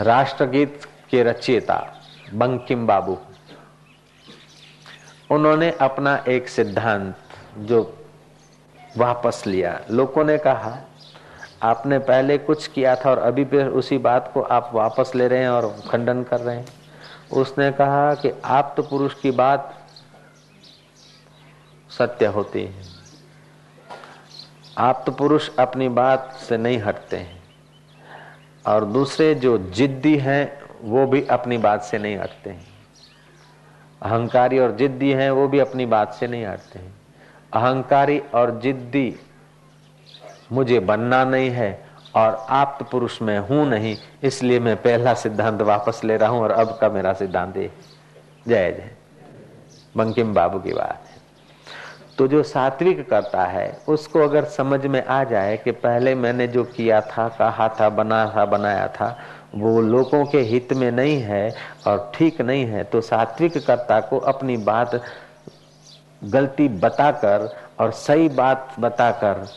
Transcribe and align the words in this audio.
राष्ट्रगीत 0.00 0.80
के 1.10 1.22
रचयिता, 1.22 2.02
बंकिम 2.34 2.86
बाबू। 2.86 3.18
उन्होंने 5.30 5.70
अपना 5.70 6.24
एक 6.28 6.48
सिद्धांत 6.48 7.16
जो 7.58 8.06
वापस 8.96 9.42
लिया। 9.46 9.80
लोगों 9.90 10.24
ने 10.24 10.38
कहा, 10.38 10.78
आपने 11.62 11.98
पहले 11.98 12.38
कुछ 12.38 12.66
किया 12.66 12.96
था 12.96 13.10
और 13.10 13.18
अभी 13.18 13.44
फिर 13.44 13.66
उसी 13.66 13.98
बात 13.98 14.30
को 14.34 14.42
आप 14.42 14.70
वापस 14.74 15.12
ले 15.14 15.28
रहे 15.28 15.38
हैं 15.38 15.48
और 15.48 15.82
खंडन 15.90 16.22
कर 16.22 16.40
रहे 16.40 16.56
हैं। 16.56 16.66
उसने 17.32 17.72
कहा 17.72 18.14
कि 18.14 18.32
आप 18.44 18.74
तो 18.76 18.82
पुरुष 18.82 19.14
की 19.14 19.30
बात 19.30 19.74
सत्य 21.90 22.26
होती 22.26 22.64
है। 22.64 22.84
आप 24.78 25.02
तो 25.06 25.12
पुरुष 25.12 25.50
अपनी 25.58 25.88
बात 25.88 26.32
से 26.32 26.56
नहीं 26.56 26.78
हटते 26.78 27.16
हैं। 27.16 27.37
और 28.68 28.84
दूसरे 28.84 29.34
जो 29.34 29.56
जिद्दी 29.58 30.16
हैं, 30.16 30.60
वो 30.82 31.06
भी 31.06 31.22
अपनी 31.26 31.58
बात 31.58 31.82
से 31.82 31.98
नहीं 31.98 32.16
हटते 32.16 32.50
हैं। 32.50 32.66
अहंकारी 34.02 34.58
और 34.58 34.76
जिद्दी 34.76 35.10
हैं, 35.10 35.30
वो 35.30 35.46
भी 35.48 35.58
अपनी 35.58 35.86
बात 35.86 36.12
से 36.14 36.26
नहीं 36.26 36.44
हटते 36.46 36.78
हैं। 36.78 36.92
अहंकारी 37.52 38.18
और 38.34 38.58
जिद्दी 38.60 39.14
मुझे 40.52 40.80
बनना 40.80 41.24
नहीं 41.24 41.50
है 41.50 41.70
और 42.14 42.46
आप 42.50 42.78
पुरुष 42.90 43.20
में 43.22 43.38
हूँ 43.38 43.66
नहीं, 43.66 43.96
इसलिए 44.22 44.60
मैं 44.60 44.76
पहला 44.76 45.14
सिद्धांत 45.14 45.62
वापस 45.62 46.00
ले 46.04 46.16
रहा 46.16 46.28
हूँ 46.28 46.42
और 46.42 46.50
अब 46.50 46.78
का 46.80 46.88
मेरा 46.88 47.12
सिद्धांत 47.12 47.54
जय 47.54 47.70
जय। 48.46 48.90
बंकिम 49.96 50.34
बाबू 50.34 50.58
की 50.58 50.72
बात। 50.72 51.07
तो 52.18 52.26
जो 52.28 52.42
सात्विक 52.42 53.08
करता 53.10 53.44
है, 53.44 53.80
उसको 53.88 54.20
अगर 54.20 54.44
समझ 54.44 54.86
में 54.86 55.04
आ 55.04 55.22
जाए 55.24 55.56
कि 55.56 55.70
पहले 55.72 56.14
मैंने 56.14 56.46
जो 56.48 56.64
किया 56.64 57.00
था, 57.00 57.28
कहा 57.28 57.68
था, 57.80 57.88
बना 57.88 58.24
था, 58.36 58.44
बनाया 58.44 58.88
था, 58.88 59.16
वो 59.54 59.80
लोगों 59.80 60.24
के 60.26 60.40
हित 60.40 60.72
में 60.72 60.90
नहीं 60.90 61.20
है 61.22 61.54
और 61.86 62.10
ठीक 62.14 62.40
नहीं 62.40 62.64
है 62.66 62.82
तो 62.84 63.00
सात्विक 63.00 63.58
कर्ता 63.66 64.00
को 64.00 64.18
अपनी 64.26 64.56
बात 64.56 65.00
गलती 66.24 66.68
बताकर 66.68 67.48
और 67.78 67.90
सही 67.90 68.28
बात 68.28 68.74
बताकर 68.80 69.48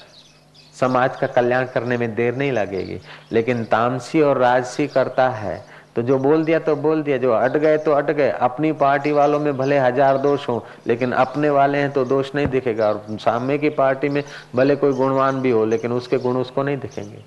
समाज 0.76 1.16
का 1.16 1.28
कल्याण 1.28 1.66
करने 1.66 1.98
में 1.98 2.14
देर 2.16 2.36
नहीं 2.36 2.52
लगेगी। 2.52 3.00
लेकिन 3.32 3.64
तामसी 3.66 4.22
और 4.22 4.38
राजसी 4.38 4.88
करता 4.88 5.30
है 5.30 5.64
तो 5.96 6.02
जो 6.02 6.18
बोल 6.20 6.44
दिया 6.46 6.60
तो 6.60 6.76
बोल 6.78 7.02
दिया, 7.04 7.18
जो 7.18 7.32
अट 7.32 7.58
गए 7.58 7.78
तो 7.78 7.92
अट 7.92 8.12
गए। 8.12 8.30
अपनी 8.32 8.72
पार्टी 8.74 9.12
वालों 9.12 9.40
में 9.40 9.58
भले 9.58 9.78
हज़ार 9.80 10.18
दोष 10.18 10.48
हो, 10.50 10.64
लेकिन 10.88 11.12
अपने 11.14 11.50
वाले 11.50 11.78
हैं 11.78 11.92
तो 11.92 12.06
दोष 12.06 12.34
नहीं 12.36 12.48
दिखेगा। 12.48 12.90
और 12.90 13.18
सामने 13.20 13.58
की 13.58 13.70
पार्टी 13.72 14.10
में 14.10 14.24
भले 14.56 14.76
कोई 14.76 14.94
गुणवान 14.94 15.42
भी 15.42 15.52
हो, 15.52 15.66
लेकिन 15.66 15.92
उसके 15.92 16.18
गुण 16.20 16.38
उसको 16.38 16.64
नहीं 16.64 16.78
दिखेंगे। 16.78 17.24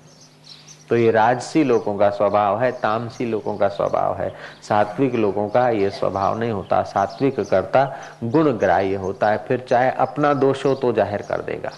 तो 0.89 0.97
ये 0.97 1.11
राजसी 1.11 1.63
लोगों 1.63 1.95
का 1.97 2.09
स्वभाव 2.09 2.59
है, 2.61 2.71
तामसी 2.71 3.25
लोगों 3.25 3.55
का 3.57 3.67
स्वभाव 3.69 4.17
है। 4.17 4.29
सात्विक 4.63 5.15
लोगों 5.15 5.47
का 5.49 5.69
ये 5.69 5.89
स्वभाव 5.89 6.37
नहीं 6.39 6.51
होता। 6.51 6.81
सात्विक 6.83 7.39
करता 7.41 7.85
गुण 8.23 8.51
ग्राह्य 8.53 8.95
होता 8.97 9.29
है। 9.29 9.37
फिर 9.47 9.65
चाहे 9.69 9.91
अपना 9.91 10.33
दोष 10.35 10.65
हो 10.65 10.73
तो 10.75 10.91
ज़ाहिर 10.93 11.21
कर 11.21 11.41
देगा। 11.43 11.71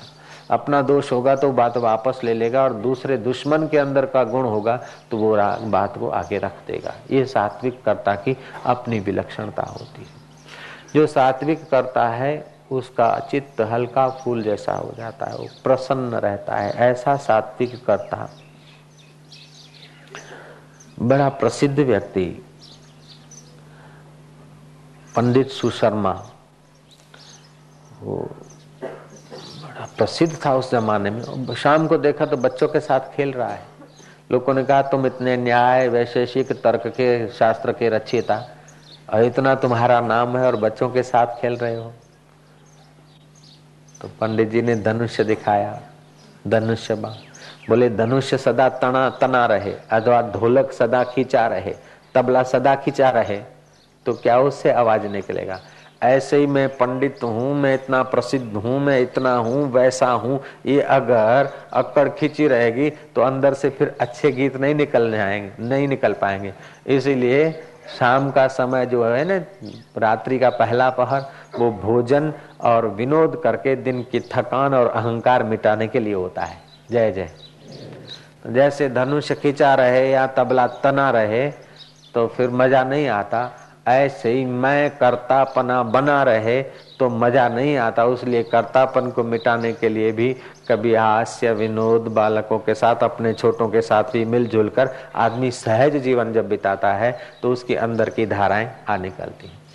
अपना 0.50 0.82
दोष 0.82 1.12
होगा 1.12 1.36
तो 1.36 1.52
बात 1.52 1.78
वापस 1.78 2.20
ले 2.24 2.34
लेगा 2.34 2.64
और 2.64 2.74
दूसरे 2.74 3.18
दुश्मन 3.18 3.68
के 3.68 3.78
अंदर 3.78 4.06
का 4.06 4.24
गुण 4.24 4.46
होगा 4.46 4.76
तो 5.12 5.18
वो 5.18 5.36
बात 5.70 5.98
को 5.98 6.10
आगे 6.10 6.38
रख 6.38 6.66
देगा। 6.68 6.94
ये 7.12 7.26
सात्विक 7.26 7.82
कर्ता 7.84 8.16
की 8.16 8.38
अपनी 8.66 9.00
विलक्षणता 9.00 9.64
होती 9.64 10.02
है। 10.02 10.16
जो 10.94 11.06
सात्विक 11.08 11.70
करता 11.70 12.08
है, 12.08 12.58
उसका 12.72 13.18
चित्त 13.32 13.62
हल्का 13.62 14.08
फूल 14.16 14.42
जैसा 14.44 14.74
हो 14.74 14.94
जाता 14.98 15.26
है, 15.26 15.38
वो 15.38 15.48
प्रसन्न 15.64 16.16
रहता 16.16 16.56
है। 16.56 16.72
ऐसा 16.84 17.16
सात्विक 17.18 17.86
करता, 17.86 18.30
बड़ा 20.98 21.30
प्रसिद्ध 21.30 21.80
व्यक्ति, 21.80 22.26
पंडित 25.16 25.50
सुशर्मा, 25.50 26.12
वो 28.02 28.30
प्रसिद्ध 29.98 30.38
था 30.46 30.56
उस 30.56 30.72
जमाने 30.72 31.10
में। 31.10 31.54
शाम 31.56 31.88
को 31.88 31.98
देखा 31.98 32.26
तो 32.26 32.38
बच्चों 32.38 32.68
के 32.68 32.80
साथ 32.80 33.16
खेल 33.16 33.32
रहा 33.34 33.50
है। 33.50 33.62
लोगों 34.32 34.54
ने 34.54 34.64
कहा, 34.64 34.82
तुम 34.82 35.06
इतने 35.06 35.36
न्याय, 35.38 35.88
वैशेषिक, 35.88 36.52
तर्क 36.54 36.88
के, 36.88 37.28
शास्त्र 37.30 37.72
के 37.72 37.90
रचयिता 37.90 38.44
और 39.14 39.24
इतना 39.24 39.56
तुम्हारा 39.56 40.00
नाम 40.02 40.38
है 40.38 40.46
और 40.46 40.56
बच्चों 40.56 40.90
के 40.90 41.04
साथ 41.04 41.40
खेल 41.42 41.56
रहे 41.58 41.76
हो। 41.76 41.92
तो 44.02 44.08
पंडित 44.22 44.50
जी 44.50 44.62
ने 44.62 44.76
धनुष्य 44.76 45.24
दिखाया, 45.24 45.80
धनुष्य 46.48 46.96
बोले, 46.96 47.90
धनुष्य 47.90 48.38
सदा 48.38 48.68
तना 48.72 49.10
तना 49.12 49.46
रहे, 49.46 49.74
अथवा 49.92 50.22
ढोलक 50.32 50.72
सदा 50.72 51.04
खींचा 51.04 51.46
रहे, 51.48 51.74
तबला 52.16 52.44
सदा 52.44 52.76
खींचा 52.76 53.10
रहे 53.10 53.38
तो 54.06 54.14
क्या 54.14 54.38
उससे 54.40 54.72
आवाज़ 54.72 55.06
निकलेगा? 55.08 55.60
ऐसे 56.02 56.38
ही 56.38 56.48
मैं 56.48 56.68
पंडित 56.70 57.24
हूँ, 57.24 57.54
मैं 57.56 57.74
इतना 57.74 58.02
प्रसिद्ध 58.04 58.56
हूँ, 58.56 58.80
मैं 58.80 59.00
इतना 59.02 59.34
हूँ, 59.36 59.72
वैसा 59.72 60.08
हूँ। 60.08 60.40
ये 60.66 60.82
अगर 60.82 61.50
अकड़ 61.74 62.08
खींची 62.10 62.48
रहेगी 62.48 62.90
तो 63.16 63.22
अंदर 63.22 63.54
से 63.54 63.70
फिर 63.70 63.96
अच्छे 64.02 64.32
गीत 64.32 64.58
नहीं 64.58 64.76
निकलने 64.76 65.20
आएँगे, 65.20 65.52
नहीं 65.60 65.88
निकल 65.88 66.14
पाएँगे। 66.14 66.54
इसीलिए 66.88 67.52
शाम 67.90 68.30
का 68.32 68.48
समय 68.48 68.86
जो 68.86 69.04
है 69.06 69.24
ना, 69.26 69.38
रात्रि 69.98 70.40
का 70.40 70.50
पहला 70.52 70.90
पहर, 70.90 71.26
वो 71.60 71.72
भोजन 71.74 72.34
और 72.62 72.88
विनोद 72.88 73.42
करके 73.44 73.76
दिन 73.76 74.02
की 74.04 74.20
थकान 74.32 74.74
और 74.74 74.88
अहंकार 74.88 75.44
मिटाने 75.44 75.88
के 75.88 76.00
लिए 76.00 76.14
होता 76.14 76.44
है। 76.44 76.58
जय 76.92 77.12
जय। 77.12 77.30
जैसे 78.48 78.90
धनुष 78.90 79.32
खींचा 79.32 79.74
रहे 79.76 80.10
या 80.12 80.28
तबला 80.28 80.68
तना 80.84 81.10
रहे 81.12 81.50
तो 82.16 82.28
फिर 82.28 82.50
मज़ा 82.50 82.84
नहीं 82.84 83.08
आता। 83.08 83.40
ऐसे 83.88 84.32
ही 84.32 84.46
मैं 84.46 84.90
कर्तापना 84.92 85.82
बना 85.86 86.22
रहे 86.24 86.62
तो 87.00 87.10
मज़ा 87.10 87.48
नहीं 87.50 87.76
आता, 87.78 88.06
उसलिए 88.06 88.44
कर्तापन 88.44 89.10
को 89.12 89.24
मिटाने 89.24 89.72
के 89.74 89.90
लिए 89.90 90.12
भी 90.12 90.34
कभी 90.70 90.94
हास्य 90.96 91.52
विनोद 91.54 92.08
बालकों 92.14 92.60
के 92.60 92.74
साथ, 92.76 93.04
अपने 93.04 93.34
छोटों 93.34 93.68
के 93.70 93.82
साथ 93.82 94.04
भी 94.04 94.26
मिलजुल 94.26 94.70
कर 94.70 94.90
आदमी 95.18 95.52
सहज 95.54 95.96
जीवन 95.98 96.34
जब 96.34 96.50
बिताता 96.50 96.94
है 96.94 97.18
तो 97.42 97.52
उसके 97.52 97.76
अंदर 97.78 98.10
की 98.10 98.26
धाराएँ 98.26 98.70
आ 98.90 98.98
निकलती 98.98 99.48
हैं। 99.48 99.66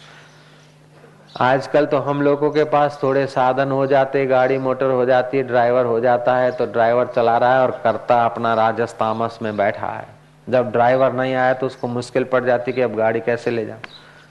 आजकल 1.41 1.87
तो 1.87 1.99
हम 1.99 2.23
लोगों 2.23 2.51
के 2.51 2.65
पास 2.65 2.99
थोड़े 3.03 3.27
साधन 3.27 3.71
हो 3.71 3.87
जाते 3.87 4.25
गाड़ी 4.27 4.59
मोटर 4.59 4.91
हो 4.91 5.05
जाती 5.07 5.43
ड्राइवर 5.43 5.85
हो 5.85 6.01
जाता 6.01 6.37
है 6.37 6.51
तो 6.53 6.67
ड्राइवर 6.67 7.07
चला 7.07 7.37
रहा 7.39 7.55
है 7.55 7.63
और 7.63 7.71
करता 7.85 8.25
अपना 8.25 8.53
राजस्थामस 8.55 9.39
में 9.43 9.57
बैठा 9.57 9.87
है। 9.89 10.07
जब 10.48 10.72
ड्राइवर 10.72 11.14
नहीं 11.14 11.34
आया 11.36 11.54
तो 11.54 11.66
उसको 11.66 11.88
मुश्किल 11.90 12.24
पड़ 12.24 12.44
जाती 12.46 12.74
कि 12.74 12.82
अब 12.82 12.96
गाड़ी 12.96 13.20
कैसे 13.20 13.52
ले 13.52 13.66
जाऊं 13.66 13.80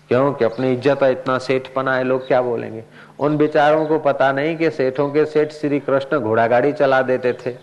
क्यों 0.09 0.33
कि 0.33 0.45
अपनी 0.45 0.73
इज्जत 0.73 1.03
है 1.03 1.11
इतना 1.12 1.39
सेठ 1.39 1.73
पना 1.75 1.97
है 1.97 2.05
लोग 2.05 2.27
क्या 2.27 2.41
बोलेंगे 2.43 2.84
उन 3.21 3.37
बेचारों 3.37 3.84
को 3.87 3.99
पता 4.01 4.31
नहीं 4.33 4.57
कि 4.57 4.71
सेठों 4.71 5.09
के 5.11 5.25
सेठ 5.27 5.53
श्री 5.53 5.81
कृष्ण 5.81 6.19
घोड़ा 6.21 6.47
गाड़ी 6.47 6.73
चला 6.75 7.03
देते 7.03 7.33
थे 7.47 7.55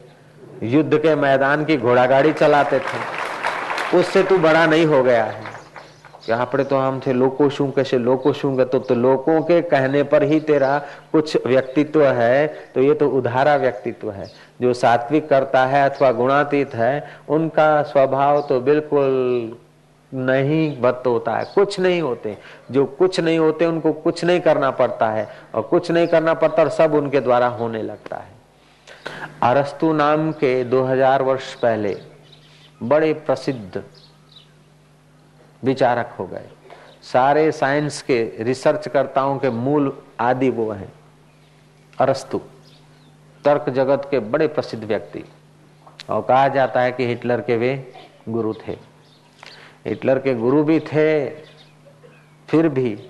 युद्ध 0.67 0.97
के 0.97 1.15
मैदान 1.17 1.65
की 1.65 1.77
घोड़ा 1.77 2.05
गाड़ी 2.05 2.33
चलाते 2.33 2.79
थे 2.81 3.97
उससे 3.97 4.23
तू 4.23 4.37
बड़ा 4.39 4.65
नहीं 4.65 4.85
हो 4.85 5.03
गया 5.03 5.23
है 5.23 5.51
कि 6.25 6.31
આપણે 6.31 6.63
तो 6.63 6.77
हम 6.77 6.99
थे 6.99 7.13
लोको 7.13 7.49
शू 7.49 7.65
कैसे 7.71 7.97
लोको 7.99 8.31
शू 8.33 8.49
तो, 8.57 8.79
तो 8.79 8.95
लोगों 8.95 9.41
के 9.41 9.61
कहने 9.63 10.03
पर 10.05 10.23
ही 10.23 10.39
तेरा 10.41 10.77
कुछ 11.11 11.45
व्यक्तित्व 11.45 12.05
है 12.11 12.47
तो 12.75 12.81
ये 12.81 12.93
तो 12.93 13.09
उधारा 13.11 13.55
व्यक्तित्व 13.55 14.11
है 14.11 14.27
जो 14.60 14.74
सात्विक 14.74 15.28
करता 15.28 15.66
है 15.66 15.90
अथवा 15.90 16.12
गुणातीत 16.12 16.74
है, 16.74 17.10
उनका 17.28 17.82
स्वभाव 17.82 18.42
तो 18.42 18.60
बिल्कुल 18.60 19.56
नहीं 20.14 20.80
बत 20.80 21.02
होता 21.06 21.34
है। 21.34 21.44
कुछ 21.44 21.80
नहीं 21.80 22.02
होते। 22.02 22.38
जो 22.70 22.84
कुछ 22.84 23.20
नहीं 23.20 23.38
होते, 23.38 23.66
उनको 23.66 23.92
कुछ 23.92 24.24
नहीं 24.24 24.40
करना 24.40 24.70
पड़ता 24.70 25.10
है। 25.10 25.28
और 25.54 25.62
कुछ 25.62 25.90
नहीं 25.90 26.06
करना 26.06 26.34
पड़ता 26.34 26.62
और 26.62 26.68
सब 26.68 26.94
उनके 26.94 27.20
द्वारा 27.20 27.46
होने 27.46 27.82
लगता 27.82 28.16
है। 28.16 28.38
अरस्तु 29.42 29.92
नाम 29.92 30.32
के 30.32 30.64
2000 30.64 31.22
वर्ष 31.22 31.54
पहले 31.54 32.00
बड़े 32.82 33.12
प्रसिद्ध 33.12 33.82
विचारक 35.64 36.14
हो 36.18 36.26
गए। 36.26 36.48
सारे 37.02 37.52
साइंस 37.52 38.02
के 38.02 38.32
रिसर्चकर्ताओं 38.40 39.38
के 39.38 39.50
मूल 39.50 39.98
आदि 40.20 40.50
वो 40.50 40.72
हैं। 40.72 40.92
अरस्तु। 41.98 42.40
तर्क 43.48 43.70
जगत 43.70 44.08
के 44.10 44.18
बड़े 44.18 44.46
प्रसिद्ध 44.46 44.84
व्यक्ति। 44.84 45.24
और 46.10 46.22
कहा 46.22 46.48
जाता 46.48 46.80
है 46.80 46.92
कि 46.92 47.06
हिटलर 47.06 47.40
के 47.40 47.56
वे 47.56 47.92
गुरु 48.28 48.54
थे। 48.54 48.72
हिटलर 49.86 50.18
के 50.18 50.34
गुरु 50.34 50.62
भी 50.64 50.80
थे, 50.80 51.28
फिर 52.48 52.68
भी 52.68 53.08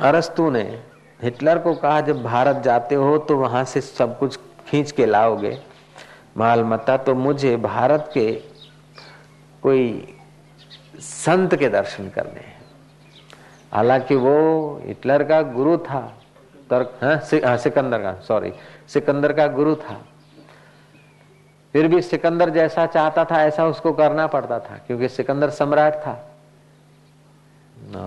अरस्तु 0.00 0.50
ने 0.50 0.62
हिटलर 1.22 1.58
को 1.58 1.74
कहा, 1.74 2.00
जब 2.00 2.22
भारत 2.22 2.56
जाते 2.56 2.94
हो 2.94 3.18
तो 3.18 3.36
वहाँ 3.36 3.64
से 3.64 3.80
सब 3.80 4.18
कुछ 4.18 4.38
खींच 4.68 4.92
के 4.92 5.06
लाओगे। 5.06 5.58
माल 6.36 6.64
मता 6.64 6.96
तो 6.96 7.14
मुझे 7.14 7.56
भारत 7.56 8.10
के 8.14 8.42
कोई 9.62 10.14
संत 11.00 11.56
के 11.56 11.68
दर्शन 11.68 12.08
करने 12.08 12.40
हैं। 12.40 12.60
हालाँकि 13.72 14.14
वो 14.14 14.36
हिटलर 14.84 15.24
का 15.24 15.42
गुरु 15.42 15.76
था। 15.78 16.17
तर्क 16.70 16.98
हाँ, 17.02 17.16
हाँ 17.44 17.56
सिकंदर 17.58 17.98
का 17.98 18.12
सॉरी 18.28 18.52
सिकंदर 18.88 19.32
का 19.32 19.46
गुरु 19.48 19.74
था। 19.76 19.96
फिर 21.74 21.88
भी 21.88 22.00
सिकंदर 22.02 22.50
जैसा 22.50 22.86
चाहता 22.88 23.24
था 23.24 23.42
ऐसा 23.44 23.66
उसको 23.66 23.92
करना 23.92 24.26
पड़ता 24.26 24.58
था 24.60 24.76
क्योंकि 24.86 25.08
सिकंदर 25.08 25.50
सम्राट 25.52 25.94
था। 25.96 26.24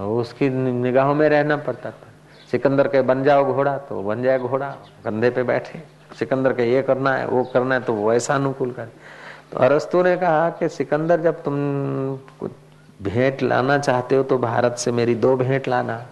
उसकी 0.09 0.49
निगाहों 0.49 1.13
में 1.15 1.27
रहना 1.29 1.57
पड़ता 1.57 1.89
था। 1.91 2.07
सिकंदर 2.51 2.87
के 2.87 3.01
बन 3.01 3.23
जाओ 3.23 3.45
घोड़ा 3.45 3.77
तो 3.79 4.01
बन 4.03 4.23
जाए 4.23 4.39
घोड़ा 4.39 4.69
कंधे 5.05 5.29
पे 5.29 5.43
बैठे। 5.43 5.81
सिकंदर 6.19 6.53
के 6.53 6.63
ये 6.63 6.81
करना 6.81 7.13
है 7.13 7.27
वो 7.27 7.43
करना 7.43 7.75
है 7.75 7.81
तो 7.81 7.93
वो 7.93 8.13
ऐसा 8.13 8.35
अनुकूल 8.35 8.71
करे। 8.71 8.91
तो 9.51 9.59
अरस्तु 9.59 10.01
ने 10.03 10.15
कहा 10.17 10.49
कि 10.49 10.69
सिकंदर 10.69 11.21
जब 11.21 11.43
तुम 11.43 11.55
भेंट 13.01 13.41
लाना 13.43 13.77
चाहते 13.77 14.15
हो 14.15 14.23
तो 14.23 14.37
भारत 14.37 14.75
से 14.77 14.91
मेरी 14.91 15.15
दो 15.15 15.35
भेंट 15.37 15.67
लाना। 15.67 16.05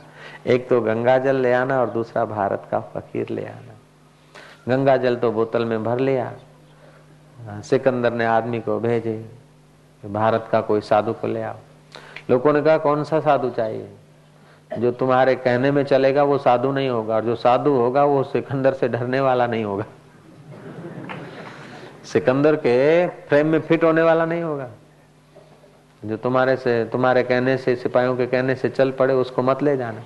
एक 0.47 0.69
तो 0.69 0.81
गंगा 0.81 1.18
जल 1.18 1.36
ले 1.36 1.53
आना 1.53 1.81
और 1.81 1.89
दूसरा 1.89 2.25
भारत 2.25 2.68
का 2.71 2.80
फकीर 2.80 3.30
ले 3.30 3.45
आना। 3.45 3.74
गंगा 4.69 4.97
जल 4.97 5.15
तो 5.15 5.31
बोतल 5.31 5.65
में 5.65 5.83
भर 5.83 6.00
लिया। 6.00 6.33
सिकंदर 7.62 8.13
ने 8.13 8.25
आदमी 8.25 8.59
को 8.59 8.80
भेजे 8.80 9.31
भारत 10.06 10.50
का 10.51 10.62
कोई 10.62 10.81
साधु 10.81 11.13
को 11.13 11.27
ले 11.27 11.41
आओ। 11.41 11.56
लोगों 12.30 12.53
ने 12.53 12.62
कहा, 12.62 12.77
कौन 12.77 13.03
सा 13.03 13.19
साधु 13.19 13.50
चाहिए? 13.50 13.89
जो 14.80 14.91
तुम्हारे 14.91 15.36
कहने 15.36 15.71
में 15.71 15.83
चलेगा, 15.83 16.24
वो 16.24 16.38
साधु 16.38 16.71
नहीं 16.71 16.89
होगा, 16.89 17.15
और 17.15 17.25
जो 17.25 17.36
साधु 17.36 17.71
होगा, 17.71 18.03
वो 18.03 18.24
सिकंदर 18.24 18.74
से 18.74 18.88
डरने 18.88 19.19
वाला 19.19 19.47
नहीं 19.47 19.63
होगा। 19.63 19.86
सिकंदर 22.03 22.56
के 22.56 23.07
फ्रेम 23.07 23.47
में 23.47 23.59
फिट 23.59 23.83
होने 23.83 24.01
वाला 24.01 24.25
नहीं 24.25 24.44
होगा। 24.44 24.69
जो 26.06 26.18
तुम्हारे 26.18 26.56
से, 26.56 26.86
तुम्हारे 26.86 27.24
कहने 27.24 27.57
से, 27.57 27.75
सिपाहियों 27.75 28.18
के 28.18 28.25
कहने 28.27 28.56
से 28.56 28.69
चल 28.69 28.91
पड़े, 28.91 29.13
उसको 29.13 29.41
मत 29.41 29.63
ले 29.63 29.77
जाना। 29.77 30.01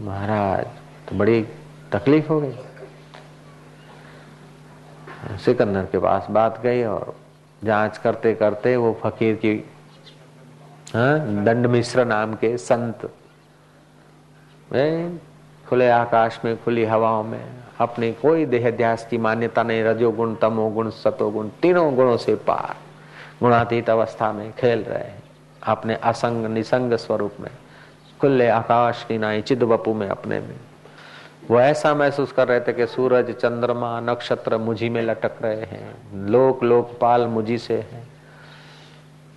महाराज 0.00 0.66
तो 1.08 1.16
बड़ी 1.18 1.42
तकलीफ़ 1.92 2.28
हो 2.28 2.40
गई। 2.40 2.54
सिकंदर 5.44 5.84
के 5.84 5.98
पास 5.98 6.26
बात 6.30 6.60
गई 6.62 6.82
और 6.84 7.14
जाँच 7.64 7.98
करते 7.98 8.34
करते 8.34 8.76
वो 8.76 8.92
फकीर 9.02 9.34
की 9.36 9.52
हाँ, 10.94 11.44
दंड 11.44 11.66
मिश्र 11.66 12.04
नाम 12.04 12.34
के 12.34 12.56
संत 12.58 13.10
खुले 15.68 15.88
आकाश 15.88 16.40
में 16.44 16.62
खुली 16.64 16.84
हवाओं 16.84 17.22
में 17.22 17.44
अपने 17.80 18.12
कोई 18.12 18.46
देहध्यास 18.46 19.06
की 19.10 19.18
मान्यता 19.18 19.62
नहीं 19.62 19.82
रजोगुण 19.84 20.34
तमोगुण 20.34 20.90
सतोगुण 20.90 21.48
तीनों 21.62 21.94
गुणों 21.96 22.16
से 22.16 22.34
पार 22.48 22.76
गुणातीत 23.40 23.90
अवस्था 23.90 24.32
में 24.32 24.52
खेल 24.52 24.82
रहे 24.82 25.04
हैं 25.04 25.22
अपने 25.62 25.94
असंग 25.94 26.46
निसंग 26.46 26.92
स्वरूप 26.94 27.34
में। 27.40 27.50
खुले 28.20 28.48
आकाश 28.48 29.04
की 29.08 29.18
नाई 29.18 29.40
चिद 29.40 29.62
बपू 29.62 29.94
में 29.94 30.08
अपने 30.08 30.40
में। 30.40 30.56
वो 31.50 31.60
ऐसा 31.60 31.94
महसूस 31.94 32.32
कर 32.32 32.48
रहे 32.48 32.60
थे 32.60 32.72
कि 32.72 32.86
सूरज, 32.86 33.30
चंद्रमा, 33.30 34.00
नक्षत्र 34.00 34.58
मुझी 34.58 34.88
में 34.88 35.02
लटक 35.02 35.32
रहे 35.42 35.56
हैं। 35.56 35.94
लोक, 36.28 36.64
लोकपाल 36.64 37.26
मुझी 37.26 37.58
से 37.58 37.76
है। 37.76 38.10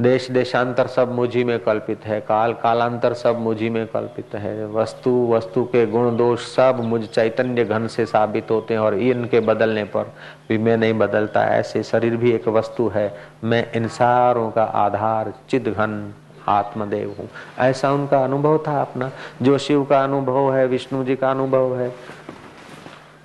देश, 0.01 0.31
देशांतर 0.31 0.87
सब 0.87 1.11
मुझी 1.11 1.43
में 1.43 1.59
कल्पित 1.59 2.05
है। 2.05 2.21
काल, 2.21 2.53
कालांतर 2.53 3.13
सब 3.13 3.39
मुझी 3.39 3.69
में 3.69 3.87
कल्पित 3.87 4.35
है। 4.35 4.67
वस्तु 4.67 5.27
वस्तु 5.31 5.63
के 5.63 5.85
गुण, 5.85 6.17
दोष 6.17 6.55
सब 6.55 6.77
मुझ 6.79 7.05
चैतन्य 7.05 7.65
घन 7.65 7.87
से 7.87 8.05
साबित 8.05 8.51
होते 8.51 8.73
हैं 8.73 8.81
और 8.81 8.93
इनके 8.93 9.39
बदलने 9.39 9.83
पर 9.83 10.13
भी 10.49 10.57
मैं 10.57 10.77
नहीं 10.77 10.93
बदलता। 10.93 11.45
ऐसे 11.45 11.83
शरीर 11.83 12.17
भी 12.17 12.31
एक 12.31 12.47
वस्तु 12.47 12.87
है। 12.87 13.17
मैं 13.43 13.71
इन 13.71 13.87
सारों 13.87 14.51
का 14.51 14.63
आधार 14.63 15.33
चिद 15.49 15.67
घन 15.67 16.13
आत्मदेव 16.47 17.15
हूँ। 17.19 17.29
ऐसा 17.59 17.91
उनका 17.91 18.23
अनुभव 18.23 18.57
था 18.57 18.81
अपना। 18.81 19.11
जो 19.41 19.57
शिव 19.57 19.83
का 19.83 20.03
अनुभव 20.03 20.53
है, 20.53 20.67
विष्णु 20.67 21.03
जी 21.03 21.15
का 21.15 21.31
अनुभव 21.31 21.77
है 21.77 21.95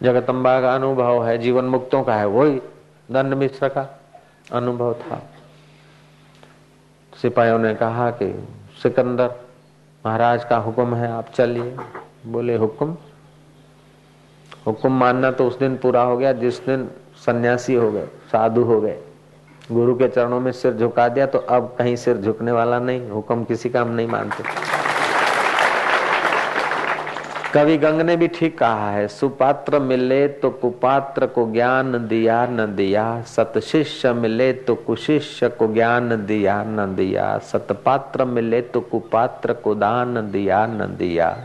जगतम्बा 0.03 0.61
का 0.61 0.75
अनुभव 0.75 1.25
है, 1.25 1.39
जीवन 1.39 1.65
मुक्तों 1.65 2.03
का 2.03 2.15
है, 2.15 2.27
वही 2.27 2.61
दंड 3.11 3.35
मिश्र 3.35 3.69
का 3.69 4.01
अनुभव 4.53 4.95
था। 4.95 5.23
सिपाहियों 7.23 7.59
ने 7.59 7.75
कहा 7.75 8.11
कि 8.11 8.49
सिकंदर 8.83 9.31
महाराज 10.07 10.45
का 10.45 10.57
हुक्म 10.57 10.95
है, 10.95 11.13
आप 11.13 11.29
चलिए। 11.29 11.77
बोले, 12.27 12.57
हुक्म? 12.57 12.97
हुक्म 14.67 14.93
मानना 14.93 15.31
तो 15.31 15.47
उस 15.47 15.59
दिन 15.59 15.77
पूरा 15.77 16.03
हो 16.03 16.17
गया, 16.17 16.33
जिस 16.33 16.67
दिन 16.67 16.91
सन्यासी 17.17 17.75
हो 17.75 17.93
गए, 17.93 18.07
साधु 18.07 18.63
हो 18.63 18.81
गए। 18.81 18.99
गुरु 19.73 19.95
के 19.95 20.09
चरणों 20.09 20.41
में 20.41 20.51
सिर 20.53 20.75
झुका 20.75 21.09
दिया 21.09 21.27
तो 21.27 21.39
अब 21.39 21.75
कहीं 21.79 21.97
सिर 21.97 22.17
झुकने 22.17 22.53
वाला 22.53 22.79
नहीं, 22.79 23.09
हुक्म 23.11 23.45
किसी 23.45 23.69
का 23.69 23.81
हम 23.81 23.89
नहीं 23.89 24.07
मानते। 24.09 24.45
कवि 27.55 27.77
गंग 27.79 28.01
ने 28.01 28.17
भी 28.17 28.29
ठीक 28.29 28.59
कहा 28.59 28.91
है, 28.91 29.07
सुपात्र 29.09 29.79
मिले 29.81 30.27
तो 30.29 30.51
कुपात्र 30.53 31.27
को 31.27 31.47
ज्ञान 31.53 32.07
दिया 32.09 32.45
न 32.47 32.67
दिया, 32.77 33.05
सत 33.27 33.59
शिष्य 33.65 34.13
मिले 34.13 34.53
तो 34.53 34.75
कुशिष्य 34.77 35.49
को 35.49 35.73
ज्ञान 35.75 36.27
दिया 36.27 36.63
न 36.65 36.95
दिया, 36.97 37.37
सतपात्र 37.43 38.25
मिले 38.25 38.61
तो 38.63 38.81
कुपात्र 38.81 39.53
को 39.55 39.75
दान 39.75 40.31
दिया 40.31 40.65
न 40.67 40.95
दिया। 40.99 41.37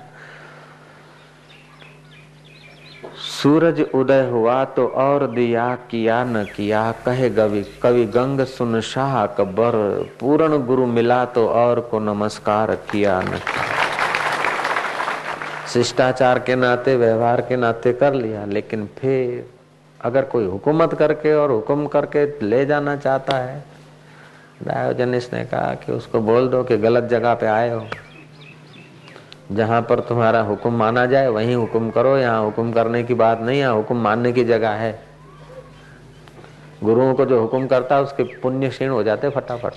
सूरज 3.24 3.80
उदय 3.96 4.22
हुआ 4.30 4.64
तो 4.66 4.86
और 4.88 5.26
दिया 5.28 5.68
किया 5.92 6.24
न 6.24 6.44
किया। 6.56 6.92
कहे 7.06 7.30
कवि 7.30 7.64
कवि 7.84 8.06
गंग 8.06 8.42
सुन 8.48 8.80
शाह 8.82 9.26
कबर 9.38 9.76
पूर्ण 10.20 10.58
गुरु 10.66 10.86
मिला 10.88 11.24
तो 11.26 11.48
और 11.50 11.80
को 11.92 12.00
नमस्कार 12.00 12.76
किया 12.92 13.20
न 13.22 13.26
किया। 13.26 13.72
शिष्टाचार 15.74 16.40
के 16.40 16.56
नाते, 16.56 16.96
व्यवहार 16.96 17.42
के 17.42 17.56
नाते 17.56 17.94
कर 17.94 18.14
लिया, 18.14 18.46
लेकिन 18.46 18.88
फिर 18.98 19.46
अगर 20.00 20.26
कोई 20.26 20.46
हुकूमत 20.46 20.94
करके 20.94 21.34
और 21.34 21.52
हुक्म 21.52 21.88
करके 21.88 22.26
ले 22.42 22.66
जाना 22.66 22.96
चाहता 22.96 23.38
है 23.38 23.64
डायोजनिस 24.64 25.34
ने 25.34 25.44
कहा 25.46 25.74
कि 25.76 25.92
उसको 25.92 26.20
बोल 26.22 26.48
दो 26.48 26.64
कि 26.64 26.78
गलत 26.78 27.04
जगह 27.04 27.34
पे 27.34 27.46
आए 27.48 27.70
हो। 27.70 27.86
जहाँ 29.54 29.82
पर 29.82 30.00
तुम्हारा 30.00 30.42
हुक्म 30.42 30.74
माना 30.74 31.06
जाए, 31.06 31.28
वहीं 31.28 31.56
हुक्म 31.56 31.90
करो। 31.90 32.18
यहाँ 32.18 32.44
हुक्म 32.44 32.72
करने 32.72 33.04
की 33.04 33.14
बात 33.14 33.42
नहीं, 33.42 33.60
यहाँ 33.60 33.74
हुक्म 33.74 33.96
मानने 33.96 34.32
की 34.32 34.44
जगह 34.44 34.70
है। 34.70 35.04
गुरुओं 36.84 37.14
को 37.14 37.26
जो 37.26 37.42
हुक्म 37.42 37.68
करता 37.68 37.96
है 37.96 38.02
उसके 38.02 38.24
पुण्य 38.24 38.70
क्षीण 38.70 38.90
हो 38.90 39.04
जाते 39.04 39.30
फटाफट। 39.30 39.74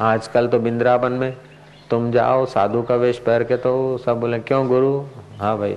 आजकल 0.00 0.48
तो 0.48 0.58
बिंद्रावन 0.58 1.12
में, 1.12 1.36
तुम 1.90 2.12
जाओ, 2.12 2.46
साधु 2.46 2.82
का 2.82 2.94
वेश 2.94 3.18
पहन 3.18 3.44
के 3.44 3.56
तो 3.56 3.98
सब 3.98 4.20
बोले, 4.20 4.38
क्यों 4.38 4.68
गुरु? 4.68 5.04
हाँ 5.38 5.58
भाई 5.58 5.76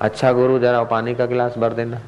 अच्छा 0.00 0.32
गुरु, 0.32 0.58
जरा 0.58 0.82
पानी 0.82 1.14
का 1.14 1.26
गिलास 1.26 1.54
भर 1.58 1.72
देना। 1.72 1.96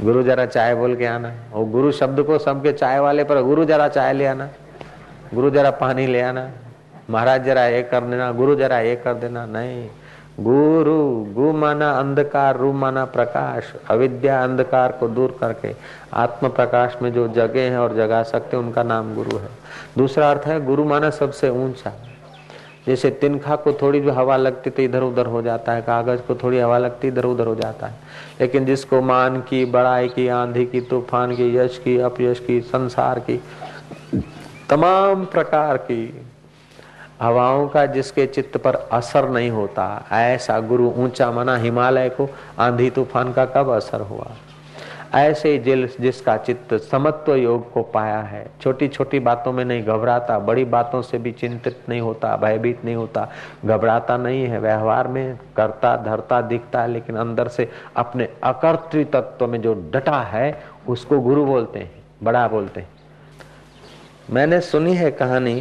गुरु 0.00 0.22
जरा 0.22 0.46
चाय 0.46 0.74
बोल 0.74 0.96
के 0.96 1.06
आना। 1.06 1.32
और 1.54 1.64
गुरु 1.64 1.92
शब्द 1.92 2.22
को 2.22 2.38
सबके 2.38 2.72
चाय 2.72 2.98
वाले 2.98 3.24
पर 3.24 3.42
गुरु 3.42 3.64
जरा 3.64 3.88
चाय 3.88 4.12
ले 4.12 4.26
आना। 4.26 4.50
गुरु 5.34 5.50
जरा 5.50 5.70
पानी 5.70 6.06
ले 6.06 6.20
आना। 6.20 6.52
महाराज 7.12 7.44
जरा 7.44 7.64
ये 7.66 7.82
कर 7.82 8.00
देना, 8.00 8.30
गुरु 8.32 8.54
जरा 8.56 8.78
ये 8.80 8.96
कर 8.96 9.14
देना। 9.14 9.44
नहीं, 9.46 9.88
गुरु 10.40 10.94
गु 11.34 11.52
माना 11.52 11.90
अंधकार 11.90 12.56
रू 12.56 12.72
माना 12.72 13.04
प्रकाश, 13.04 13.72
अविद्या 13.90 14.42
अंधकार 14.44 14.92
को 14.92 15.08
दूर 15.08 15.36
करके 15.40 15.74
आत्म 16.12 16.48
प्रकाश 16.48 16.96
में 17.02 17.12
जो 17.12 17.26
जगे 17.28 17.60
हैं 17.60 17.78
और 17.78 17.96
जगा 17.96 18.22
सकते 18.22 18.56
हैं, 18.56 18.64
उनका 18.64 18.82
नाम 18.82 19.14
गुरु 19.14 19.36
है। 19.38 19.48
दूसरा 19.98 20.30
अर्थ 20.30 20.46
है, 20.46 20.64
गुरु 20.66 20.84
माना 20.84 21.10
सबसे 21.10 21.50
ऊँचा। 21.50 21.92
जैसे 22.86 23.10
तिनखा 23.10 23.56
को 23.56 23.72
थोड़ी 23.72 24.00
जो 24.00 24.12
हवा 24.12 24.36
लगती 24.36 24.70
तो 24.70 24.82
इधर 24.82 25.02
उधर 25.02 25.26
हो 25.26 25.42
जाता 25.42 25.72
है, 25.72 25.82
कागज़ 25.82 26.20
को 26.20 26.34
थोड़ी 26.34 26.58
हवा 26.58 26.78
लगती 26.78 27.08
इधर 27.08 27.24
उधर 27.24 27.46
हो 27.46 27.54
जाता 27.54 27.86
है। 27.86 27.94
लेकिन 28.40 28.64
जिसको 28.64 29.00
मान 29.00 29.40
की, 29.40 29.64
बड़ाई 29.64 30.08
की, 30.08 30.28
आंधी 30.28 30.64
की, 30.66 30.80
तूफ़ान 30.80 31.36
की, 31.36 31.56
यश 31.56 31.78
की, 31.78 31.98
अपयश 31.98 32.38
की, 32.38 32.60
संसार 32.60 33.18
की, 33.20 33.40
तमाम 34.70 35.24
प्रकार 35.24 35.76
की 35.76 36.26
हवाओं 37.22 37.68
का 37.68 37.86
जिसके 37.86 38.26
चित्त 38.26 38.56
पर 38.56 38.74
असर 38.92 39.28
नहीं 39.28 39.50
होता, 39.50 40.06
ऐसा 40.12 40.60
गुरु 40.60 40.90
ऊँचा 40.96 41.30
मना 41.32 41.56
हिमालय 41.56 42.08
को, 42.08 42.28
आंधी 42.58 42.90
तूफ़ान 42.90 43.32
का 43.32 43.44
कब 43.46 43.68
असर 43.70 44.00
हुआ? 44.00 44.30
ऐसे 45.14 45.58
जिल 45.58 45.88
जिसका 46.00 46.36
चित्त 46.36 46.74
समत्व 46.74 47.34
योग 47.34 47.72
को 47.72 47.82
पाया 47.82 48.20
है 48.20 48.46
छोटी 48.62 48.88
छोटी 48.88 49.18
बातों 49.20 49.52
में 49.52 49.64
नहीं 49.64 49.82
घबराता, 49.84 50.38
बड़ी 50.38 50.64
बातों 50.64 51.02
से 51.02 51.18
भी 51.18 51.32
चिंतित 51.32 51.80
नहीं 51.88 52.00
होता, 52.00 52.36
भयभीत 52.36 52.84
नहीं 52.84 52.94
होता, 52.94 53.28
घबराता 53.64 54.16
नहीं 54.16 54.44
है, 54.46 54.60
व्यवहार 54.60 55.08
में 55.08 55.38
करता, 55.56 55.96
धरता, 55.96 56.40
दिखता 56.40 56.82
है 56.82 56.88
लेकिन 56.88 57.16
अंदर 57.16 57.48
से 57.48 57.68
अपने 57.96 58.28
अकर्तृ 58.42 59.04
तत्व 59.04 59.46
में 59.46 59.60
जो 59.62 59.74
डटा 59.92 60.20
है, 60.22 60.64
उसको 60.88 61.20
गुरु 61.20 61.44
बोलते 61.44 61.78
हैं, 61.78 61.90
बड़ा 62.22 62.48
बोलते 62.48 62.80
हैं। 62.80 62.88
मैंने 64.30 64.60
सुनी 64.60 64.94
है 64.94 65.10
कहानी 65.10 65.60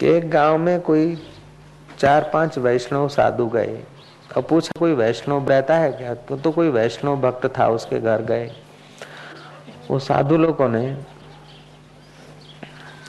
कि 0.00 0.06
एक 0.06 0.30
गाँव 0.30 0.58
में 0.58 0.80
कोई 0.80 1.18
चार 1.98 2.30
पाँच 2.32 2.58
वैष्णव 2.58 3.08
साधु 3.08 3.46
गए। 3.46 3.82
और 4.36 4.42
पूछा, 4.42 4.70
कोई 4.78 4.94
वैष्णव 4.94 5.48
रहता 5.48 5.76
है 5.76 5.92
क्या? 5.92 6.14
तो 6.14 6.36
तो 6.36 6.52
कोई 6.52 6.68
वैष्णव 6.68 7.20
भक्त 7.20 7.58
था 7.58 7.68
उसके 7.68 8.00
घर 8.00 8.22
गए। 8.22 8.50
वो 9.90 9.98
साधु 9.98 10.36
लोगों 10.36 10.68
ने 10.68 10.96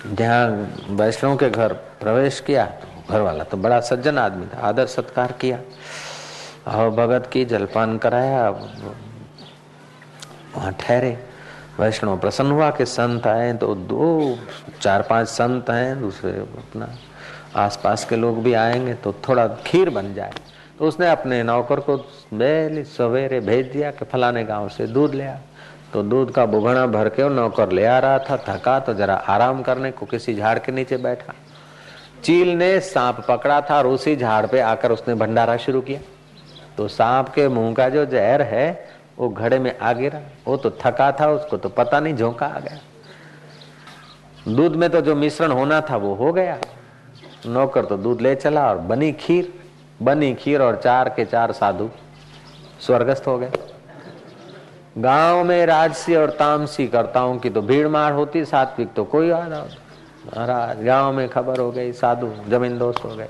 जहाँ 0.08 0.72
वैष्णव 0.92 1.38
के 1.38 1.50
घर 1.50 1.74
प्रवेश 2.02 2.40
किया 2.40 2.74
घर 3.10 3.22
वाला 3.22 3.44
तो 3.44 3.58
बड़ा 3.58 3.80
सज्जन 3.80 4.18
आदमी 4.18 4.46
था, 4.46 4.60
आदर 4.60 4.86
सत्कार 4.88 5.32
किया। 5.32 5.60
और 6.68 6.90
भगत 6.90 7.30
की 7.34 7.46
जलपान 7.46 7.98
कराया 7.98 8.50
वहाँ 8.50 10.72
ठहरे। 10.80 11.31
वैष्णव 11.82 12.18
प्रसन्न 12.20 12.52
हुआ 12.52 12.70
कि 12.72 12.86
संत 12.86 13.28
आए 13.28 13.54
तो 13.54 13.74
दो, 13.76 14.38
चार, 14.82 15.02
पाँच 15.02 15.28
संत 15.28 15.70
हैं, 15.70 16.00
दूसरे 16.02 16.32
अपना 16.32 16.90
आसपास 17.56 18.06
के 18.06 18.16
लोग 18.16 18.44
भी 18.44 18.54
आएँगे 18.54 18.94
तो 18.94 19.14
थोड़ा 19.28 19.48
खीर 19.66 19.90
बन 19.90 20.14
जाए। 20.14 20.34
तो 20.80 20.86
उसने 20.86 21.10
अपने 21.10 21.42
नौकर 21.44 21.80
को 21.80 21.96
बेली 22.34 22.84
सवेरे 22.84 23.40
भेज 23.40 23.72
दिया 23.72 23.92
कि 23.92 24.06
फलाने 24.06 24.44
गाँव 24.44 24.70
से 24.70 24.88
दूध 24.88 25.16
ले 25.16 25.26
आ। 25.26 25.36
तो 25.94 26.04
दूध 26.04 26.32
का 26.32 26.46
बुघना 26.46 26.86
भर 26.88 27.10
के 27.10 27.30
नौकर 27.30 27.72
ले 27.72 27.86
आ 27.86 27.98
रहा 28.00 28.20
था, 28.20 28.38
थका 28.38 28.80
तो 28.80 28.94
जरा 28.94 29.16
आराम 29.16 29.62
करने 29.62 29.92
को 29.92 30.06
किसी 30.06 30.36
झाड़ 30.36 30.58
के 30.60 30.72
नीचे 30.72 30.98
बैठा। 30.98 31.34
चील 32.24 32.50
ने 32.50 32.80
सांप 32.80 33.26
पकड़ा 33.28 33.62
था 33.62 33.78
और 33.78 33.88
उसी 33.88 34.16
झाड़ 34.16 34.46
पे 34.46 34.60
आकर 34.60 34.92
उसने 34.92 35.16
भंडारा 35.16 35.58
शुरू 35.58 35.82
किया। 35.82 36.00
तो 36.78 36.88
सांप 36.88 37.30
के 37.30 37.48
मुँह 37.48 37.74
का 37.74 37.90
जो 37.90 38.06
जहर 38.06 38.42
है 38.42 38.70
वो 39.22 39.30
घड़े 39.30 39.60
में 39.60 39.78
आ 39.78 39.92
गिरा। 39.94 40.20
वो 40.48 40.58
तो 40.58 40.70
थका 40.82 41.12
था, 41.12 41.28
उसको 41.28 41.58
तो 41.58 41.70
पता 41.70 42.00
नहीं, 42.00 42.16
झोंका 42.16 42.46
आ 42.46 42.60
गया। 42.60 42.80
दूध 44.48 44.76
में 44.76 44.90
तो 44.90 45.02
जो 45.02 45.16
मिश्रण 45.16 45.52
होना 45.52 45.82
था, 45.82 45.96
वो 45.96 46.14
हो 46.16 46.32
गया। 46.34 46.58
नौकर 47.46 47.86
तो 47.86 47.98
दूध 47.98 48.22
ले 48.22 48.36
चला 48.36 48.68
और 48.70 48.78
बनी 48.78 49.12
खीर 49.12 49.54
बनी 50.02 50.34
खीर 50.36 50.62
और 50.62 50.76
चार 50.76 51.10
के 51.10 51.26
चार 51.26 51.52
साधु 51.52 51.90
स्वर्गस्थ 52.82 53.28
हो 53.28 53.38
गए। 53.38 53.52
गाँव 54.98 55.44
में 55.44 55.66
राजसी 55.66 56.16
और 56.16 56.30
तामसी 56.30 56.88
करताओं 56.88 57.38
की 57.38 57.50
तो 57.50 57.62
भीड़ 57.62 57.88
मार 57.88 58.14
होती, 58.14 58.46
सात्विक 58.46 58.94
तो 58.94 59.04
कोई 59.04 59.30
आ 59.30 59.46
रहा 59.48 59.62
महाराज, 60.28 60.84
गाँव 60.84 61.14
में 61.14 61.28
खबर 61.30 61.60
हो 61.60 61.72
गई, 61.72 61.92
साधु, 61.92 62.32
ज़मीन 62.50 62.78
दोस्त 62.78 63.04
हो 63.06 63.10
गए। 63.10 63.30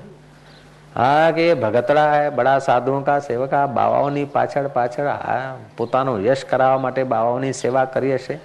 આગે 0.95 1.47
ભગતડા 1.55 2.05
હે 2.13 2.29
બડા 2.33 2.59
સાધુઓ 2.61 2.99
કા 3.03 3.17
સેવક 3.21 3.53
આ 3.53 3.63
બાવાઓની 3.71 4.27
પાછળ 4.31 4.69
પાછળ 4.71 5.09
આ 5.13 5.39
પોતાનો 5.77 6.19
યશ 6.21 6.45
કરાવવા 6.45 6.83
માટે 6.83 7.07
બાવાઓની 7.07 7.53
સેવા 7.55 7.87
કરી 7.87 8.13
હશે 8.13 8.39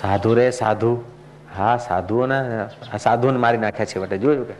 સાધુ 0.00 0.34
રે 0.34 0.50
સાધુ 0.54 0.92
હા 1.52 1.76
સાધુઓને 1.78 2.40
साधुओं 2.98 3.38
मारी 3.38 3.58
नाख्या 3.58 3.86
छे 3.86 4.00
बटे 4.00 4.18
જોયું 4.18 4.44
કે 4.44 4.54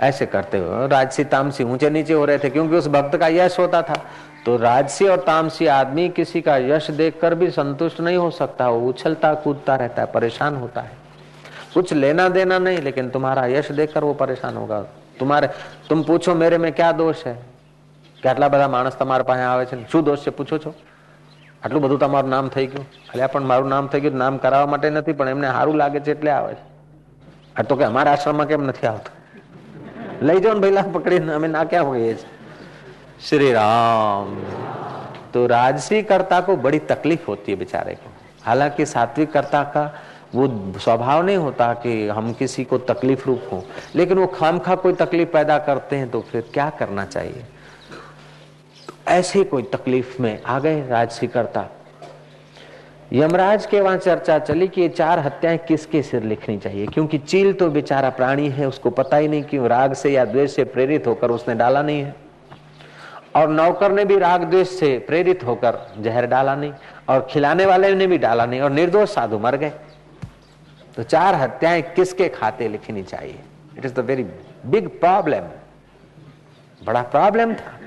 ऐसे 0.00 0.26
करते 0.28 0.58
हो 0.58 0.86
राजसी 0.88 1.24
तामसी 1.26 1.64
ऊंचे 1.66 1.90
नीचे 1.90 2.14
हो 2.14 2.24
रहे 2.24 2.38
थे 2.38 2.50
क्योंकि 2.50 2.76
उस 2.76 2.86
भक्त 2.90 3.16
का 3.16 3.28
यश 3.30 3.58
होता 3.58 3.82
था 3.82 3.96
तो 4.44 4.56
राजसी 4.58 5.08
और 5.08 5.20
तामसी 5.22 5.66
आदमी 5.72 6.08
किसी 6.10 6.40
का 6.42 6.56
यश 6.66 6.90
देखकर 6.92 7.34
भी 7.34 7.50
संतुष्ट 7.52 8.00
नहीं 8.02 8.16
हो 8.18 8.30
सकता 8.32 8.68
वो 8.70 8.88
उछलता 8.88 9.32
कूदता 9.42 9.74
रहता 9.76 10.02
है 10.02 10.08
परेशान 10.12 10.56
होता 10.56 10.80
है 10.82 10.98
कुछ 11.74 11.92
लेना 11.94 12.28
देना 12.30 12.58
नहीं 12.60 12.80
लेकिन 12.80 13.10
तुम्हारा 13.10 13.46
यश 13.48 13.70
देखकर 13.72 14.04
वो 14.04 14.14
परेशान 14.16 14.56
होगा 14.56 14.80
तुम्हारे 15.18 15.48
तुम 15.88 16.02
पूछो 16.04 16.34
मेरे 16.36 16.58
में 16.58 16.72
क्या 16.72 16.90
दोष 16.94 17.22
है 17.24 17.36
કેટલા 18.18 18.48
બધા 18.48 18.68
માણસ 18.68 18.96
તમારા 18.96 19.24
પાસે 19.24 19.44
આવે 19.44 19.64
છે 19.66 19.76
શું 19.86 20.02
દોષ 20.02 20.24
છે 20.24 20.30
પૂછો 20.32 20.58
છો 20.58 20.72
આટલું 21.62 21.82
બધું 21.82 22.00
તમારું 22.00 22.30
નામ 22.30 22.50
થઈ 22.50 22.66
ગયું 22.66 22.84
એટલે 23.04 23.28
પણ 23.28 23.46
મારું 23.46 23.70
નામ 23.70 23.88
થઈ 23.88 24.00
ગયું 24.00 24.18
નામ 24.18 24.34
કરાવવા 24.38 24.72
માટે 24.72 24.90
નથી 24.90 25.14
પણ 25.14 25.32
એમને 25.34 25.48
સારું 25.50 25.76
લાગે 25.76 26.00
છે 26.00 26.12
એટલે 26.12 26.32
આવે 26.32 26.52
છે 26.52 26.64
આ 27.56 27.64
તો 27.64 27.76
કે 27.76 27.86
અમારા 27.86 28.12
આશ્રમમાં 28.14 28.50
કેમ 28.50 28.66
નથી 28.66 28.90
આવતું 28.90 29.14
લઈ 30.22 30.44
જાઓ 30.44 30.54
ને 30.54 30.60
ભૈલા 30.60 30.86
પકડીને 30.90 31.32
અમે 31.38 31.48
ના 31.50 31.64
ક્યાં 31.64 31.90
હોઈએ 31.90 32.12
છીએ 32.14 32.38
श्री 33.22 33.48
राम 33.52 34.28
तो 35.32 35.46
राजसी 35.48 36.02
कर्ता 36.04 36.40
को 36.42 36.56
बड़ी 36.58 36.78
तकलीफ 36.86 37.28
होती 37.28 37.52
है 37.52 37.58
बेचारे 37.58 37.94
को 37.94 38.12
हालांकि 38.44 38.86
सात्विक 38.86 39.32
कर्ता 39.32 39.62
का 39.74 39.82
वो 40.35 40.79
स्वभाव 40.79 41.23
नहीं 41.25 41.37
होता 41.37 41.73
कि 41.73 42.07
हम 42.07 42.31
किसी 42.33 42.63
को 42.63 42.77
तकलीफ़ 42.77 43.25
रूप 43.27 43.49
हो। 43.51 43.63
लेकिन 43.95 44.17
वो 44.17 44.27
खाम 44.27 44.59
खा 44.59 44.75
कोई 44.75 44.93
तकलीफ़ 44.93 45.29
पैदा 45.29 45.57
करते 45.57 45.95
हैं 45.95 46.09
तो 46.09 46.21
फिर 46.21 46.49
क्या 46.53 46.69
करना 46.69 47.05
चाहिए? 47.05 47.43
तो 48.87 48.93
ऐसे 49.07 49.43
कोई 49.43 49.63
तकलीफ़ 49.63 50.21
में 50.21 50.43
आ 50.43 50.59
गए 50.59 50.87
राजसी 50.87 51.27
कर्ता 51.27 51.65
यमराज 53.13 53.65
के 53.65 53.81
वहाँ 53.81 53.97
चर्चा 53.97 54.37
चली 54.39 54.67
कि 54.67 54.81
ये 54.81 54.89
चार 54.89 55.19
हत्याएँ 55.19 55.57
किसके 55.57 56.01
सिर 56.01 56.23
लिखनी 56.23 56.57
चाहिए? 56.57 56.87
क्योंकि 56.87 57.17
चील 57.17 57.53
तो 57.53 57.69
बेचारा 57.69 58.09
प्राणी 58.09 58.49
है, 58.49 58.67
उसको 58.67 58.89
पता 58.89 59.17
ही 59.17 59.27
नहीं 59.27 59.43
कि 59.43 59.67
राग 59.67 59.93
से 59.93 60.11
या 60.11 60.25
द्वेष 60.25 60.55
से 60.55 60.63
प्रेरित 60.63 61.07
होकर 61.07 61.31
उसने 61.31 61.55
डाला 61.55 61.81
नहीं 61.81 62.01
है। 62.01 62.15
और 63.35 63.49
नौकर 63.49 63.91
ने 63.91 64.05
भी 64.05 64.17
राग 64.17 64.43
द्वेष 64.43 64.69
से 64.69 64.97
प्रेरित 64.99 65.43
होकर 65.43 65.77
जहर 65.99 66.25
डाला 66.25 66.55
नहीं, 66.55 66.73
और 67.09 67.27
खिलाने 67.29 67.65
वाले 67.65 67.95
ने 67.95 68.07
भी 68.07 68.17
डाला 68.17 68.45
नहीं, 68.45 68.61
और 68.61 68.71
निर्दोष 68.71 69.09
साधु 69.09 69.39
मर 69.39 69.55
गए। 69.55 69.71
तो 70.96 71.02
चार 71.04 71.34
हत्याएं 71.34 71.82
किसके 71.94 72.28
खाते 72.30 72.68
लिखनी 72.68 73.02
चाहिए 73.04 73.38
it 73.78 73.84
is 73.84 73.94
the 73.94 74.04
very 74.06 74.24
big 74.66 74.88
problem 75.00 75.48
बड़ा 76.80 77.02
प्रॉब्लम 77.10 77.54
था 77.54 77.78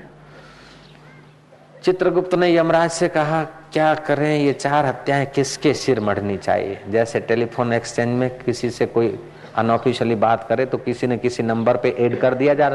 चित्रगुप्त 1.76 2.34
ने 2.34 2.48
यमराज 2.48 2.90
से 2.92 3.08
कहा 3.10 3.42
क्या 3.72 3.94
करें 4.02 4.36
ये 4.36 4.52
चार 4.54 4.86
हत्याएं 4.86 5.26
किसके 5.28 5.72
सिर 5.74 6.00
मढ़नी 6.00 6.36
चाहिए 6.38 6.78
जैसे 6.88 7.20
टेलीफोन 7.22 7.72
एक्सचेंज 7.72 8.18
में 8.18 8.28
किसी 8.38 8.70
से 8.70 8.86
कोई 8.88 9.18
अनऑफिशियली 9.56 10.14
बात 10.18 10.46
करे 10.48 10.66
तो 10.66 10.78
किसी 10.80 11.06
ने 11.06 11.16
किसी 11.18 11.42
नंबर 11.44 11.76
पे 11.76 11.90
ऐड 11.98 12.20
कर 12.20 12.34
दिया 12.34 12.54
जा 12.54 12.68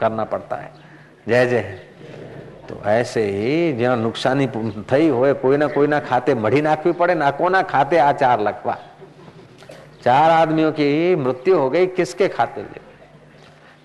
करना 0.00 0.24
पड़ता 0.26 0.56
है 0.56 0.72
जय 1.28 1.46
जय 1.46 1.64
તો 2.66 2.76
એસે 2.92 3.24
જ્યાં 3.74 3.96
નુકસાની 3.98 4.46
થઈ 4.88 5.08
હોય 5.10 5.34
કોઈના 5.36 5.68
કોઈના 5.70 6.00
ખાતે 6.02 6.34
મઢી 6.36 6.62
નાખવી 6.62 6.92
પડે 6.94 7.14
ના 7.16 7.30
કોના 7.32 7.62
ખાતે 7.64 7.96
આ 8.00 8.12
ચાર 8.14 8.38
લખવા 8.40 8.76
चार 10.05 10.31
आदमियों 10.31 10.71
की 10.71 11.15
मृत्यु 11.15 11.59
हो 11.59 11.69
गई, 11.69 11.87
किसके 11.87 12.27
खाते 12.27 12.61
ले? 12.61 12.85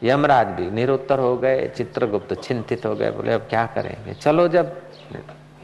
यमराज 0.09 0.47
भी 0.47 0.71
निरुत्तर 0.71 1.19
हो 1.19 1.37
गए, 1.37 1.69
चित्रगुप्त 1.69 2.35
चिंतित 2.35 2.87
हो 2.87 2.95
गए, 2.95 3.11
बोले, 3.11 3.33
अब 3.33 3.41
क्या 3.41 3.67
करेंगे? 3.67 4.15
चलो 4.15 4.49
जब 4.49 4.83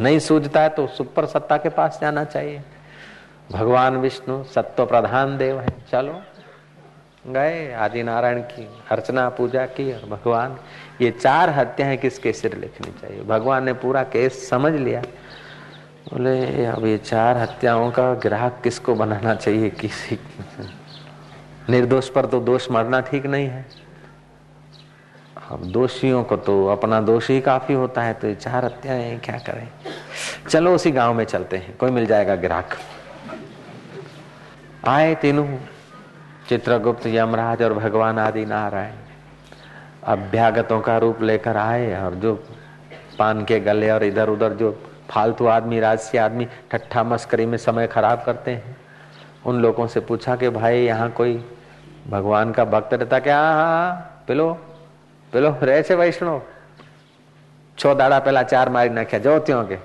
नहीं 0.00 0.18
सूझता 0.18 0.62
है 0.62 0.68
तो 0.68 0.86
सुपर 0.86 1.26
सत्ता 1.26 1.56
के 1.56 1.68
पास 1.68 1.98
जाना 2.00 2.24
चाहिए। 2.24 2.62
भगवान 3.52 3.96
विष्णु 3.96 4.44
सत्व 4.44 4.86
प्रधान 4.86 5.38
देव 5.38 5.60
है, 5.60 5.68
चलो। 5.92 6.20
गए 7.26 7.72
आदि 7.72 8.02
नारायण 8.02 8.40
की 8.40 8.68
अर्चना, 8.90 9.28
पूजा 9.28 9.66
की, 9.66 9.92
और 9.92 10.08
भगवान, 10.08 10.58
ये 11.00 11.10
चार 11.10 11.50
हत्याएँ 11.50 11.96
किसके 11.96 12.32
सिर 12.32 12.56
लिखनी 12.56 12.90
चाहिए? 13.00 13.22
भगवान 13.22 13.64
ने 13.64 13.72
पूरा 13.72 14.02
केस 14.02 14.48
समझ 14.48 14.72
लिया। 14.72 15.02
बोले, 16.06 16.64
अब 16.66 16.84
ये 16.86 16.98
चार 16.98 17.36
हत्याओं 17.36 17.90
का 17.90 18.12
ग्राहक 18.14 18.60
किसको 18.64 18.94
बनाना 18.94 19.34
चाहिए? 19.34 19.70
किसी 19.70 20.18
निर्दोष 21.70 22.08
पर 22.08 22.26
तो 22.26 22.40
दोष 22.40 22.70
मरना 22.70 23.00
ठीक 23.00 23.26
नहीं 23.26 23.46
है। 23.46 23.64
अब 25.50 25.64
दोषियों 25.72 26.22
को 26.24 26.36
तो 26.36 26.66
अपना 26.66 27.00
दोष 27.00 27.30
ही 27.30 27.40
काफ़ी 27.40 27.74
होता 27.74 28.02
है 28.02 28.14
तो 28.14 28.28
ये 28.28 28.34
चार 28.34 28.64
हत्याएँ 28.64 29.18
क्या 29.18 29.38
करें? 29.38 29.68
चलो 30.48 30.74
उसी 30.74 30.90
गाँव 30.90 31.14
में 31.14 31.24
चलते 31.24 31.56
हैं, 31.56 31.76
कोई 31.76 31.90
मिल 31.90 32.06
जाएगा 32.06 32.36
ग्राहक। 32.36 32.78
आए 34.88 35.14
तीनों 35.14 35.46
चित्रगुप्त, 36.48 37.06
यमराज 37.06 37.62
और 37.62 37.74
भगवान 37.74 38.18
आदि 38.18 38.44
नारायण 38.46 38.94
अभ्यागतों 40.06 40.80
का 40.80 40.98
रूप 40.98 41.22
लेकर 41.22 41.56
आए 41.56 41.94
और 42.02 42.14
जो 42.14 42.34
पान 43.18 43.44
के 43.44 43.58
गले 43.60 43.90
और 43.90 44.04
इधर 44.04 44.28
उधर 44.28 44.52
जो 44.54 44.70
फालतू 45.09 45.45
आदमी 45.47 45.79
राजसी 45.79 46.17
आदमी 46.17 46.45
ठट्ठा 46.71 47.03
मस्करी 47.05 47.45
में 47.45 47.57
समय 47.59 47.87
खराब 47.87 48.23
करते 48.25 48.51
हैं 48.51 48.75
उन 49.45 49.61
लोगों 49.61 49.87
से 49.87 49.99
पूछा 50.01 50.35
कि 50.35 50.49
भाई 50.51 50.81
यहाँ 50.81 51.09
कोई 51.11 51.33
भगवान 52.09 52.51
का 52.51 52.65
भक्त 52.67 52.93
रहता 52.93 53.19
क्या 53.21 53.39
हाँ 53.39 54.23
पेलो 54.27 54.47
पेलो 55.33 55.55
रहे 55.61 55.81
છે 55.83 55.95
વૈષ્ણવ 55.95 56.39
छो 57.77 57.93
दाड़ा 57.93 58.17
पहला 58.19 58.41
चार 58.43 58.69
मारी 58.69 58.89
नाख्या 58.91 59.19
जो 59.19 59.37
त्यों 59.41 59.63
के 59.65 59.75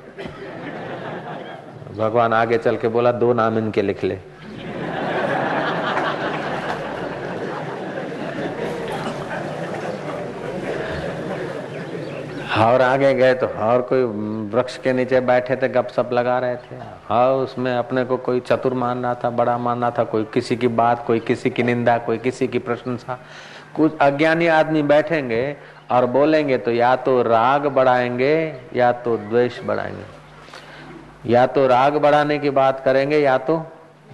भगवान 1.97 2.33
आगे 2.35 2.59
चल 2.59 2.76
के 2.76 2.88
बोला 2.88 3.12
दो 3.14 3.33
नाम 3.33 3.59
इनके 3.59 3.83
लिख 3.83 4.02
ले 4.05 4.19
और 12.62 12.82
आगे 12.82 13.13
गए 13.13 13.34
तो 13.34 13.48
और 13.48 13.82
कोई 13.82 14.03
वृक्ष 14.50 14.77
के 14.77 14.94
नीचे 14.94 15.20
बैठे 15.20 15.56
थे 15.56 15.68
गप 15.70 15.88
सप 15.88 16.10
लगा 16.13 16.38
रहे 16.39 16.56
थे। 16.56 16.77
और 17.12 17.44
उसमें 17.44 17.74
अपने 17.75 18.03
को 18.06 18.18
कोई 18.18 18.39
चतुर 18.39 18.74
मान 18.74 19.03
रहा 19.03 19.13
था, 19.15 19.30
बड़ा 19.30 19.58
मान 19.58 19.82
रहा 19.82 19.91
था, 19.91 20.03
कोई 20.03 20.24
किसी 20.24 20.56
की 20.56 20.68
बात, 20.68 21.06
कोई 21.08 21.20
किसी 21.20 21.50
की 21.50 21.63
निंदा, 21.63 21.98
कोई 21.98 22.18
किसी 22.18 22.48
की 22.48 22.60
प्रशंसा। 22.60 23.18
कुछ 23.75 23.98
अज्ञानी 23.98 24.48
आदमी 24.48 24.82
बैठेंगे 24.84 25.58
और 25.91 26.06
बोलेंगे 26.06 26.58
तो 26.58 26.72
या 26.72 26.96
तो 26.96 27.22
राग 27.22 27.68
बढ़ाएँगे, 27.68 28.62
या 28.75 28.91
तो 28.91 29.18
द्वेष 29.18 29.62
बढ़ाएँगे। 29.63 31.32
या 31.32 31.46
तो 31.48 31.68
राग 31.68 31.98
बढ़ाने 31.98 32.39
की 32.39 32.50
बात 32.50 32.82
करेंगे, 32.86 33.18
या 33.18 33.38
तो 33.38 33.58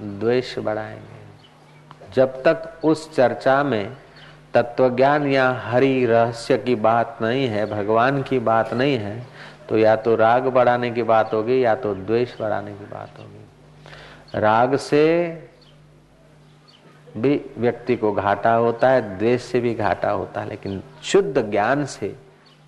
द्वेष 0.02 0.60
बढ़ाएँगे। 0.60 2.14
जब 2.14 2.44
तक 2.44 2.86
उस 2.86 3.16
चर्चा 3.16 3.64
में 3.64 3.98
तत्वज्ञान 4.55 5.27
या 5.27 5.51
हरि 5.65 6.05
रहस्य 6.07 6.59
की 6.59 6.75
बात 6.81 7.19
नहीं 7.23 7.47
है 7.49 7.65
भगवान 7.67 8.23
की 8.23 8.39
बात 8.41 8.73
नहीं 8.75 8.97
है 8.99 9.15
तो 9.69 9.79
या 9.79 9.95
तो 9.99 10.15
राग 10.17 10.47
बढ़ाने 10.49 10.91
की 10.91 11.03
बात 11.05 11.33
होगी 11.35 11.65
या 11.65 11.75
तो 11.77 11.95
द्वेष 11.95 12.41
बढ़ाने 12.41 12.73
की 12.73 12.85
बात 12.85 13.19
होगी 13.19 14.41
राग 14.41 14.77
से 14.81 15.07
भी 17.17 17.41
व्यक्ति 17.59 17.97
को 17.97 18.13
घाटा 18.15 18.53
होता 18.57 18.89
है 18.89 19.19
द्वेष 19.19 19.43
से 19.43 19.61
भी 19.61 19.75
घाटा 19.77 20.11
होता 20.11 20.41
है 20.41 20.49
लेकिन 20.49 20.83
शुद्ध 21.03 21.39
ज्ञान 21.41 21.85
से 21.89 22.15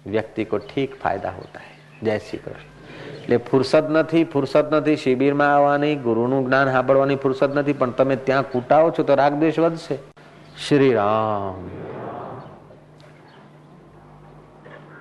વ્યક્તિ 0.07 0.45
को 0.45 0.59
ठीक 0.67 0.95
फायदा 0.97 1.31
होता 1.33 1.61
है 1.61 1.75
જય 2.03 2.17
શ્રી 2.21 2.39
કૃષ્ણ 2.39 2.73
એટલે 3.17 3.39
ફુરસદ 3.41 3.87
નથી 3.93 4.25
ફુરસદ 4.27 4.75
નથી 4.75 4.97
શિબિરમાં 4.97 5.51
આવવાની 5.51 5.93
ગુરુનું 5.99 6.43
જ્ઞાન 6.43 6.69
સાંભળવાની 6.69 7.17
ફુરસદ 7.17 7.55
નથી 7.55 7.75
પણ 7.75 7.95
તમે 7.95 8.17
ત્યાં 8.27 8.45
કૂટાવો 8.47 8.91
છો 8.91 9.05
તો 9.05 9.17
રાગદ્વેષ 9.17 9.61
વધશે 9.61 9.97
श्री 10.60 10.94
राम 10.94 11.70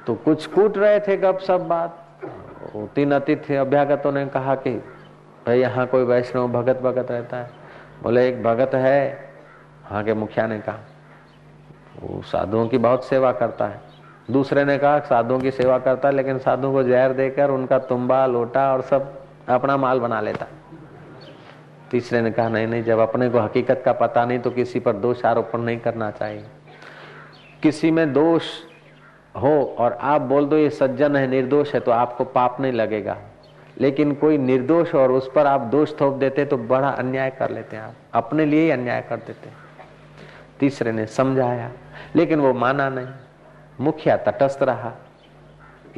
तो 0.07 0.15
कुछ 0.15 0.47
कूट 0.47 0.79
रहे 0.79 1.01
थे 1.01 1.17
गप 1.17 1.39
सब 1.39 1.69
बात। 1.69 2.21
तीन 2.77 3.13
अतिथि 3.13 3.55
अभ्यागतों 3.55 4.13
ने 4.13 4.27
कहा 4.27 4.55
कि, 4.55 4.71
भाई, 5.47 5.61
यहाँ 5.61 5.87
कोई 5.87 6.05
वैष्णव 6.05 6.53
भगत 6.53 6.81
भगत 6.81 7.11
रहता 7.11 7.37
है? 7.37 7.51
बोले, 8.03 8.29
एक 8.29 8.43
भगत 8.43 8.75
है। 8.75 9.31
वहाँ 9.91 10.05
के 10.05 10.15
मुखिया 10.15 10.47
ने 10.47 10.59
कहा, 10.59 10.79
वो 12.03 12.23
साधुओं 12.23 12.69
की 12.69 12.79
बहुत 12.79 13.05
सेवा 13.05 13.33
करता 13.33 13.67
है। 13.67 13.81
दूसरे 14.31 14.65
ने 14.65 14.79
कहा, 14.79 14.99
साधुओं 14.99 15.39
की 15.39 15.51
सेवा 15.51 15.79
करता 15.79 16.09
है, 16.09 16.15
लेकिन 16.15 16.39
साधुओं 16.39 16.73
को 16.73 16.83
जहर 16.83 17.13
देकर 17.13 17.51
उनका 17.51 17.79
तुम्बा, 17.79 18.27
लोटा 18.27 18.73
और 18.73 18.83
सब 18.83 19.23
अपना 19.49 19.77
माल 19.77 20.01
बना 20.01 20.21
लेता 20.21 20.47
तीसरे 21.91 22.21
ने 22.23 22.31
कहा, 22.31 22.49
नहीं 22.49 22.67
नहीं, 22.67 22.83
जब 22.85 22.99
अपने 22.99 23.29
को 23.31 23.39
हकीकत 23.39 23.83
का 23.85 23.93
पता 23.93 24.25
नहीं 24.25 24.39
तो 24.39 24.51
किसी 24.51 24.81
पर 24.81 24.93
दोष 24.93 25.25
आरोपण 25.25 25.61
नहीं 25.61 25.79
करना 25.79 26.11
चाहिए। 26.11 26.45
किसी 27.63 27.91
में 27.91 28.13
दोष 28.13 28.45
हो 29.37 29.77
और 29.79 29.93
आप 29.93 30.21
बोल 30.21 30.47
दो, 30.47 30.57
ये 30.57 30.71
सज्जन 30.71 31.17
है, 31.17 31.27
निर्दोष 31.27 31.75
है 31.75 31.81
तो 31.81 31.91
आपको 31.91 32.25
पाप 32.25 32.61
नहीं 32.61 32.73
लगेगा। 32.73 33.17
लेकिन 33.81 34.13
कोई 34.15 34.39
निर्दोष 34.39 34.95
और 34.95 35.13
उस 35.13 35.31
पर 35.35 35.47
आप 35.47 35.61
दोष 35.61 35.93
थोप 36.01 36.15
देते 36.15 36.45
तो 36.45 36.57
बड़ा 36.59 36.89
अन्याय 36.89 37.31
कर 37.31 37.51
लेते 37.51 37.77
हैं 37.77 37.83
आप। 37.83 37.95
अपने 38.15 38.47
लिए 38.47 38.63
ही 38.63 38.71
अन्याय 38.71 39.01
कर 39.01 39.17
देते 39.17 39.51
तीसरे 40.61 40.93
ने 40.93 41.07
समझाया, 41.07 41.71
लेकिन 42.17 42.41
वो 42.41 42.53
माना 42.55 42.89
नहीं। 42.89 43.07
मुखिया 43.81 44.17
तटस्थ 44.17 44.63
रहा। 44.63 44.93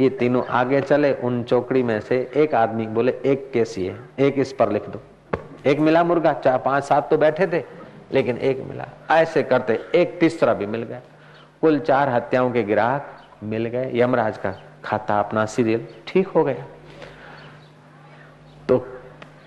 ये 0.00 0.08
तीनों 0.10 0.42
आगे 0.44 0.80
चले, 0.80 1.12
उन 1.14 1.42
चौकड़ी 1.42 1.82
में 1.82 2.00
से 2.00 2.30
एक 2.36 2.54
आदमी 2.54 2.86
बोले, 2.86 3.12
एक 3.26 3.50
केसी 3.52 3.86
है, 3.86 3.98
एक 4.18 4.38
इस 4.38 4.52
पर 4.52 4.72
लिख 4.72 4.88
दो। 4.88 5.00
एक 5.66 5.78
मिला 5.78 6.04
मुर्गा, 6.04 6.32
चार, 6.32 6.58
पाँच, 6.58 6.84
सात 6.84 7.10
तो 7.10 7.18
बैठे 7.18 7.46
थे, 7.46 7.62
लेकिन 8.12 8.38
एक 8.38 8.60
मिला। 8.60 8.86
ऐसे 9.10 9.42
करते 9.42 9.78
एक 9.94 10.18
तीसरा 10.20 10.54
भी 10.54 10.66
मिल 10.66 10.82
गया। 10.82 11.00
कुल 11.60 11.78
चार 11.78 12.08
हत्याओं 12.08 12.50
के 12.50 12.62
ग्राहक 12.62 13.16
मिल 13.42 13.66
गए। 13.66 13.90
यमराज 13.94 14.38
का 14.38 14.54
खाता 14.84 15.18
अपना 15.20 15.46
सीरियल 15.46 15.86
ठीक 16.06 16.28
हो 16.28 16.44
गया। 16.44 16.64
तो 18.68 18.86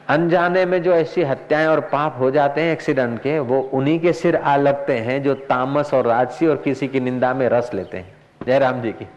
अनजाने 0.08 0.66
में 0.66 0.82
जो 0.84 0.94
ऐसी 0.94 1.24
हत्याएँ 1.24 1.68
और 1.68 1.80
पाप 1.80 2.16
हो 2.20 2.32
जाते 2.32 2.62
हैं 2.62 2.74
एक्सीडेंट 2.74 3.20
के, 3.20 3.40
वो 3.40 3.62
उन्हीं 3.74 4.00
के 4.00 4.14
सिर 4.14 4.36
आ 4.36 4.56
लगते 4.56 4.98
हैं 4.98 5.24
जो 5.24 5.34
तामस 5.34 5.94
और 5.94 6.08
राजसी 6.08 6.48
और 6.48 6.56
किसी 6.56 6.88
की 6.88 7.00
निंदा 7.00 7.34
में 7.34 7.50
रस 7.50 7.72
लेते 7.74 7.98
हैं। 7.98 8.14
जयराम 8.46 8.82
जी 8.82 8.92
की। 8.92 9.08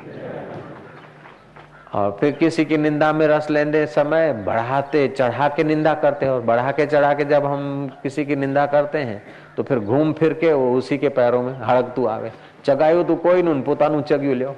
और 1.87 2.17
फिर 2.21 2.33
किसी 2.33 2.65
की 2.65 2.77
निंदा 2.77 3.13
में 3.13 3.27
रस 3.29 3.51
लेने 3.51 3.85
समय 3.87 4.33
बढ़ाते 4.47 5.07
चढ़ा 5.09 5.49
के 5.49 5.65
निंदा 5.65 5.95
करते 5.95 6.27
हैं। 6.27 6.33
और 6.33 6.41
बढ़ा 6.43 6.73
के 6.73 6.87
चढ़ा 6.87 7.13
के 7.15 7.25
जब 7.25 7.47
हम 7.47 7.89
किसी 8.03 8.25
की 8.25 8.37
निंदा 8.37 8.67
करते 8.67 8.99
हैं 9.01 9.23
तो 9.57 9.63
फिर 9.63 9.79
घूम 9.79 10.13
फिर 10.13 10.33
के 10.35 10.53
वो 10.53 10.73
उसी 10.77 10.99
के 10.99 11.09
पैरों 11.11 11.43
में 11.43 11.53
हड़क 11.61 11.93
तू 11.97 12.07
आवे। 12.07 12.33
चगायो 12.65 13.03
तू 13.03 13.17
कोई 13.17 13.43
नुन, 13.43 13.63
पोतानु 13.63 14.01
चग्यू 14.03 14.35
लो 14.35 14.55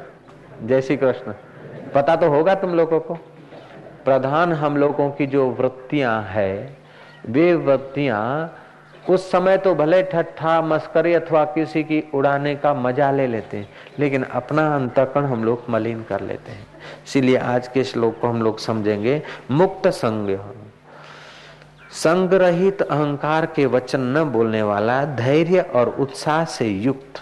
जय 0.62 0.80
श्री 0.80 0.96
कृष्ण। 0.96 1.32
पता 1.94 2.16
तो 2.16 2.28
होगा 2.28 2.54
तुम 2.54 2.74
लोगों 2.74 3.00
को। 3.00 3.14
प्रधान 4.04 4.52
हम 4.52 4.76
लोगों 4.76 5.10
की 5.10 5.26
जो 5.26 5.48
वृत्तियाँ 5.50 6.22
है, 6.22 6.76
वे 7.26 7.54
वृत्तियाँ 7.54 8.54
उस 9.08 9.30
समय 9.30 9.56
तो 9.58 9.74
भले 9.74 10.02
ठट्ठा, 10.02 10.60
मस्करी 10.62 11.12
अथवा 11.14 11.44
किसी 11.44 11.82
की 11.82 12.02
उड़ाने 12.14 12.54
का 12.56 12.72
मज़ा 12.76 13.10
ले 13.10 13.26
लेते 13.26 13.56
हैं, 13.56 13.68
लेकिन 13.98 14.22
अपना 14.24 14.66
अंतकण 14.74 15.24
हम 15.24 15.44
लोग 15.44 15.64
मलिन 15.70 16.02
कर 16.08 16.20
लेते 16.20 16.52
हैं। 16.52 16.66
इसीलिए 17.06 17.36
आज 17.36 17.68
के 17.68 17.84
श्लोक 17.84 18.18
को 18.20 18.28
हम 18.28 18.42
लोग 18.42 18.58
समझेंगे, 18.58 19.22
मुक्त 19.50 19.88
संग। 19.88 20.38
संग 21.92 22.32
रहित 22.32 22.82
अहंकार 22.82 23.46
के 23.46 23.66
वचन 23.66 24.00
न 24.16 24.24
बोलने 24.24 24.62
वाला, 24.62 25.04
धैर्य 25.04 25.60
और 25.60 25.88
उत्साह 25.88 26.44
से 26.44 26.68
युक्त, 26.68 27.20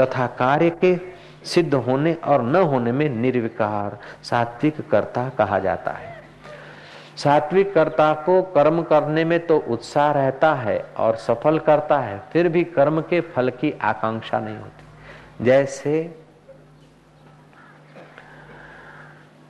तथा 0.00 0.26
कार्य 0.26 0.70
के 0.84 0.96
सिद्ध 1.44 1.74
होने 1.74 2.12
और 2.24 2.42
न 2.42 2.56
होने 2.56 2.92
में 2.92 3.08
निर्विकार 3.08 3.98
सात्विक 4.22 4.80
कर्ता 4.90 5.28
कहा 5.28 5.58
जाता 5.58 5.90
है। 5.90 6.16
सात्विक 7.16 7.72
कर्ता 7.74 8.12
को 8.26 8.40
कर्म 8.54 8.82
करने 8.82 9.24
में 9.24 9.38
तो 9.46 9.56
उत्साह 9.68 10.10
रहता 10.12 10.52
है 10.54 10.78
और 10.96 11.16
सफल 11.16 11.58
करता 11.58 11.98
है, 11.98 12.22
फिर 12.32 12.48
भी 12.48 12.64
कर्म 12.64 13.00
के 13.00 13.20
फल 13.20 13.50
की 13.50 13.72
आकांक्षा 13.82 14.40
नहीं 14.40 14.56
होती। 14.56 15.44
जैसे 15.44 16.18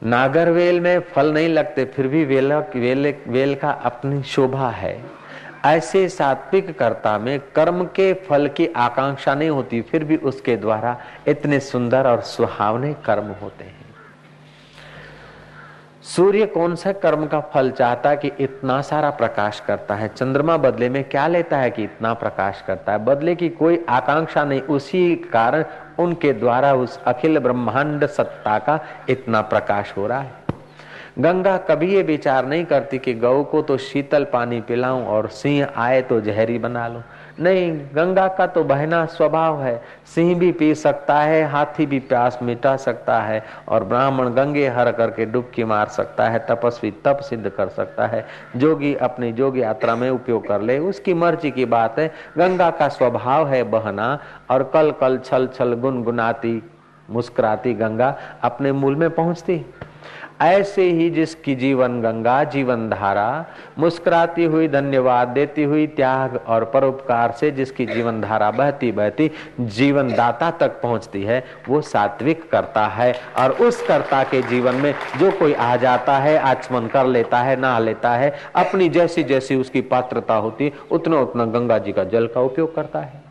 नागरवेल 0.02 0.80
में 0.80 1.00
फल 1.00 1.32
नहीं 1.32 1.48
लगते 1.48 1.84
फिर 1.84 2.08
भी 2.08 2.24
वेल 2.24 2.52
वेल, 2.52 3.14
वेल 3.28 3.54
का 3.54 3.70
अपनी 3.70 4.22
शोभा 4.22 4.70
है। 4.70 5.02
ऐसे 5.64 6.08
सात्विक 6.08 6.78
कर्ता 6.78 7.18
में 7.18 7.40
कर्म 7.40 7.84
के 7.84 8.14
फल 8.14 8.48
की 8.48 8.66
आकांक्षा 8.66 9.34
नहीं 9.34 9.50
होती 9.50 9.82
फिर 9.82 10.04
भी 10.04 10.16
उसके 10.16 10.56
द्वारा 10.56 10.96
इतने 11.28 11.60
सुंदर 11.60 12.06
और 12.06 12.20
सुहावने 12.20 12.94
कर्म 12.94 13.26
होते 13.42 13.64
हैं। 13.64 13.88
सूर्य 16.02 16.46
कौन 16.46 16.74
सा 16.74 16.92
कर्म 16.92 17.26
का 17.26 17.40
फल 17.40 17.70
चाहता 17.70 18.10
है 18.10 18.16
कि 18.16 18.32
इतना 18.40 18.82
सारा 18.82 19.10
प्रकाश 19.10 19.60
करता 19.60 19.94
है? 19.94 20.08
चंद्रमा 20.08 20.56
बदले 20.56 20.88
में 20.88 21.04
क्या 21.04 21.26
लेता 21.26 21.58
है 21.58 21.70
कि 21.70 21.84
इतना 21.84 22.14
प्रकाश 22.14 22.64
करता 22.66 22.92
है? 22.92 23.04
बदले 23.04 23.34
की 23.34 23.48
कोई 23.48 23.84
आकांक्षा 23.88 24.44
नहीं 24.44 24.60
उसी 24.60 25.16
कारण 25.16 25.64
उनके 25.98 26.32
द्वारा 26.32 26.72
उस 26.74 26.98
अखिल 27.06 27.38
ब्रह्मांड 27.38 28.06
सत्ता 28.06 28.58
का 28.58 28.78
इतना 29.08 29.40
प्रकाश 29.42 29.92
हो 29.96 30.06
रहा 30.06 30.20
है। 30.20 30.46
गंगा 31.18 31.56
कभी 31.58 31.94
ये 31.94 32.02
विचार 32.02 32.46
नहीं 32.46 32.64
करती 32.64 32.98
कि 32.98 33.14
गऊ 33.14 33.44
को 33.44 33.62
तो 33.62 33.76
शीतल 33.78 34.24
पानी 34.24 34.60
पिलाऊं 34.60 35.04
और 35.06 35.28
सिंह 35.28 35.66
आए 35.76 36.02
तो 36.02 36.20
जहरी 36.20 36.58
बना 36.58 36.86
लूँ। 36.88 37.02
नहीं, 37.40 37.72
गंगा 37.94 38.26
का 38.28 38.46
तो 38.46 38.62
बहना 38.64 39.04
स्वभाव 39.06 39.62
है। 39.62 39.82
सिंह 40.14 40.34
भी 40.38 40.50
पी 40.52 40.74
सकता 40.74 41.18
है, 41.20 41.42
हाथी 41.44 41.86
भी 41.86 41.98
प्यास 41.98 42.38
मिटा 42.42 42.76
सकता 42.76 43.20
है 43.20 43.42
और 43.68 43.84
ब्राह्मण 43.84 44.28
गंगे 44.28 44.66
हर 44.68 44.90
करके 44.92 45.26
डुबकी 45.26 45.64
मार 45.64 45.86
सकता 45.86 46.28
है, 46.28 46.38
तपस्वी 46.50 46.90
तप 47.04 47.20
सिद्ध 47.20 47.48
कर 47.48 47.68
सकता 47.68 48.06
है। 48.06 48.24
जोगी 48.56 48.94
अपनी 48.94 49.32
जोग 49.32 49.58
यात्रा 49.58 49.96
में 49.96 50.08
उपयोग 50.10 50.46
कर 50.48 50.60
ले, 50.60 50.78
उसकी 50.78 51.14
मर्ज़ी 51.14 51.50
की 51.50 51.64
बात 51.64 51.98
है। 51.98 52.10
गंगा 52.38 52.70
का 52.70 52.88
स्वभाव 52.88 53.48
है 53.48 53.62
बहना 53.62 54.18
और 54.50 54.70
कल 54.74 54.90
कल 54.90 55.18
छल 55.18 55.46
छल 55.46 55.74
गुनगुनाती, 55.74 56.62
मुस्कुराती 57.10 57.74
गंगा 57.74 58.16
अपने 58.42 58.72
मूल 58.72 58.96
में 58.96 59.10
पहुँचती। 59.10 59.64
ऐसे 60.40 60.82
ही 60.82 61.10
जिसकी 61.10 61.54
जीवन 61.54 62.00
गंगा, 62.02 62.44
जीवन 62.44 62.88
धारा, 62.90 63.46
मुस्कुराती 63.78 64.44
हुई 64.44 64.68
धन्यवाद 64.68 65.28
देती 65.28 65.62
हुई, 65.62 65.86
त्याग 65.86 66.36
और 66.46 66.64
परोपकार 66.64 67.32
से 67.32 67.50
जिसकी 67.50 67.86
जीवन 67.86 68.20
धारा 68.20 68.50
बहती 68.50 68.92
बहती 68.92 69.30
जीवन 69.60 70.14
दाता 70.14 70.50
तक 70.50 70.80
पहुँचती 70.80 71.22
है, 71.22 71.44
वो 71.68 71.80
सात्विक 71.80 72.50
करता 72.50 72.86
है। 72.86 73.12
और 73.36 73.52
उस 73.52 73.82
कर्ता 73.82 74.22
के 74.22 74.42
जीवन 74.42 74.74
में 74.74 74.94
जो 75.18 75.30
कोई 75.32 75.54
आ 75.54 75.76
जाता 75.76 76.18
है, 76.18 76.38
आचमन 76.38 76.86
कर 76.86 77.06
लेता 77.06 77.38
है, 77.38 77.60
नहा 77.60 77.78
लेता 77.78 78.14
है, 78.14 78.34
अपनी 78.56 78.88
जैसी 78.88 79.22
जैसी 79.22 79.56
उसकी 79.56 79.80
पात्रता 79.80 80.34
होती 80.34 80.72
उतना 80.90 81.20
उतना 81.20 81.44
गंगा 81.44 81.78
जी 81.78 81.92
का 81.92 82.04
जल 82.04 82.26
का 82.26 82.40
उपयोग 82.40 82.74
करता 82.74 82.98
है। 82.98 83.22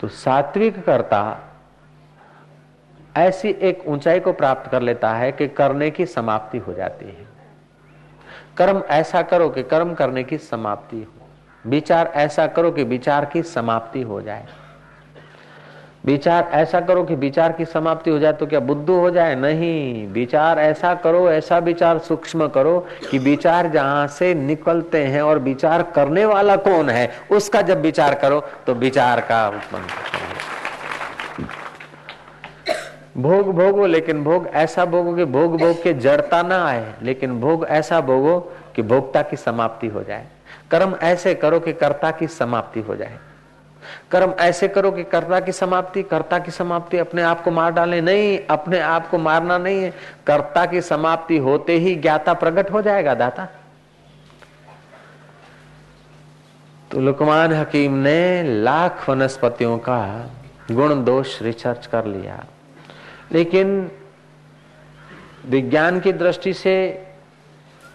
तो 0.00 0.08
सात्विक 0.08 0.84
करता 0.84 1.38
ऐसी 3.16 3.48
एक 3.48 3.82
ऊंचाई 3.86 4.20
को 4.20 4.32
प्राप्त 4.32 4.70
कर 4.70 4.82
लेता 4.82 5.12
है 5.14 5.32
कि 5.32 5.48
करने 5.48 5.90
की 5.90 6.06
समाप्ति 6.06 6.58
हो 6.58 6.74
जाती 6.74 7.06
है। 7.06 7.26
कर्म 8.56 8.82
ऐसा 8.90 9.22
करो 9.22 9.48
कि 9.48 9.62
कर्म 9.62 9.94
करने 9.94 10.24
की 10.24 10.38
समाप्ति 10.38 10.96
हो। 10.96 11.70
विचार 11.70 12.12
ऐसा 12.14 12.46
करो 12.46 12.70
कि 12.70 12.84
विचार 12.84 13.24
की 13.24 13.42
समाप्ति 13.42 14.02
हो 14.02 14.20
जाए। 14.20 14.46
विचार 16.04 16.50
ऐसा 16.52 16.80
करो 16.80 17.04
कि 17.04 17.14
विचार 17.14 17.52
की 17.52 17.64
समाप्ति 17.64 18.10
हो 18.10 18.18
जाए 18.18 18.32
तो 18.32 18.46
क्या 18.46 18.60
बुद्धू 18.60 18.98
हो 19.00 19.10
जाए? 19.10 19.34
नहीं। 19.34 20.06
विचार 20.08 20.58
ऐसा 20.58 20.94
करो, 20.94 21.30
ऐसा 21.30 21.58
विचार 21.58 21.98
सूक्ष्म 21.98 22.48
करो 22.48 22.86
कि 23.10 23.18
विचार 23.18 23.68
जहाँ 23.68 24.06
से 24.06 24.34
निकलते 24.34 25.04
हैं 25.04 25.22
और 25.22 25.38
विचार 25.38 25.82
करने 25.82 26.24
वाला 26.24 26.56
कौन 26.56 26.90
है, 26.90 27.10
उसका 27.30 27.62
जब 27.62 27.80
विचार 27.80 28.14
करो 28.14 28.40
तो 28.66 28.74
विचार 28.74 29.20
का 29.20 29.48
उत्पन्न 29.48 29.84
भोग 33.16 33.54
भोगो, 33.54 33.86
लेकिन 33.86 34.24
भोग 34.24 34.46
ऐसा 34.46 34.84
भोगो 34.84 35.14
कि 35.14 35.24
भोग 35.24 35.60
भोग 35.60 35.82
के 35.82 35.94
जड़ता 35.94 36.42
ना 36.42 36.66
आए, 36.66 36.94
लेकिन 37.02 37.40
भोग 37.40 37.66
ऐसा 37.68 38.00
भोगो 38.00 38.52
कि 38.74 38.82
भोगता 38.82 39.22
की 39.22 39.36
समाप्ति 39.36 39.86
हो 39.86 40.02
जाए। 40.02 40.26
कर्म 40.70 40.96
ऐसे 41.02 41.34
करो 41.34 41.60
कि 41.60 41.72
कर्ता 41.72 42.10
की 42.10 42.26
समाप्ति 42.26 42.80
हो 42.80 42.96
जाए। 42.96 43.18
कर्म 44.10 44.34
ऐसे 44.40 44.68
करो 44.68 44.90
कि 44.90 45.04
कर्ता 45.04 45.40
की 45.40 45.52
समाप्ति, 45.52 46.02
कर्ता 46.02 46.38
की 46.38 46.50
समाप्ति 46.50 46.98
अपने 46.98 47.22
आप 47.22 47.42
को 47.42 47.50
मार 47.50 47.72
डाले 47.72 48.00
नहीं, 48.00 48.38
अपने 48.50 48.80
आप 48.80 49.08
को 49.08 49.18
मारना 49.18 49.58
नहीं 49.58 49.82
है। 49.82 49.92
कर्ता 50.26 50.66
की 50.66 50.80
समाप्ति 50.80 51.38
होते 51.38 51.72
ही 51.72 51.94
ज्ञाता 51.94 52.34
प्रकट 52.34 52.70
हो 52.70 52.82
जाएगा, 52.82 53.14
दाता। 53.14 53.48
तो 56.90 57.00
लुकमान 57.00 57.52
हकीम 57.52 57.94
ने 57.94 58.42
लाख 58.42 59.10
वनस्पतियों 59.10 59.78
का 59.78 60.30
गुण 60.72 61.04
दोष 61.04 61.42
रिसर्च 61.42 61.86
कर 61.86 62.04
लिया। 62.04 62.44
लेकिन 63.32 63.90
विज्ञान 65.46 66.00
की 66.00 66.12
दृष्टि 66.12 66.52
से 66.54 66.74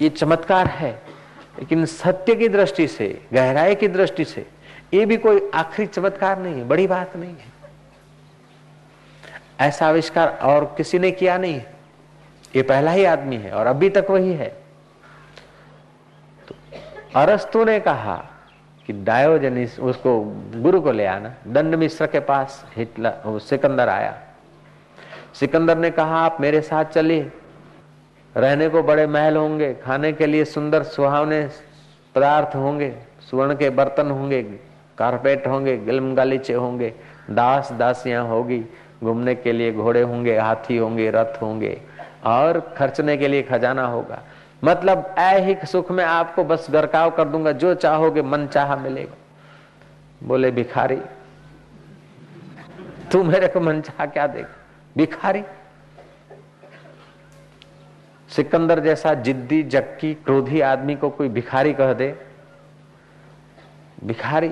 ये 0.02 0.10
चमत्कार 0.10 0.68
है, 0.68 0.92
लेकिन 1.60 1.86
सत्य 1.86 2.36
की 2.36 2.48
दृष्टि 2.48 2.88
से, 2.88 3.08
गहराई 3.34 3.76
की 3.76 3.88
दृष्टि 3.88 4.26
से 4.26 4.46
ये 4.94 5.06
भी 5.06 5.18
कोई 5.18 5.42
आखिरी 5.54 5.88
चमत्कार 5.88 6.40
नहीं 6.40 6.56
है, 6.56 6.68
बड़ी 6.68 6.88
बात 6.88 7.16
नहीं 7.18 7.34
है। 7.34 7.50
ऐसा 9.60 9.88
आविष्कार 9.88 10.38
और 10.44 10.74
किसी 10.78 11.00
ने 11.00 11.12
किया 11.12 11.38
नहीं 11.38 11.62
ये 12.56 12.62
पहला 12.62 12.92
ही 12.92 13.04
आदमी 13.06 13.36
है 13.36 13.52
और 13.52 13.68
अभी 13.68 13.90
तक 13.90 14.08
वही 14.10 14.34
है। 14.34 14.48
तो 16.48 16.56
अरस्तु 17.16 17.64
ने 17.66 17.80
कहा 17.80 18.16
कि 18.88 18.94
डायोजनिस, 18.94 19.80
उसको 19.80 20.20
गुरु 20.56 20.82
को 20.82 20.92
ले 20.92 21.06
आना, 21.06 21.34
दंड 21.48 21.76
मिश्र 21.76 22.08
के 22.08 22.20
पास 22.20 22.66
हिटलर 22.76 23.40
सिकंदर 23.40 23.90
आया। 23.90 24.20
सिकंदर 25.34 25.78
ने 25.78 25.92
कहा, 25.92 26.18
आप 26.18 26.38
मेरे 26.42 26.62
साथ 26.62 26.86
चलिए। 26.86 27.32
रहने 28.38 28.70
को 28.70 28.84
बड़े 28.84 29.08
महल 29.08 29.38
होंगे, 29.38 29.74
खाने 29.74 30.12
के 30.14 30.26
लिए 30.26 30.46
सुंदर 30.46 30.84
सुहावने 30.84 31.50
पदार्थ 32.16 32.56
होंगे, 32.56 32.96
सुवर्ण 33.30 33.56
के 33.56 33.70
बर्तन 33.70 34.12
होंगे, 34.12 34.42
कारपेट 34.98 35.48
होंगे 35.48 35.78
गिलम 35.78 36.16
गालीचे 36.16 36.54
होंगे, 36.54 36.94
दास 37.30 37.72
दासियाँ 37.72 38.28
होगी, 38.28 38.66
घूमने 39.04 39.36
के 39.36 39.52
लिए 39.52 39.74
घोड़े 39.74 40.02
होंगे, 40.02 40.38
हाथी 40.38 40.78
होंगे, 40.78 41.12
रथ 41.12 41.42
होंगे, 41.42 41.82
और 42.26 42.60
खर्चने 42.78 43.18
के 43.18 43.28
लिए 43.28 43.44
खजाना 43.44 43.86
होगा। 43.86 44.22
मतलब 44.64 45.16
ऐहिक 45.18 45.66
सुख 45.66 45.92
में 45.92 46.04
आपको 46.04 46.44
बस 46.44 46.68
गरकाव 46.72 47.12
कर 47.12 47.28
दूँगा, 47.28 47.52
जो 47.52 47.74
चाहोगे 47.74 48.22
मन 48.22 48.48
चाह 48.48 48.76
मिलेगा। 48.76 49.16
बोले, 50.28 50.52
भिखारी, 50.52 51.02
तू 53.12 53.24
मेरे 53.24 53.48
को 53.48 53.60
मन 53.60 53.82
चाह 53.82 54.06
क्या 54.06 54.28
देगा? 54.28 54.56
भिखारी। 54.96 55.44
सिकंदर 58.30 58.80
जैसा 58.80 59.14
जिद्दी, 59.14 59.62
जक्की, 59.64 60.14
क्रोधी 60.16 60.62
आदमी 60.62 60.96
को 60.96 61.10
कोई 61.10 61.30
भिखारी 61.30 61.74
कह 61.74 61.94
दे। 61.94 62.14
भिखारी, 64.04 64.50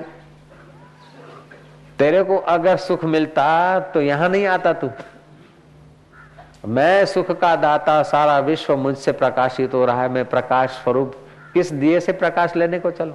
तेरे 1.98 2.22
को 2.22 2.36
अगर 2.36 2.76
सुख 2.76 3.04
मिलता 3.04 3.78
तो 3.94 4.00
यहाँ 4.02 4.28
नहीं 4.28 4.46
आता 4.46 4.72
तू। 4.72 4.90
मैं 6.66 7.04
सुख 7.06 7.30
का 7.30 7.54
दाता, 7.56 8.02
सारा 8.02 8.38
विश्व 8.38 8.76
मुझसे 8.76 9.12
प्रकाशित 9.12 9.74
हो 9.74 9.84
रहा 9.84 10.02
है। 10.02 10.08
मैं 10.08 10.24
प्रकाश 10.24 10.70
स्वरूप, 10.72 11.14
किस 11.54 11.72
दिए 11.72 12.00
से 12.00 12.12
प्रकाश 12.12 12.56
लेने 12.56 12.78
को 12.78 12.90
चलू? 12.90 13.14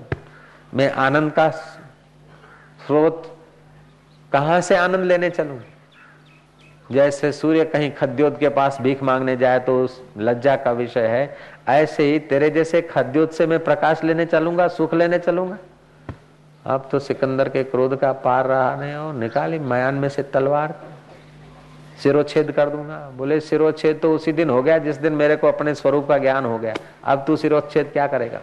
मैं 0.74 0.92
आनंद 0.92 1.32
का 1.32 1.50
स्रोत, 1.50 3.24
कहाँ 4.32 4.60
से 4.62 4.76
आनंद 4.76 5.06
लेने 5.06 5.30
चलूँ? 5.30 5.60
जैसे 6.90 7.32
सूर्य 7.32 7.64
कहीं 7.66 7.92
खद्योत 7.92 8.38
के 8.40 8.50
पास 8.50 8.78
भीख 8.82 9.02
मांगने 9.04 9.36
जाए 9.38 9.60
तो 9.60 9.84
उस 9.84 10.02
लज्जा 10.18 10.56
का 10.56 10.72
विषय 10.72 11.08
है। 11.08 11.38
ऐसे 11.70 12.04
ही 12.04 12.20
तेरे 12.22 12.50
जैसे 12.50 12.82
खद्योत 12.82 13.32
से 13.32 13.48
मैं 13.48 13.64
प्रकाश 13.64 14.04
लेने 14.04 14.26
चलूँगा, 14.26 14.68
सुख 14.68 14.94
लेने 14.94 15.20
चलूँगा। 15.20 15.58
अब 16.66 16.88
तो 16.92 17.00
सिकंदर 17.00 17.50
के 17.50 17.64
क्रोध 17.64 17.96
का 18.00 18.12
पार 18.20 18.46
रहा 18.46 18.76
नहीं 18.76 18.94
हो 18.94 19.12
निकाली 19.12 19.60
मयान 19.60 19.96
में 19.96 20.10
से 20.10 20.24
तलवार। 20.24 20.76
सिरोच्छेद 22.04 22.52
कर 22.52 22.70
दूँगा। 22.70 22.98
बोले 23.18 23.40
सिरोच्छेद 23.40 24.00
तो 24.02 24.14
उसी 24.16 24.32
दिन 24.32 24.50
हो 24.50 24.62
गया 24.64 24.78
जिस 24.78 24.98
दिन 24.98 25.14
मेरे 25.14 25.36
को 25.36 25.48
अपने 25.48 25.76
स्वरूप 25.76 26.08
का 26.08 26.18
ज्ञान 26.18 26.46
हो 26.46 26.58
गया। 26.58 26.74
अब 27.04 27.24
तू 27.28 27.36
सिरोच्छेद 27.36 27.90
क्या 27.94 28.08
करेगा? 28.08 28.42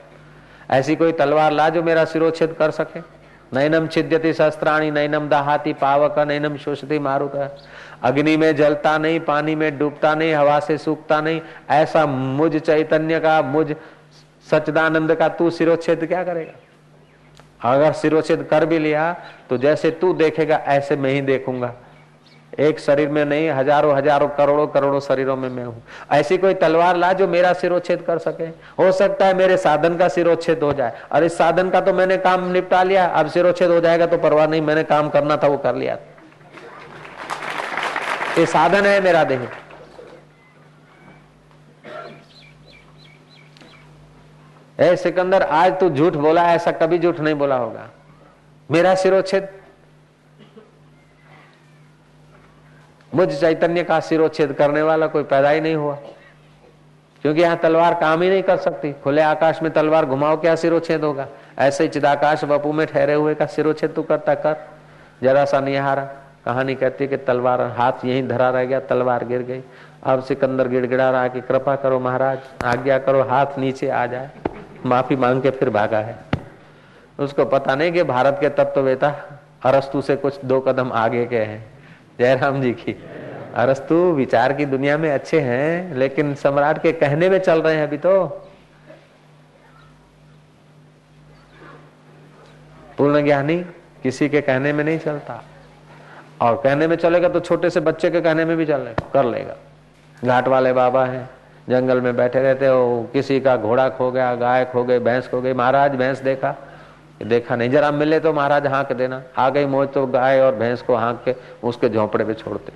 ऐसी 0.70 0.96
कोई 0.96 1.12
तलवार 1.12 1.52
ला 1.52 1.68
जो 1.68 1.82
मेरा 1.82 2.04
सिरोच्छेद 2.04 2.52
कर 2.52 2.70
सके। 2.70 3.00
नैनम 3.52 3.86
छिद्यति 3.86 4.32
शस्त्राणी 4.32 4.90
नैनम 4.90 5.28
दहाती 5.28 5.72
पावक 5.74 6.18
नैनम 6.18 6.56
शोषति 6.56 6.98
मारुत। 6.98 7.34
अग्नि 8.02 8.36
में 8.36 8.54
जलता 8.56 8.96
नहीं, 8.98 9.20
पानी 9.20 9.54
में 9.54 9.78
डूबता 9.78 10.14
नहीं, 10.14 10.34
हवा 10.34 10.58
से 10.60 10.78
सूखता 10.78 11.20
नहीं, 11.20 11.40
ऐसा 11.70 12.06
मुझ 12.06 12.56
चैतन्य 12.56 13.20
का, 13.20 13.40
मुझ 13.42 13.74
सचदानंद 14.46 15.14
का 15.14 15.28
तू 15.30 15.50
सिरोच्छेद 15.50 16.06
क्या 16.06 16.22
करेगा? 16.24 16.52
अगर 17.64 17.92
सिरोच्छेद 17.92 18.42
कर 18.42 18.66
भी 18.66 18.78
लिया 18.78 19.12
तो 19.50 19.56
जैसे 19.58 19.90
तू 19.92 20.12
देखेगा, 20.14 20.56
ऐसे 20.56 20.96
मैं 20.96 21.10
ही 21.10 21.20
देखूँगा। 21.22 21.74
एक 22.52 22.80
शरीर 22.80 23.08
में 23.08 23.24
नहीं, 23.24 23.48
हज़ारों 23.50 23.94
हज़ारों, 23.96 24.28
करोड़ों 24.28 24.66
करोड़ों 24.66 25.00
शरीरों 25.00 25.36
में 25.36 25.48
मैं 25.48 25.64
हूँ। 25.64 25.82
ऐसी 26.12 26.36
कोई 26.38 26.54
तलवार 26.54 26.96
ला 26.96 27.12
जो 27.12 27.28
मेरा 27.28 27.52
सिरोच्छेद 27.54 28.02
कर 28.02 28.18
सके। 28.20 28.44
हो 28.78 28.90
सकता 28.92 29.26
है 29.26 29.34
मेरे 29.34 29.56
साधन 29.58 29.96
का 29.96 30.08
सिरोच्छेद 30.10 30.62
हो 30.62 30.72
जाए। 30.72 30.92
और 31.12 31.24
इस 31.24 31.38
साधन 31.38 31.70
का 31.70 31.80
तो 31.80 31.92
मैंने 31.92 32.16
काम 32.18 32.50
निपटा 32.52 32.82
लिया। 32.82 33.06
अब 33.06 33.28
सिरोच्छेद 33.28 33.70
हो 33.70 33.80
जाएगा 33.80 34.06
तो 34.06 34.18
परवाह 34.18 34.46
नहीं, 34.46 34.60
मैंने 34.62 34.82
काम 34.84 35.08
करना 35.08 35.36
था, 35.36 35.48
वो 35.48 35.56
कर 35.58 35.74
लिया। 35.74 35.96
ये 38.38 38.46
साधन 38.48 38.86
है 38.86 39.00
मेरा 39.00 39.24
देह। 39.24 39.48
सिकंदर, 44.96 45.42
आज 45.42 45.72
तू 45.80 45.88
झूठ 45.90 46.12
बोला, 46.14 46.42
ऐसा 46.52 46.70
कभी 46.72 46.98
झूठ 46.98 47.18
नहीं 47.20 47.34
बोला 47.36 47.56
होगा। 47.56 47.88
मेरा 48.70 48.94
सिरोच्छेद 48.96 49.48
मुझ 53.14 53.40
चैतन्य 53.40 53.82
का 53.82 54.00
सिरोच्छेद 54.00 54.52
करने 54.52 54.82
वाला 54.82 55.06
कोई 55.06 55.22
पैदा 55.22 55.50
ही 55.50 55.60
नहीं 55.60 55.74
हुआ। 55.74 55.98
क्योंकि 57.22 57.40
यहाँ 57.40 57.56
तलवार 57.56 57.94
काम 57.94 58.22
ही 58.22 58.30
नहीं 58.30 58.42
कर 58.42 58.56
सकती। 58.56 58.92
खुले 58.92 59.22
आकाश 59.22 59.62
में 59.62 59.72
तलवार 59.72 60.06
घुमाओ, 60.06 60.36
क्या 60.36 60.54
सिरोच्छेद 60.54 61.04
होगा? 61.04 61.26
ऐसे 61.58 61.88
चिदाकाश 61.88 62.44
बपू 62.44 62.72
में 62.72 62.86
ठहरे 62.86 63.14
हुए 63.14 63.34
का 63.34 63.46
सिरोच्छेद 63.46 63.90
तू 63.90 64.02
करता 64.02 64.34
कर। 64.34 64.56
जरा 65.22 65.44
सा 65.44 65.60
निहारा, 65.60 66.04
कहानी 66.44 66.74
कहती 66.74 67.04
है 67.04 67.08
कि 67.08 67.16
तलवार 67.16 67.60
हाथ 67.60 67.92
यहीं 68.04 68.28
धरा 68.28 68.50
रह 68.50 68.64
गया, 68.64 68.80
तलवार 68.80 69.24
गिर 69.24 69.42
गई। 69.42 69.62
अब 70.04 70.22
सिकंदर 70.22 70.68
गिड़गिड़ा 70.68 71.10
रहा 71.10 71.28
कि 71.28 71.40
कृपा 71.40 71.76
करो 71.76 72.00
महाराज, 72.00 72.38
आज्ञा 72.64 72.98
करो, 72.98 73.22
हाथ 73.22 73.46
नीचे 73.58 73.88
आ 73.88 74.06
जाए। 74.06 74.30
माफ़ी 74.86 75.16
मांग 75.16 75.42
के 75.42 75.50
फिर 75.50 75.70
भागा 75.70 75.98
है। 75.98 76.18
उसको 77.18 77.44
पता 77.44 77.74
नहीं 77.74 77.92
कि 77.92 78.02
भारत 78.02 78.38
के 78.40 78.48
तत्ववेता 78.48 79.14
अरस्तु 79.62 80.02
से 80.02 80.16
कुछ 80.16 80.44
दो 80.44 80.60
कदम 80.60 80.92
आगे 80.92 81.26
के 81.26 81.38
हैं। 81.38 81.71
जयराम 82.18 82.62
जी 82.62 82.72
की। 82.72 82.96
अरस्तु 83.54 83.94
विचार 83.94 84.52
की 84.52 84.64
दुनिया 84.66 84.98
में 84.98 85.10
अच्छे 85.10 85.40
हैं, 85.40 85.94
लेकिन 85.94 86.34
सम्राट 86.34 86.82
के 86.82 86.92
कहने 86.92 87.28
में 87.28 87.38
चल 87.38 87.62
रहे 87.62 87.76
हैं 87.76 87.82
अभी 87.82 87.98
तो। 87.98 88.26
पूर्ण 92.98 93.24
ज्ञानी 93.24 93.56
किसी 94.02 94.28
के 94.28 94.40
कहने 94.40 94.72
में 94.72 94.84
नहीं 94.84 94.98
चलता। 94.98 95.44
और 96.40 96.60
कहने 96.64 96.86
में 96.86 96.96
चलेगा 96.96 97.28
तो 97.28 97.40
छोटे 97.40 97.70
से 97.70 97.80
बच्चे 97.80 98.10
के 98.10 98.20
कहने 98.20 98.44
में 98.44 98.56
भी 98.56 98.66
चल 98.66 98.94
कर 99.14 99.24
लेगा। 99.24 99.56
घाट 100.24 100.48
वाले 100.48 100.72
बाबा 100.72 101.04
हैं, 101.04 101.30
जंगल 101.68 102.00
में 102.00 102.16
बैठे 102.16 102.42
रहते 102.42 102.66
हो, 102.66 103.10
किसी 103.12 103.40
का 103.40 103.56
घोड़ा 103.56 103.88
खो 103.88 104.10
गया, 104.10 104.34
गाय 104.34 104.64
खो 104.64 104.84
गई, 104.84 104.98
भैंस 104.98 105.28
खो 105.28 105.40
गई, 105.40 105.52
महाराज 105.52 105.94
भैंस 105.94 106.20
देखा। 106.20 106.54
देखा 107.22 107.56
नहीं, 107.56 107.70
जरा 107.70 107.90
मिले 107.90 108.18
तो 108.20 108.32
महाराज 108.32 108.66
हाँक 108.66 108.92
देना। 108.92 109.22
आ 109.38 109.48
गई 109.50 109.66
मौज 109.66 109.88
तो 109.88 110.06
गाय 110.06 110.40
और 110.40 110.54
भैंस 110.54 110.82
को 110.82 110.96
हाँक 110.96 111.22
के 111.24 111.34
उसके 111.64 111.88
झोंपड़े 111.88 112.24
पे 112.24 112.34
छोड़ते 112.34 112.72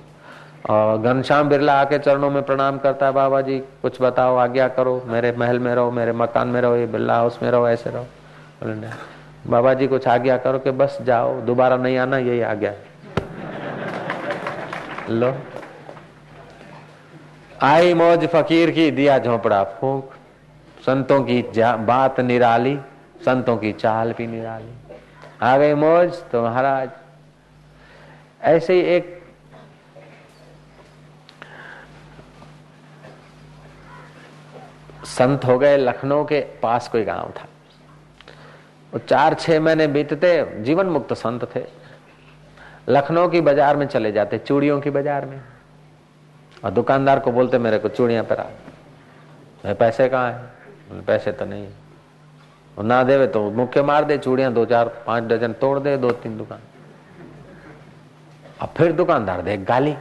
और 0.70 0.98
घनश्याम 0.98 1.48
बिरला 1.48 1.80
आके 1.80 1.98
चरणों 1.98 2.30
में 2.30 2.42
प्रणाम 2.42 2.78
करता 2.78 3.06
है, 3.06 3.12
बाबा 3.12 3.40
जी, 3.40 3.58
कुछ 3.82 4.00
बताओ, 4.02 4.36
आज्ञा 4.36 4.68
करो, 4.68 5.02
मेरे 5.06 5.32
महल 5.32 5.58
में 5.58 5.74
रहो, 5.74 5.90
मेरे 5.90 6.12
मकान 6.12 6.48
में 6.48 6.60
रहो, 6.60 6.76
ये 6.76 6.86
बिरला 6.86 7.14
हाउस 7.14 7.38
में 7.42 7.50
रहो, 7.50 7.68
ऐसे 7.68 7.90
रहो। 7.90 8.06
बोले 8.62 8.88
बाबा 9.46 9.74
जी, 9.74 9.86
कुछ 9.86 10.08
आज्ञा 10.08 10.36
करो 10.36 10.58
कि 10.58 10.70
बस 10.72 10.98
जाओ, 11.02 11.40
दोबारा 11.40 11.76
नहीं 11.76 11.98
आना, 11.98 12.18
यही 12.18 12.40
आज्ञा 12.42 12.72
लो। 15.10 15.34
आई 17.62 17.94
मौज 17.94 18.26
फकीर 18.26 18.70
की, 18.70 18.90
दिया 18.90 19.18
झोंपड़ा 19.18 19.62
फूक, 19.64 20.10
संतों 20.86 21.20
की 21.22 21.42
बात 21.58 22.20
निराली। 22.20 22.78
संतों 23.24 23.56
की 23.56 23.72
चाल 23.74 24.12
भी 24.12 24.26
निराली। 24.26 24.72
आ 25.42 25.56
गई 25.58 25.74
मौज 25.74 26.22
तो 26.32 26.42
महाराज। 26.42 26.90
ऐसे 28.44 28.74
ही 28.74 28.80
एक 28.80 29.14
संत 35.06 35.44
हो 35.44 35.58
गए 35.58 35.76
लखनऊ 35.76 36.24
के 36.24 36.40
पास 36.62 36.88
कोई 36.88 37.04
गाँव 37.04 37.30
था। 37.30 37.48
वो 38.92 38.98
चार 39.00 39.34
छह 39.34 39.60
महीने 39.60 39.86
बीतते, 39.86 40.62
जीवन 40.62 40.86
मुक्त 40.86 41.12
संत 41.14 41.44
थे। 41.56 41.64
लखनऊ 42.88 43.28
की 43.28 43.40
बाज़ार 43.40 43.76
में 43.76 43.86
चले 43.86 44.12
जाते, 44.12 44.38
चूड़ियों 44.38 44.80
की 44.80 44.90
बाज़ार 44.90 45.24
में। 45.26 45.40
और 46.64 46.70
दुकानदार 46.70 47.18
को 47.18 47.32
बोलते, 47.32 47.58
मेरे 47.58 47.78
को 47.78 47.88
चूड़ियाँ 47.88 48.24
पहरा 48.24 49.74
पैसे 49.74 50.08
कहाँ 50.08 50.32
है? 50.32 51.02
पैसे 51.02 51.32
तो 51.32 51.44
नहीं 51.44 51.66
और 52.76 52.84
ना 52.84 53.02
देवे 53.04 53.26
तो 53.28 53.50
मुख्य 53.52 53.82
मार 53.82 54.04
दे 54.04 54.18
चूड़ियाँ 54.18 54.52
दो 54.52 54.64
चार 54.66 54.88
पाँच 55.06 55.24
डजन 55.24 55.52
तोड़ 55.52 55.78
दे 55.80 55.96
दो 55.96 56.10
तीन 56.12 56.36
दुकान। 56.38 56.58
अब 58.60 58.68
फिर 58.76 58.92
दुकानदार 58.92 59.42
देख 59.42 59.60
गाली। 59.60 59.96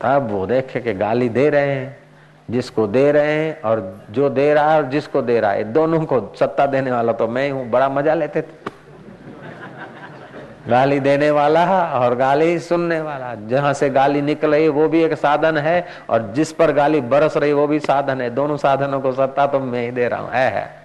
तब 0.00 0.28
वो 0.30 0.46
देखे 0.46 0.80
कि 0.80 0.94
गाली 0.94 1.28
दे 1.28 1.48
रहे 1.50 1.72
हैं 1.72 1.98
जिसको 2.48 2.86
दे 2.86 3.10
रहे 3.12 3.32
हैं 3.34 3.60
और 3.62 3.80
जो 4.10 4.28
दे 4.30 4.52
रहा 4.54 4.72
है 4.72 4.76
और 4.76 4.88
जिसको 4.90 5.22
दे 5.22 5.38
रहा 5.40 5.50
है 5.52 5.64
दोनों 5.72 6.04
को 6.04 6.20
सत्ता 6.38 6.66
देने 6.66 6.92
वाला 6.92 7.12
तो 7.12 7.28
मैं 7.28 7.44
ही 7.44 7.50
हूँ 7.50 7.68
बड़ा 7.70 7.88
मज़ा 7.88 8.14
लेते 8.14 8.42
थे। 8.42 8.78
गाली 10.68 10.98
देने 11.00 11.30
वाला 11.30 11.64
और 11.90 12.14
गाली 12.14 12.58
सुनने 12.58 13.00
वाला 13.00 13.34
जहाँ 13.48 13.72
से 13.74 13.90
गाली 13.90 14.22
निकल 14.22 14.50
रही 14.50 14.68
वो 14.70 14.88
भी 14.88 15.02
एक 15.04 15.14
साधन 15.14 15.56
है 15.58 15.86
और 16.10 16.32
जिस 16.32 16.52
पर 16.52 16.72
गाली 16.72 17.00
बरस 17.02 17.36
रही 17.36 17.52
वो 17.52 17.66
भी 17.66 17.78
साधन 17.80 18.20
है 18.20 18.30
दोनों 18.30 18.56
साधनों 18.56 19.00
को 19.00 19.12
सत्ता 19.12 19.46
तो 19.46 19.60
मैं 19.60 19.84
ही 19.84 19.90
दे 19.90 20.08
रहा 20.08 20.20
हूँ 20.20 20.30
है, 20.30 20.50
है। 20.50 20.79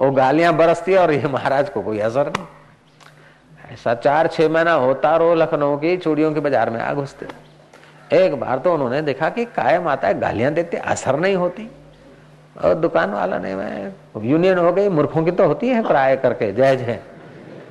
वो 0.00 0.10
गालियाँ 0.12 0.56
बरसती 0.56 0.92
है 0.92 0.98
और 0.98 1.12
ये 1.12 1.28
महाराज 1.28 1.70
को 1.70 1.82
कोई 1.82 1.98
असर 2.00 2.28
नहीं। 2.28 3.72
ऐसा 3.72 3.94
चार 3.96 4.26
छह 4.28 4.48
महीना 4.48 4.72
होता 4.74 5.16
रो 5.16 5.34
लखनऊ 5.34 5.76
की, 5.76 5.96
चूड़ियों 5.98 6.32
के 6.34 6.40
बाज़ार 6.40 6.70
में 6.70 6.80
आ 6.80 6.92
घुसते 6.94 7.26
एक 8.16 8.34
बार 8.34 8.58
तो 8.58 8.72
उन्होंने 8.74 9.02
देखा 9.02 9.28
कि 9.30 9.44
कायम 9.46 9.88
आता 9.88 10.08
है, 10.08 10.18
गालियाँ 10.20 10.52
देते 10.52 10.76
असर 10.76 11.18
नहीं 11.18 11.34
होती। 11.36 11.68
और 12.56 12.74
दुकान 12.76 13.10
वाला 13.10 13.38
ने 13.38 13.54
मैं 13.56 13.92
यूनियन 14.22 14.58
हो 14.58 14.72
गई, 14.72 14.88
मूर्खों 14.90 15.24
की 15.24 15.30
तो 15.30 15.46
होती 15.46 15.68
है 15.68 15.82
प्राय 15.82 16.16
करके, 16.16 16.52
जय 16.52 16.76
जय। 16.76 16.98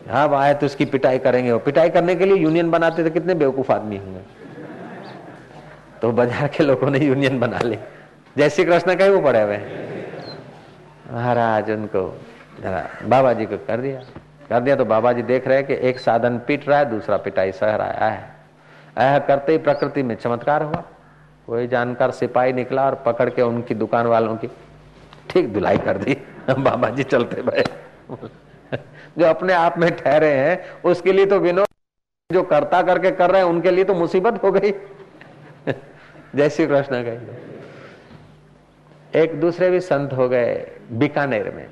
हाँ 0.09 0.29
आए 0.35 0.53
तो 0.53 0.65
उसकी 0.65 0.85
पिटाई 0.87 1.19
करेंगे। 1.19 1.51
वो 1.51 1.59
पिटाई 1.59 1.89
करने 1.89 2.15
के 2.15 2.25
लिए 2.25 2.35
यूनियन 2.37 2.71
बनाते 2.71 3.03
थे 3.05 3.09
कितने 3.09 3.33
बेवकूफ़ 3.35 3.71
आदमी 3.71 3.97
होंगे। 3.97 4.21
तो 6.01 6.11
बाज़ार 6.11 6.47
के 6.47 6.63
लोगों 6.63 6.89
ने 6.89 6.99
यूनियन 6.99 7.39
बना 7.39 7.59
ली 7.59 7.77
जय 8.37 8.49
श्री 8.49 8.65
कृष्ण 8.65 8.95
कहीं 8.95 9.09
वो 9.09 9.21
पड़े 9.21 9.41
हुए 9.41 9.57
महाराज 11.11 11.71
उनको 11.71 12.01
बाबा 13.09 13.33
जी 13.33 13.45
को 13.45 13.57
कर 13.57 13.81
दिया। 13.81 14.01
कर 14.49 14.59
दिया 14.59 14.75
तो 14.75 14.85
बाबा 14.85 15.11
जी 15.13 15.21
देख 15.23 15.47
रहे 15.47 15.57
हैं 15.57 15.65
कि 15.67 15.73
एक 15.89 15.99
साधन 15.99 16.37
पीट 16.47 16.67
रहा 16.69 16.79
है, 16.79 16.85
दूसरा 16.89 17.17
पिटाई 17.17 17.51
सह 17.51 17.75
रहा 17.75 18.09
है। 18.09 18.37
ऐह 18.97 19.17
करते 19.19 19.51
ही 19.51 19.57
प्रकृति 19.57 20.03
में 20.03 20.15
चमत्कार 20.15 20.63
हुआ। 20.63 20.83
कोई 21.47 21.67
जानकार 21.67 22.11
सिपाही 22.11 22.53
निकला 22.53 22.85
और 22.85 22.95
पकड़ 23.05 23.29
के 23.29 23.41
उनकी 23.41 23.75
दुकान 23.75 24.07
वालों 24.07 24.35
की 24.37 24.47
ठीक 25.29 25.53
धुलाई 25.53 25.77
कर 25.77 25.97
दी। 25.97 26.17
बाबा 26.59 26.89
जी 26.89 27.03
चलते 27.03 27.41
भाई 27.41 27.63
जो 29.17 29.25
अपने 29.25 29.53
आप 29.53 29.77
में 29.77 29.89
ठहरे 29.97 30.31
हैं, 30.33 30.81
उसके 30.85 31.11
लिए 31.13 31.25
तो 31.25 31.39
विनोद 31.39 31.67
जो 32.29 32.43
करता 32.43 32.81
करके 32.81 33.11
कर 33.11 33.31
रहे 33.31 33.41
हैं, 33.41 33.49
उनके 33.49 33.71
लिए 33.71 33.83
तो 33.83 33.93
मुसीबत 33.93 34.43
हो 34.43 34.51
गई। 34.51 34.71
जय 36.35 36.49
श्री 36.49 36.67
कृष्ण 36.67 37.03
कही 37.03 37.58
एक 39.15 39.39
दूसरे 39.41 39.69
भी 39.69 39.79
संत 39.79 40.13
हो 40.13 40.27
गए 40.29 40.55
बीकानेर 40.91 41.49
में। 41.49 41.65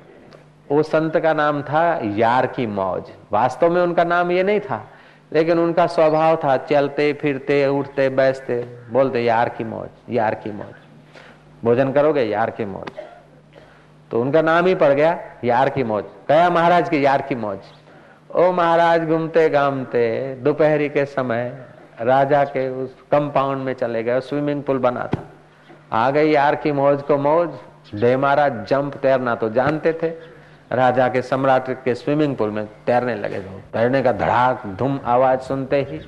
वो 0.70 0.82
संत 0.82 1.16
का 1.16 1.32
नाम 1.32 1.62
था 1.62 2.00
यार 2.04 2.46
की 2.46 2.66
मौज। 2.66 3.10
वास्तव 3.32 3.70
में 3.70 3.80
उनका 3.82 4.04
नाम 4.04 4.30
ये 4.30 4.42
नहीं 4.42 4.60
था, 4.60 4.82
लेकिन 5.32 5.58
उनका 5.58 5.86
स्वभाव 5.86 6.36
था, 6.36 6.56
चलते, 6.56 7.12
फिरते, 7.12 7.66
उठते, 7.66 8.08
बैठते। 8.08 8.60
बोलते, 8.90 9.20
यार 9.20 9.48
की 9.48 9.64
मौज, 9.64 9.88
यार 10.10 10.34
की 10.34 10.52
मौज। 10.52 10.74
भोजन 11.64 11.92
करोगे? 11.92 12.22
यार 12.22 12.50
की 12.50 12.64
मौज। 12.64 12.90
तो 14.10 14.20
उनका 14.20 14.42
नाम 14.42 14.66
ही 14.66 14.74
पड़ 14.74 14.92
गया, 14.92 15.18
यार 15.44 15.68
की 15.68 15.84
मौज। 15.84 16.04
कया 16.28 16.50
महाराज 16.50 16.88
की 16.88 17.04
यार 17.04 17.22
की 17.22 17.34
मौज। 17.34 17.58
ओ 18.34 18.50
महाराज, 18.52 19.04
घूमते 19.04 19.48
घामते, 19.48 20.34
दोपहरी 20.34 20.88
के 20.88 21.04
समय 21.06 21.52
राजा 22.00 22.44
के 22.44 22.68
उस 22.82 22.94
कंपाउंड 23.10 23.62
में 23.62 23.72
चले 23.72 24.02
गए 24.02 24.20
स्विमिंग 24.20 24.62
पूल 24.62 24.78
बना 24.78 25.06
था। 25.06 25.24
आ 25.92 26.10
गई 26.10 26.30
यार 26.30 26.54
की 26.54 26.72
मौज 26.72 27.02
को 27.02 27.16
मौज। 27.18 27.48
डे 27.94 28.16
महाराज 28.16 28.64
जंप 28.68 28.96
तैरना 28.96 29.34
तो 29.34 29.48
जानते 29.48 29.92
थे। 30.02 30.08
राजा 30.72 31.08
के 31.08 31.22
सम्राट 31.22 31.68
के 31.84 31.94
स्विमिंग 31.94 32.34
पूल 32.36 32.50
में 32.50 32.64
तैरने 32.86 33.14
लगे 33.14 33.38
तो 33.38 33.60
तैरने 33.72 34.02
का 34.02 34.12
धड़ाक, 34.12 34.66
धूम 34.68 34.98
आवाज़ 35.04 35.40
सुनते 35.40 35.80
ही 35.82 36.00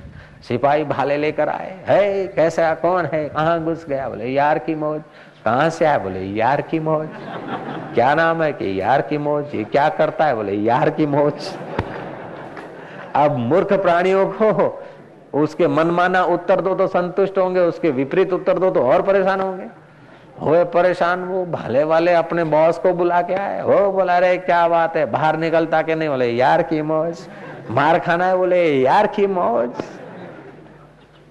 सिपाही 0.47 0.83
भाले 0.83 1.17
लेकर 1.17 1.49
आए। 1.49 1.73
है, 1.87 2.27
कैसा, 2.27 2.73
कौन 2.73 3.05
है? 3.05 3.27
कहाँ 3.29 3.63
घुस 3.63 3.85
गया? 3.89 4.07
बोले, 4.09 4.25
यार 4.25 4.59
की 4.59 4.75
मौज। 4.75 5.01
कहाँ 5.45 5.69
से 5.69 5.85
आया? 5.85 5.97
बोले, 5.97 6.19
यार 6.19 6.61
की 6.61 6.79
मौज। 6.79 7.07
क्या 7.93 8.13
नाम 8.15 8.43
है 8.43 8.51
कि 8.53 8.79
यार 8.81 9.01
की 9.01 9.17
मौज? 9.17 9.55
ये 9.55 9.63
क्या 9.63 9.87
करता 9.89 10.25
है? 10.25 10.35
बोले, 10.35 10.53
यार 10.53 10.89
की 10.89 11.05
मौज। 11.05 11.49
अब 13.15 13.37
मूर्ख 13.37 13.73
प्राणियों 13.73 14.25
को 14.31 14.67
उसके 15.33 15.67
मनमाना 15.67 16.23
उत्तर 16.23 16.61
दो 16.61 16.75
तो 16.75 16.87
संतुष्ट 16.87 17.37
होंगे, 17.37 17.59
उसके 17.59 17.89
विपरीत 17.89 18.33
उत्तर 18.33 18.59
दो 18.59 18.71
तो 18.71 18.83
और 18.83 19.01
परेशान 19.01 19.41
होंगे। 19.41 19.65
हुए 20.41 20.63
परेशान 20.63 21.23
वो 21.23 21.45
भाले 21.45 21.83
वाले 21.83 22.13
अपने 22.13 22.43
बॉस 22.43 22.77
को 22.77 22.93
बुला 22.93 23.21
के 23.21 23.33
आए। 23.33 23.61
हो 23.61 23.91
बोला 23.91 24.17
रे 24.19 24.37
क्या 24.37 24.67
बात 24.67 24.95
है? 24.97 25.05
बाहर 25.11 25.37
निकलता 25.37 25.81
के 25.81 25.95
नहीं? 25.95 26.09
बोले, 26.09 26.29
यार 26.29 26.63
की 26.63 26.81
मौज। 26.81 27.27
मार 27.71 27.99
खाना 27.99 28.25
है, 28.25 28.37
बोले, 28.37 28.81
यार 28.81 29.07
की 29.07 29.27
मौज। 29.27 29.69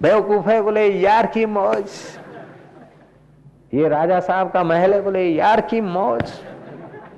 बेवकूफ़ 0.03 0.49
है, 0.49 0.63
बोले, 0.63 0.87
यार 0.87 1.27
की 1.27 1.47
मौज। 1.47 1.91
ये 3.75 3.89
राजा 3.89 4.21
साहब 4.21 4.51
का 4.51 4.63
महल 4.65 4.95
है, 4.95 5.01
बोले, 5.03 5.25
यार 5.25 5.61
की 5.61 5.81
मौज। 5.81 6.33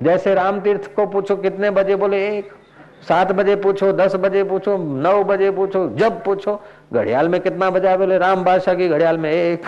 जैसे 0.03 0.33
राम 0.33 0.59
तीर्थ 0.59 0.95
को 0.95 1.05
पूछो, 1.05 1.35
कितने 1.35 1.69
बजे? 1.69 1.95
बोले, 1.95 2.37
एक। 2.37 2.51
सात 3.07 3.31
बजे 3.31 3.55
पूछो, 3.55 3.91
दस 3.91 4.15
बजे 4.15 4.43
पूछो, 4.43 4.77
नौ 4.77 5.23
बजे 5.23 5.51
पूछो, 5.51 5.89
जब 5.89 6.23
पूछो, 6.23 6.61
घड़ियाल 6.93 7.29
में 7.29 7.41
कितना 7.41 7.69
बजा 7.69 7.97
बोले, 7.97 8.17
राम 8.17 8.43
बादशाह 8.43 8.75
की 8.75 8.89
घड़ियाल 8.89 9.17
में 9.17 9.31
एक। 9.31 9.67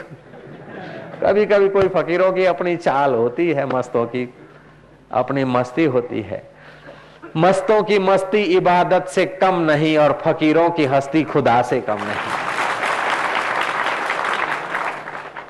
कभी 1.24 1.46
कभी 1.46 1.70
कोई 1.70 1.88
फकीरों 1.88 2.32
की 2.32 2.46
अपनी 2.46 2.76
चाल 2.76 3.16
होती 3.16 3.52
है, 3.52 3.66
मस्तों 3.66 4.06
की, 4.06 4.34
अपनी 5.12 5.44
मस्ती 5.44 5.86
होती 5.86 6.22
है। 6.22 6.52
मस्तों 7.38 7.84
की 7.84 8.00
मस्ती 8.00 8.42
इबादत 8.42 9.08
से 9.08 9.26
कम 9.26 9.56
नहीं 9.60 9.98
और 9.98 10.20
फकीरों 10.26 10.70
की 10.70 10.86
हस्ती 10.86 11.24
खुदा 11.24 11.62
से 11.62 11.82
कम 11.82 11.94
नहीं। 11.94 12.46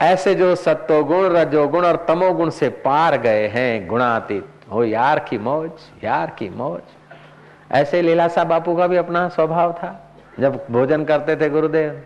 ऐसे 0.01 0.35
जो 0.35 0.55
सत्वगुण, 0.55 1.25
रजोगुण 1.25 1.85
और 1.85 2.05
तमोगुण 2.07 2.49
से 2.49 2.69
पार 2.69 3.17
गए 3.17 3.47
हैं, 3.47 3.87
गुणातीत 3.87 4.45
हो 4.71 4.83
यार 4.83 5.19
की 5.19 5.37
मौज, 5.37 5.71
यार 6.03 6.35
की 6.39 6.49
मौज। 6.49 6.81
ऐसे 7.71 8.01
लीलासा 8.01 8.43
बापू 8.43 8.75
का 8.75 8.87
भी 8.87 8.97
अपना 8.97 9.27
स्वभाव 9.29 9.71
था। 9.73 9.89
जब 10.39 10.65
भोजन 10.71 11.03
करते 11.05 11.35
थे 11.35 11.49
गुरुदेव 11.49 12.01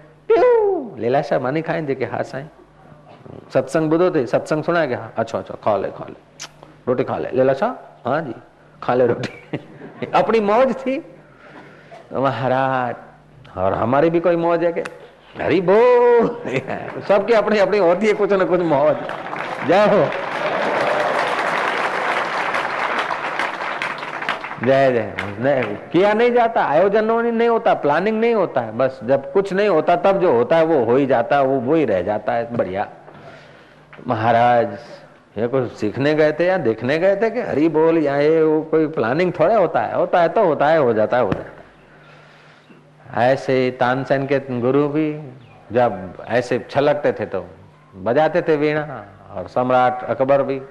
लीलाशाह 0.99 1.39
मानी 1.39 1.61
खाए, 1.61 1.81
देखे 1.81 2.05
हाँ 2.05 2.23
साई 2.23 2.43
सत्संग 3.53 3.89
बुधो 3.89 4.09
थे, 4.11 4.25
सत्संग 4.25 4.63
सुना 4.63 4.85
क्या 4.85 5.09
अच्छा 5.17 5.37
अच्छा 5.37 5.55
खा 5.63 5.77
ले 5.77 5.89
खा 5.89 6.05
ले। 6.09 6.15
रोटी 6.87 7.03
खा 7.03 7.17
ले। 7.17 7.29
लीलाशाह 7.29 8.09
हाँ 8.09 8.21
जी, 8.21 8.33
खा 8.83 8.93
ले 8.93 9.07
रोटी। 9.07 9.59
अपनी 10.13 10.39
मौज 10.39 10.73
थी। 10.73 10.97
महाराज, 12.13 12.95
और 13.57 13.73
हमारी 13.73 14.09
भी 14.09 14.19
कोई 14.19 14.35
मौज 14.35 14.63
है 14.63 14.71
कि? 14.73 14.83
हरी 15.41 15.61
बोल। 15.61 16.27
सबकी 17.07 17.33
अपनी 17.33 17.59
अपनी 17.59 17.77
होती 17.77 18.07
है 18.07 18.13
कुछ 18.13 18.33
ना 18.33 18.45
कुछ 18.45 18.59
मौज। 18.59 18.95
जय 19.67 19.87
हो। 19.87 20.03
जय 24.59 24.91
जय 24.91 25.13
नहीं 25.39 25.75
किया 25.91 26.13
नहीं 26.13 26.31
जाता, 26.33 26.63
आयोजन 26.63 27.05
नहीं 27.05 27.47
होता 27.49 27.73
प्लानिंग 27.75 28.19
नहीं 28.19 28.33
होता 28.35 28.61
है, 28.61 28.71
बस 28.77 28.99
जब 29.03 29.31
कुछ 29.33 29.53
नहीं 29.53 29.67
होता, 29.69 29.95
तब 29.95 30.19
जो 30.21 30.31
होता 30.33 30.57
है 30.57 30.65
वो 30.65 30.83
हो 30.85 30.95
ही 30.95 31.05
जाता 31.05 31.37
है, 31.37 31.43
वो 31.43 31.59
वो 31.59 31.75
ही 31.75 31.85
रह 31.85 32.01
जाता 32.01 32.33
है, 32.33 32.55
बढ़िया। 32.55 32.87
महाराज, 34.07 34.77
ये 35.37 35.47
कुछ 35.47 35.71
सीखने 35.71 36.13
गए 36.15 36.31
थे 36.31 36.45
या 36.45 36.57
देखने 36.59 36.97
गए 36.97 37.15
थे 37.15 37.29
कि 37.29 37.41
हरी 37.41 37.67
बोल 37.69 37.97
या 37.97 38.15
ये, 38.17 38.41
वो 38.43 38.61
कोई 38.61 38.87
प्लानिंग 38.89 39.31
थोड़ा 39.39 39.57
होता 39.57 39.81
है 39.81 39.95
होता 39.95 40.21
है 40.21 40.29
तो 40.29 40.43
होता 40.45 40.67
है, 40.67 40.77
हो 40.77 40.93
जाता 40.93 41.17
है, 41.17 41.23
हो 41.23 41.31
जाता 41.31 41.51
है। 43.13 43.27
ऐसे 43.27 43.69
तानसेन 43.79 44.25
के 44.27 44.39
गुरु 44.59 44.87
भी 44.89 45.11
जब 45.71 46.23
ऐसे 46.27 46.59
छलकते 46.69 47.11
थे 47.11 47.25
तो 47.25 47.45
बजाते 47.95 48.41
थे 48.41 48.55
वीणा 48.55 49.03
और 49.31 49.47
सम्राट 49.47 50.03
अकबर 50.03 50.43
भी। 50.43 50.61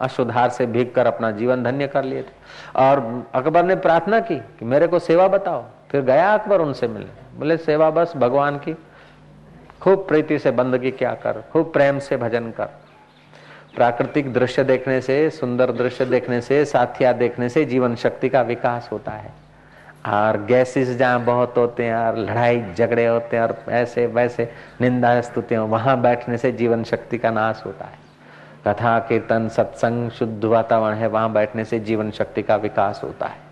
अशुधार 0.00 0.50
से 0.50 0.66
भीग 0.66 0.92
कर 0.92 1.06
अपना 1.06 1.30
जीवन 1.30 1.62
धन्य 1.64 1.86
कर 1.86 2.04
लिए 2.04 2.22
थे। 2.22 2.32
और 2.76 3.26
अकबर 3.34 3.64
ने 3.64 3.76
प्रार्थना 3.76 4.20
की 4.20 4.36
कि 4.36 4.64
मेरे 4.64 4.86
को 4.86 4.98
सेवा 4.98 5.28
बताओ। 5.28 5.64
फिर 5.90 6.00
गया 6.00 6.34
अकबर 6.34 6.60
उनसे 6.60 6.88
मिले 6.88 7.38
बोले, 7.38 7.56
सेवा 7.56 7.90
बस, 7.90 8.12
भगवान 8.16 8.58
की। 8.58 8.76
खूब 9.80 10.06
प्रीति 10.08 10.38
से 10.38 10.50
बंदगी 10.50 10.90
क्या 10.90 11.14
कर, 11.14 11.44
खूब 11.52 11.72
प्रेम 11.72 11.98
से 11.98 12.16
भजन 12.16 12.50
कर। 12.50 12.64
प्राकृतिक 13.74 14.32
दृश्य 14.32 14.64
देखने 14.64 15.00
से, 15.00 15.30
सुंदर 15.30 15.72
दृश्य 15.72 16.04
देखने 16.04 16.40
से, 16.40 16.64
साथिया 16.64 17.12
देखने 17.12 17.48
से 17.48 17.64
जीवन 17.64 17.94
शक्ति 17.94 18.28
का 18.28 18.42
विकास 18.42 18.88
होता 18.92 19.12
है। 19.12 19.32
और 20.06 20.44
गैसेस 20.44 20.96
जहाँ 20.96 21.20
बहुत 21.20 21.54
होते 21.56 21.84
हैं, 21.84 21.96
और 21.96 22.18
लड़ाई 22.18 22.64
झगड़े 22.78 23.06
होते 23.06 23.36
हैं, 23.36 23.44
और 23.44 23.64
ऐसे 23.68 24.06
वैसे 24.06 24.52
निंदा 24.80 25.20
स्तुतियों, 25.20 25.68
वहाँ 25.68 26.00
बैठने 26.00 26.38
से 26.38 26.52
जीवन 26.52 26.84
शक्ति 26.84 27.18
का 27.18 27.30
नाश 27.30 27.62
होता 27.66 27.84
है। 27.84 28.03
कथा 28.66 28.98
कीर्तन 28.98 29.48
सत्संग, 29.48 30.10
शुद्ध 30.10 30.44
वातावरण 30.44 30.94
है, 30.94 31.06
वहाँ 31.06 31.32
बैठने 31.32 31.64
से 31.64 31.80
जीवन 31.80 32.10
शक्ति 32.10 32.42
का 32.42 32.56
विकास 32.56 33.00
होता 33.04 33.26
है। 33.26 33.42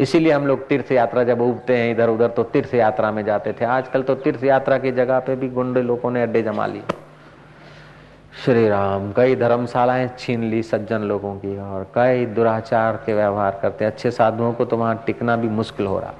इसीलिए 0.00 0.32
हम 0.32 0.46
लोग 0.46 0.66
तीर्थ 0.68 0.92
यात्रा 0.92 1.24
जब 1.24 1.40
उगते 1.40 1.76
हैं 1.76 1.90
इधर 1.92 2.08
उधर 2.08 2.28
तो 2.28 2.42
तीर्थ 2.42 2.74
यात्रा 2.74 3.10
में 3.12 3.24
जाते 3.24 3.52
थे। 3.52 3.64
आजकल 3.64 4.02
तो 4.02 4.14
तीर्थ 4.14 4.44
यात्रा 4.44 4.78
की 4.78 4.92
जगह 4.92 5.18
पे 5.18 5.36
भी 5.36 5.48
गुंडे 5.48 5.82
लोगों 5.82 6.10
ने 6.10 6.22
अड्डे 6.22 6.42
जमा 6.42 6.66
लिए। 6.66 6.82
श्री 8.44 8.68
राम, 8.68 9.12
कई 9.12 9.36
धर्मशालाएँ 9.36 10.08
छीन 10.18 10.44
ली 10.44 10.62
सज्जन 10.62 11.00
लोगों 11.00 11.34
की 11.34 11.56
और 11.58 11.86
कई 11.94 12.26
दुराचार 12.26 12.96
के 12.96 13.14
व्यवहार 13.14 13.58
करते। 13.62 13.84
अच्छे 13.84 14.10
साधुओं 14.10 14.52
को 14.52 14.64
तो 14.64 14.76
वहाँ 14.76 15.02
टिकना 15.06 15.36
भी 15.36 15.48
मुश्किल 15.48 15.86
हो 15.86 15.98
रहा 16.00 16.14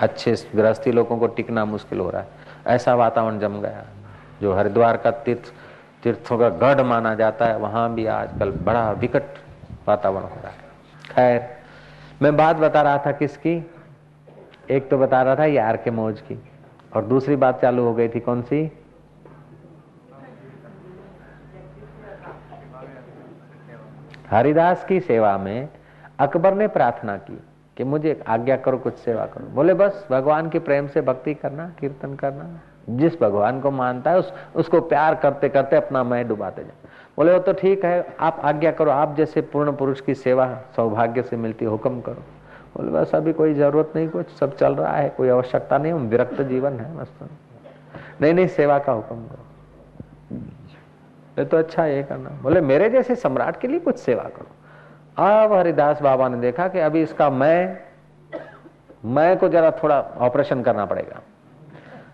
अच्छे 0.00 0.34
गृहस्थी 0.56 0.92
लोगों 0.92 1.18
को 1.18 1.26
टिकना 1.26 1.64
मुश्किल 1.64 2.00
हो 2.00 2.10
रहा 2.10 2.22
है। 2.22 2.28
ऐसा 2.66 2.94
वातावरण 2.94 3.38
जम 3.38 3.60
गया। 3.60 3.84
जो 4.42 4.54
हरिद्वार 4.54 4.96
का 4.96 5.10
तीर्थ 5.10 5.52
तीर्थों 6.06 6.38
का 6.38 6.48
गढ़ 6.48 6.80
माना 6.80 7.14
जाता 7.14 7.46
है, 7.46 7.58
वहाँ 7.58 7.94
भी 7.94 8.06
आजकल 8.06 8.50
बड़ा 8.52 8.90
विकट 8.90 9.22
वातावरण 9.88 10.22
हो 10.22 10.36
रहा 10.42 10.48
है। 10.48 10.58
खैर, 11.10 11.56
मैं 12.22 12.36
बात 12.36 12.56
बता 12.56 12.82
रहा 12.82 12.98
था 12.98 13.12
किसकी? 13.12 13.70
एक 14.70 14.90
तो 14.90 14.98
बता 14.98 15.22
रहा 15.22 15.36
था 15.36 15.44
यार 15.44 15.76
के 15.76 15.90
मौज 15.90 16.20
की। 16.20 16.42
और 16.96 17.04
दूसरी 17.04 17.36
बात 17.36 17.60
चालू 17.60 17.84
हो 17.84 17.94
गई 17.94 18.08
थी 18.08 18.20
कौन 18.20 18.42
सी? 18.42 18.72
हरिदास 24.30 24.84
की 24.84 25.00
सेवा 25.00 25.38
में 25.38 25.68
अकबर 26.18 26.54
ने 26.54 26.68
प्रार्थना 26.68 27.16
की 27.16 27.42
कि 27.76 27.84
मुझे 27.84 28.24
आज्ञा 28.26 28.56
करो, 28.56 28.78
कुछ 28.78 28.94
सेवा 28.94 29.26
करो। 29.26 29.46
बोले, 29.46 29.74
बस, 29.74 30.08
भगवान 30.10 30.50
के 30.50 30.58
प्रेम 30.58 30.86
से 30.86 31.00
भक्ति 31.00 31.34
करना, 31.34 31.72
कीर्तन 31.80 32.14
करना। 32.14 32.60
जिस 32.88 33.20
भगवान 33.20 33.60
को 33.60 33.70
मानता 33.70 34.10
है, 34.10 34.18
उस, 34.18 34.32
उसको 34.56 34.80
प्यार 34.80 35.14
करते 35.14 35.48
करते 35.48 35.76
अपना 35.76 36.04
मैं 36.04 36.28
डुबाते 36.28 36.64
जाए 36.64 36.74
बोले, 37.16 37.32
वो 37.32 37.38
तो 37.38 37.52
ठीक 37.52 37.84
है, 37.84 38.16
आप 38.20 38.40
आज्ञा 38.44 38.70
करो, 38.70 38.90
आप 38.90 39.16
जैसे 39.16 39.40
पूर्ण 39.40 39.72
पुरुष 39.72 40.00
की 40.00 40.14
सेवा 40.14 40.60
सौभाग्य 40.76 41.22
से 41.22 41.36
मिलती 41.36 41.64
हुक्म 41.64 42.00
करो। 42.00 42.22
बोले, 42.76 42.90
बस 42.90 43.14
अभी 43.14 43.32
कोई 43.32 43.54
ज़रूरत 43.54 43.92
नहीं, 43.96 44.08
कुछ 44.08 44.28
सब 44.28 44.56
चल 44.56 44.74
रहा 44.74 44.96
है, 44.96 45.08
कोई 45.08 45.28
आवश्यकता 45.28 45.78
नहीं, 45.78 45.92
हम 45.92 46.06
विरक्त 46.06 46.42
जीवन 46.42 46.72
है 46.72 46.96
मस्त 46.96 47.28
नहीं 48.22 48.34
नहीं, 48.34 48.46
सेवा 48.46 48.78
का 48.78 48.92
हुक्म 48.92 49.16
करो। 49.16 49.44
ये 51.38 51.44
तो 51.44 51.56
अच्छा 51.56 51.86
ये 51.86 52.02
करना। 52.02 52.30
बोले, 52.42 52.60
मेरे 52.60 52.90
जैसे 52.90 53.14
सम्राट 53.14 53.60
के 53.60 53.68
लिए 53.68 53.78
कुछ 53.78 53.98
सेवा 53.98 54.22
करो। 54.22 54.46
अब 55.16 55.52
हरिदास 55.52 56.02
बाबा 56.02 56.28
ने 56.28 56.36
देखा 56.36 56.68
कि 56.68 56.78
अभी 56.78 57.02
इसका 57.02 57.30
मैं 57.30 57.78
मैं 59.04 59.38
को 59.38 59.48
जरा 59.48 59.70
थोड़ा 59.70 60.00
ऑपरेशन 60.00 60.62
करना 60.62 60.84
पड़ेगा। 60.84 61.20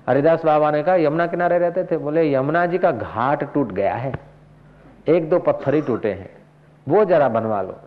हरिदास 0.09 0.45
बाबा 0.45 0.71
ने 0.71 0.83
कहा, 0.83 0.95
यमुना 0.95 1.27
किनारे 1.27 1.59
रहते 1.59 1.85
थे। 1.85 1.97
बोले, 1.97 2.35
यमुना 2.35 2.67
जी 2.67 2.79
का 2.79 2.91
घाट 2.91 3.55
टूट 3.55 3.73
गया 3.73 3.95
है। 3.95 4.13
एक 5.09 5.31
दो 5.31 5.39
पत्थर 5.39 5.75
ही 5.75 5.83
टूटे 5.83 6.13
हैं। 6.13 6.31
वो 6.89 7.05
जरा 7.05 7.29
बनवा 7.29 7.63
लो। 7.63 7.81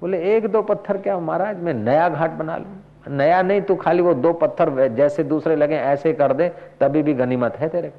बोले, 0.00 0.36
एक 0.36 0.46
दो 0.46 0.62
पत्थर 0.62 0.96
क्या 0.96 1.18
महाराज, 1.18 1.58
मैं 1.58 1.74
नया 1.74 2.08
घाट 2.08 2.30
बना 2.30 2.56
लू? 2.56 2.64
नया 3.08 3.42
नहीं, 3.42 3.60
तू 3.60 3.74
खाली 3.74 4.02
वो 4.02 4.14
दो 4.14 4.32
पत्थर 4.32 4.88
जैसे 4.88 5.24
दूसरे 5.24 5.56
लगे, 5.56 5.76
ऐसे 5.76 6.12
कर 6.12 6.32
दे, 6.32 6.52
तभी 6.80 7.02
भी 7.02 7.14
गनीमत 7.14 7.56
है 7.56 7.68
तेरे 7.68 7.92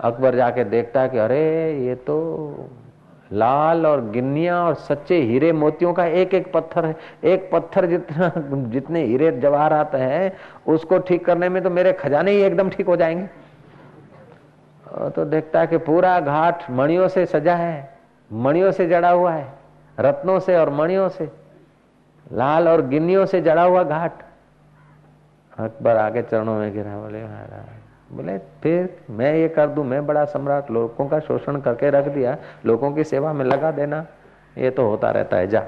अकबर 0.00 0.34
जाके 0.34 0.64
देखता 0.64 1.00
है 1.00 1.08
कि, 1.08 1.18
अरे, 1.18 1.72
ये 1.80 1.94
तो 1.94 2.48
लाल 3.32 3.86
और 3.86 4.10
गिन्निया 4.10 4.62
और 4.64 4.74
सच्चे 4.74 5.20
हीरे 5.20 5.52
मोतियों 5.52 5.92
का 5.92 6.04
एक 6.04 6.34
एक 6.34 6.52
पत्थर 6.52 6.86
है। 6.86 6.96
एक 7.24 7.48
पत्थर 7.52 7.86
जितना 7.86 8.30
जितने 8.70 9.02
हीरे 9.02 9.30
जवाहरात 9.32 9.94
हैं, 9.94 10.32
उसको 10.66 10.98
ठीक 10.98 11.24
करने 11.26 11.48
में 11.48 11.62
तो 11.62 11.70
मेरे 11.70 11.92
खजाने 11.92 12.30
ही 12.30 12.42
एकदम 12.42 12.70
ठीक 12.70 12.86
हो 12.86 12.96
जाएँगे। 12.96 13.26
तो 15.10 15.24
देखता 15.24 15.60
है 15.60 15.66
कि 15.66 15.78
पूरा 15.78 16.20
घाट 16.20 16.70
मणियों 16.70 17.08
से 17.08 17.26
सजा 17.26 17.54
है, 17.54 17.98
मणियों 18.32 18.70
से 18.72 18.86
जड़ा 18.86 19.10
हुआ 19.10 19.32
है, 19.32 19.46
रत्नों 20.00 20.38
से 20.40 20.56
और 20.56 20.70
मणियों 20.70 21.08
से। 21.08 21.30
लाल 22.32 22.68
और 22.68 22.86
गिन्नियों 22.86 23.26
से 23.26 23.40
जड़ा 23.40 23.62
हुआ 23.62 23.82
घाट। 23.82 24.22
अकबर 25.58 25.96
आगे 25.96 26.22
चरणों 26.22 26.58
में 26.58 26.72
गिरा, 26.72 26.96
बोले, 26.96 27.22
महाराज 27.24 27.75
बोले, 28.12 28.38
फिर 28.38 28.98
मैं 29.10 29.34
ये 29.34 29.48
कर 29.48 29.66
दू, 29.66 29.82
मैं 29.82 30.06
बड़ा 30.06 30.24
सम्राट, 30.24 30.70
लोगों 30.70 31.08
का 31.08 31.18
शोषण 31.18 31.60
करके 31.60 31.90
रख 31.90 32.04
दिया, 32.04 32.36
लोगों 32.66 32.92
की 32.92 33.04
सेवा 33.04 33.32
में 33.32 33.44
लगा 33.44 33.70
देना, 33.70 34.06
ये 34.58 34.70
तो 34.70 34.88
होता 34.88 35.10
रहता 35.10 35.36
है, 35.36 35.46
जा। 35.46 35.64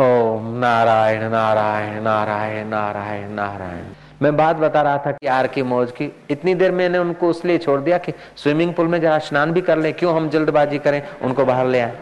ओम 0.00 0.58
नारायण 0.58 1.22
नारायण 1.22 2.02
नारायण 2.02 2.66
नारायण 2.66 3.28
नारायण। 3.28 3.84
मैं 4.22 4.36
बात 4.36 4.56
बता 4.56 4.82
रहा 4.82 4.98
था 4.98 5.12
कि 5.12 5.26
यार 5.26 5.46
की 5.46 5.62
मौज 5.62 5.90
की, 5.90 6.12
इतनी 6.30 6.54
देर 6.54 6.72
मैंने 6.72 6.98
उनको 6.98 7.28
उसलिए 7.28 7.58
छोड़ 7.58 7.80
दिया 7.80 7.98
कि 7.98 8.12
स्विमिंग 8.36 8.74
पूल 8.74 8.86
में 8.86 9.00
जरा 9.00 9.18
स्नान 9.18 9.52
भी 9.52 9.60
कर 9.60 9.78
ले, 9.78 9.92
क्यों 9.92 10.16
हम 10.16 10.28
जल्दबाजी 10.28 10.78
करें, 10.78 11.02
उनको 11.22 11.44
बाहर 11.44 11.66
ले 11.66 11.80
आए। 11.80 11.96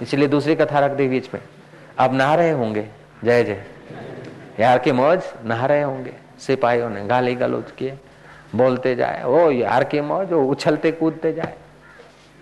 इसलिए 0.00 0.28
दूसरी 0.28 0.54
कथा 0.54 0.78
रख 0.78 0.90
दी 0.90 1.08
बीच 1.08 1.34
में। 1.34 1.40
अब 1.98 2.14
नहा 2.14 2.34
रहे 2.34 2.50
होंगे, 2.50 2.88
जय 3.24 3.44
जय। 3.44 3.64
यार 4.60 4.78
की 4.78 4.92
मौज, 4.92 5.22
नहा 5.44 5.66
रहे 5.66 5.82
होंगे। 5.82 6.19
सिपाहियों 6.40 6.88
ने 6.90 7.04
गाली 7.06 7.34
गलोच 7.36 7.70
किए, 7.70 7.98
बोलते 8.54 8.94
जाए 8.96 9.22
वो 9.24 9.50
यार 9.50 9.84
की 9.84 10.00
मौज 10.02 10.32
वो 10.32 10.42
उछलते 10.46 10.90
कूदते 10.92 11.32
जाए। 11.32 11.54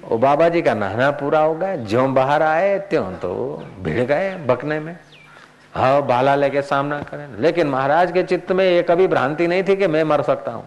ओ 0.00 0.16
बाबा 0.18 0.48
जी 0.48 0.62
का 0.62 0.74
नहाना 0.74 1.10
पूरा 1.12 1.40
हो 1.40 1.54
गया, 1.54 1.76
ज्यो 1.76 2.06
बाहर 2.08 2.42
आए, 2.42 2.78
त्यों 2.80 3.10
तो 3.14 3.62
भिड़ 3.82 4.00
गए 4.00 4.34
बकने 4.46 4.80
में। 4.80 4.96
हाँ 5.74 6.02
बाला 6.06 6.34
लेके 6.36 6.62
सामना 6.62 7.00
करें। 7.02 7.40
लेकिन 7.40 7.66
महाराज 7.68 8.12
के 8.12 8.22
चित्त 8.24 8.52
में 8.52 8.64
ये 8.64 8.82
कभी 8.82 9.06
भ्रांति 9.08 9.46
नहीं 9.46 9.62
थी 9.62 9.76
कि 9.76 9.86
मैं 9.86 10.04
मर 10.04 10.22
सकता 10.22 10.52
हूँ। 10.52 10.64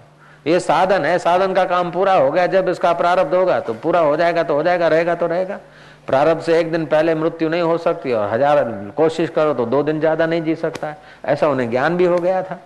ये 0.47 0.59
साधन 0.59 1.05
है, 1.05 1.17
साधन 1.19 1.53
का 1.53 1.63
काम 1.65 1.91
पूरा 1.91 2.13
हो 2.13 2.29
गया। 2.31 2.45
जब 2.47 2.69
इसका 2.69 2.91
प्रारब्ध 2.93 3.33
होगा 3.33 3.59
तो 3.59 3.73
पूरा 3.75 3.99
हो 3.99 4.15
जाएगा 4.17 4.43
तो 4.43 4.55
हो 4.55 4.63
जाएगा, 4.63 4.87
रहेगा 4.87 5.15
तो 5.15 5.27
रहेगा। 5.27 5.59
प्रारब्ध 6.07 6.41
से 6.41 6.59
एक 6.59 6.71
दिन 6.71 6.85
पहले 6.85 7.15
मृत्यु 7.15 7.49
नहीं 7.49 7.61
हो 7.61 7.77
सकती 7.79 8.11
और 8.11 8.29
हज़ार 8.29 8.63
कोशिश 8.97 9.29
करो 9.29 9.53
तो 9.53 9.65
दो 9.65 9.81
दिन 9.83 9.99
ज़्यादा 9.99 10.25
नहीं 10.25 10.41
जी 10.43 10.55
सकता 10.57 10.87
है। 10.87 10.97
ऐसा 11.25 11.47
उन्हें 11.47 11.69
ज्ञान 11.69 11.97
भी 11.97 12.05
हो 12.05 12.17
गया 12.17 12.41
था। 12.43 12.59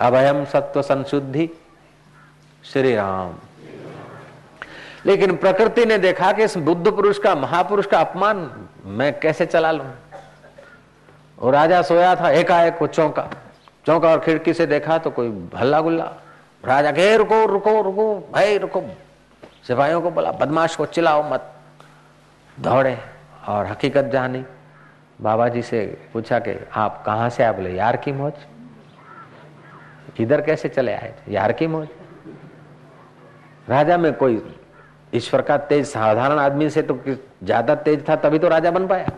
अभयम 0.00 0.44
सत्व 0.44 0.82
संशुद्धि। 0.82 1.50
श्री 2.64 2.94
राम 2.94 3.34
लेकिन 5.06 5.36
प्रकृति 5.36 5.86
ने 5.86 5.98
देखा 5.98 6.32
कि 6.32 6.44
इस 6.44 6.56
बुद्ध 6.56 6.92
पुरुष 6.92 7.18
का, 7.18 7.34
महापुरुष 7.34 7.86
का 7.86 8.00
अपमान 8.00 8.68
मैं 8.84 9.20
कैसे 9.20 9.46
चला 9.46 9.72
लू? 9.72 9.84
और 11.38 11.52
राजा 11.52 11.82
सोया 11.82 12.16
था 12.16 12.30
एकाएक 12.30 12.78
को 12.78 12.86
चौंका। 12.86 13.30
चौंका 13.86 14.08
और 14.08 14.20
खिड़की 14.20 14.54
से 14.54 14.66
देखा 14.66 14.98
तो 14.98 15.10
कोई 15.10 15.48
हल्ला 15.56 15.80
गुल्ला। 15.80 16.12
राजा 16.64 16.90
के 16.90 17.16
रुको 17.16 17.46
रुको 17.46 17.82
रुको, 17.82 18.30
भाई, 18.32 18.58
रुको। 18.58 18.82
सिपाहियों 19.66 20.00
को 20.00 20.10
बोला, 20.10 20.32
बदमाश 20.32 20.76
को 20.76 20.86
चिल्लाओ 20.86 21.30
मत। 21.30 21.54
दौड़े 22.60 22.98
और 23.48 23.66
हकीकत 23.66 24.04
जानी। 24.04 24.44
बाबा 25.20 25.48
जी 25.48 25.62
से 25.62 26.08
पूछा 26.12 26.38
कि, 26.38 26.66
आप 26.74 27.02
कहाँ 27.06 27.30
से 27.30 27.42
आए? 27.42 27.52
बोले, 27.52 27.70
यार 27.70 27.96
की 27.96 28.12
मौज। 28.12 28.32
इधर 30.16 30.40
कैसे 30.40 30.68
चले 30.68 30.92
आए 30.92 31.12
थे? 31.18 31.32
यार 31.32 31.52
की 31.52 31.66
मौज? 31.66 31.88
राजा 33.68 33.96
में 33.98 34.12
कोई 34.14 34.42
ईश्वर 35.12 35.42
का 35.42 35.56
तेज, 35.58 35.86
साधारण 35.86 36.38
आदमी 36.38 36.68
से 36.70 36.82
तो 36.82 36.98
ज़्यादा 37.44 37.74
तेज 37.76 38.08
था, 38.08 38.16
तभी 38.16 38.38
तो 38.38 38.48
राजा 38.48 38.70
बन 38.70 38.86
पाया। 38.86 39.08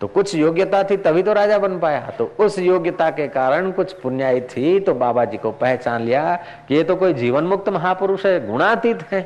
तो 0.00 0.06
कुछ 0.08 0.34
योग्यता 0.34 0.82
थी, 0.84 0.96
तभी 0.96 1.22
तो 1.22 1.32
राजा 1.32 1.58
बन 1.58 1.78
पाया। 1.78 2.00
तो 2.18 2.24
उस 2.38 2.58
योग्यता 2.58 3.08
के 3.10 3.26
कारण 3.28 3.70
कुछ 3.72 3.92
पुण्याई 3.92 4.40
थी 4.42 4.78
तो 4.80 4.94
बाबा 4.94 5.24
जी 5.24 5.36
को 5.36 5.50
पहचान 5.52 6.02
लिया 6.02 6.34
कि 6.68 6.74
ये 6.74 6.82
तो 6.82 6.96
कोई 6.96 7.14
जीवन 7.14 7.44
मुक्त 7.44 7.68
महापुरुष 7.68 8.26
है, 8.26 8.46
गुणातीत 8.46 9.02
है। 9.12 9.22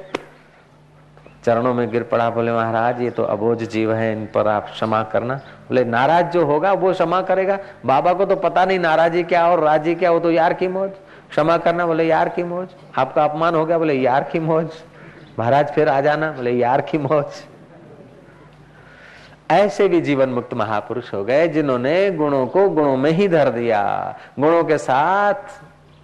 चरणों 1.49 1.75
में 1.75 1.91
गिर 1.91 2.03
पड़ा, 2.03 2.31
बोले, 2.31 2.53
महाराज, 2.53 3.01
ये 3.01 3.11
तो 3.11 3.23
अबोझ 3.23 3.63
जीव 3.63 3.93
है, 3.93 4.13
इन 4.13 4.29
पर 4.35 4.49
आप 4.49 4.71
क्षमा 4.71 5.03
करना। 5.03 5.35
बोले, 5.35 5.85
नाराज़ 5.85 6.27
जो 6.27 6.45
होगा, 6.47 6.73
वो 6.73 6.93
क्षमा 6.93 7.23
करेगा। 7.23 7.59
बाबा 7.87 8.13
को 8.13 8.25
तो 8.25 8.37
पता 8.37 8.65
नहीं, 8.65 8.79
नाराजी 8.79 9.23
क्या 9.23 9.49
और 9.49 9.61
राज़ी 9.61 9.95
क्या, 9.95 10.11
वो 10.11 10.21
तो 10.21 10.31
यार 10.31 10.53
की 10.53 10.69
मौज। 10.69 10.91
क्षमा 11.31 11.57
करना, 11.57 11.87
बोले, 11.87 12.05
यार 12.05 12.29
की 12.29 12.43
मौज। 12.43 12.69
आपका 12.99 13.25
अपमान 13.25 13.55
हो 13.55 13.67
गया, 13.67 13.79
बोले, 13.79 13.95
यार 13.95 14.25
की 14.25 14.41
मौज। 14.41 14.69
महाराज, 15.39 15.69
फिर 15.69 15.89
आ 15.89 16.01
जाना, 16.01 16.33
बोले, 16.33 16.51
यार 16.51 16.81
की 16.81 16.99
मौज। 16.99 17.45
ऐसे 19.51 19.89
भी 19.89 20.01
जीवन 20.01 20.29
मुक्त 20.29 20.55
महापुरुष 20.55 21.15
हो 21.15 21.25
गए, 21.25 21.49
जिन्होंने 21.49 22.11
गुणों 22.11 22.47
को 22.47 22.69
गुणों 22.69 22.97
में 22.97 23.11
ही 23.11 23.29
धर 23.29 23.49
दिया, 23.49 24.15
गुणों 24.41 24.65
के 24.65 24.79
साथ 24.79 25.35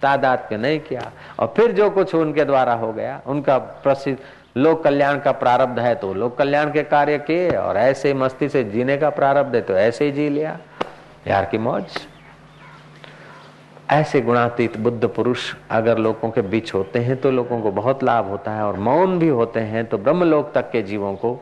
तादात्म्य 0.01 0.61
नहीं 0.61 0.79
किया। 0.79 1.11
और 1.39 1.53
फिर 1.57 1.71
जो 1.71 1.89
कुछ 1.89 2.15
उनके 2.15 2.45
द्वारा 2.45 2.73
हो 2.73 2.93
गया, 2.93 3.21
उनका 3.25 3.57
प्रसिद्ध 3.57 4.19
लोक 4.55 4.83
कल्याण 4.83 5.19
का 5.19 5.31
प्रारब्ध 5.31 5.79
है 5.79 5.93
तो 5.95 6.13
लोक 6.13 6.37
कल्याण 6.37 6.71
के 6.71 6.83
कार्य 6.83 7.17
किए 7.19 7.49
और 7.49 7.77
ऐसे 7.77 8.13
मस्ती 8.13 8.47
से 8.49 8.63
जीने 8.63 8.97
का 8.97 9.09
प्रारब्ध 9.09 9.55
है 9.55 9.61
तो 9.61 9.73
ऐसे 9.73 10.05
ही 10.05 10.11
जी 10.11 10.27
लिया। 10.29 10.57
यार 11.27 11.45
की 11.45 11.57
मौज। 11.57 11.97
ऐसे 13.91 14.21
गुणातीत 14.21 14.77
बुद्ध 14.77 15.07
पुरुष 15.07 15.53
अगर 15.71 15.97
लोगों 15.97 16.29
के 16.31 16.41
बीच 16.41 16.73
होते 16.73 16.99
हैं 16.99 17.17
तो 17.21 17.31
लोगों 17.31 17.61
को 17.61 17.71
बहुत 17.71 18.03
लाभ 18.03 18.29
होता 18.29 18.51
है 18.51 18.63
और 18.63 18.77
मौन 18.79 19.19
भी 19.19 19.27
होते 19.29 19.59
हैं 19.59 19.85
तो 19.85 19.97
ब्रह्मलोक 19.97 20.51
तक 20.55 20.71
के 20.71 20.81
जीवों 20.81 21.13
को 21.15 21.39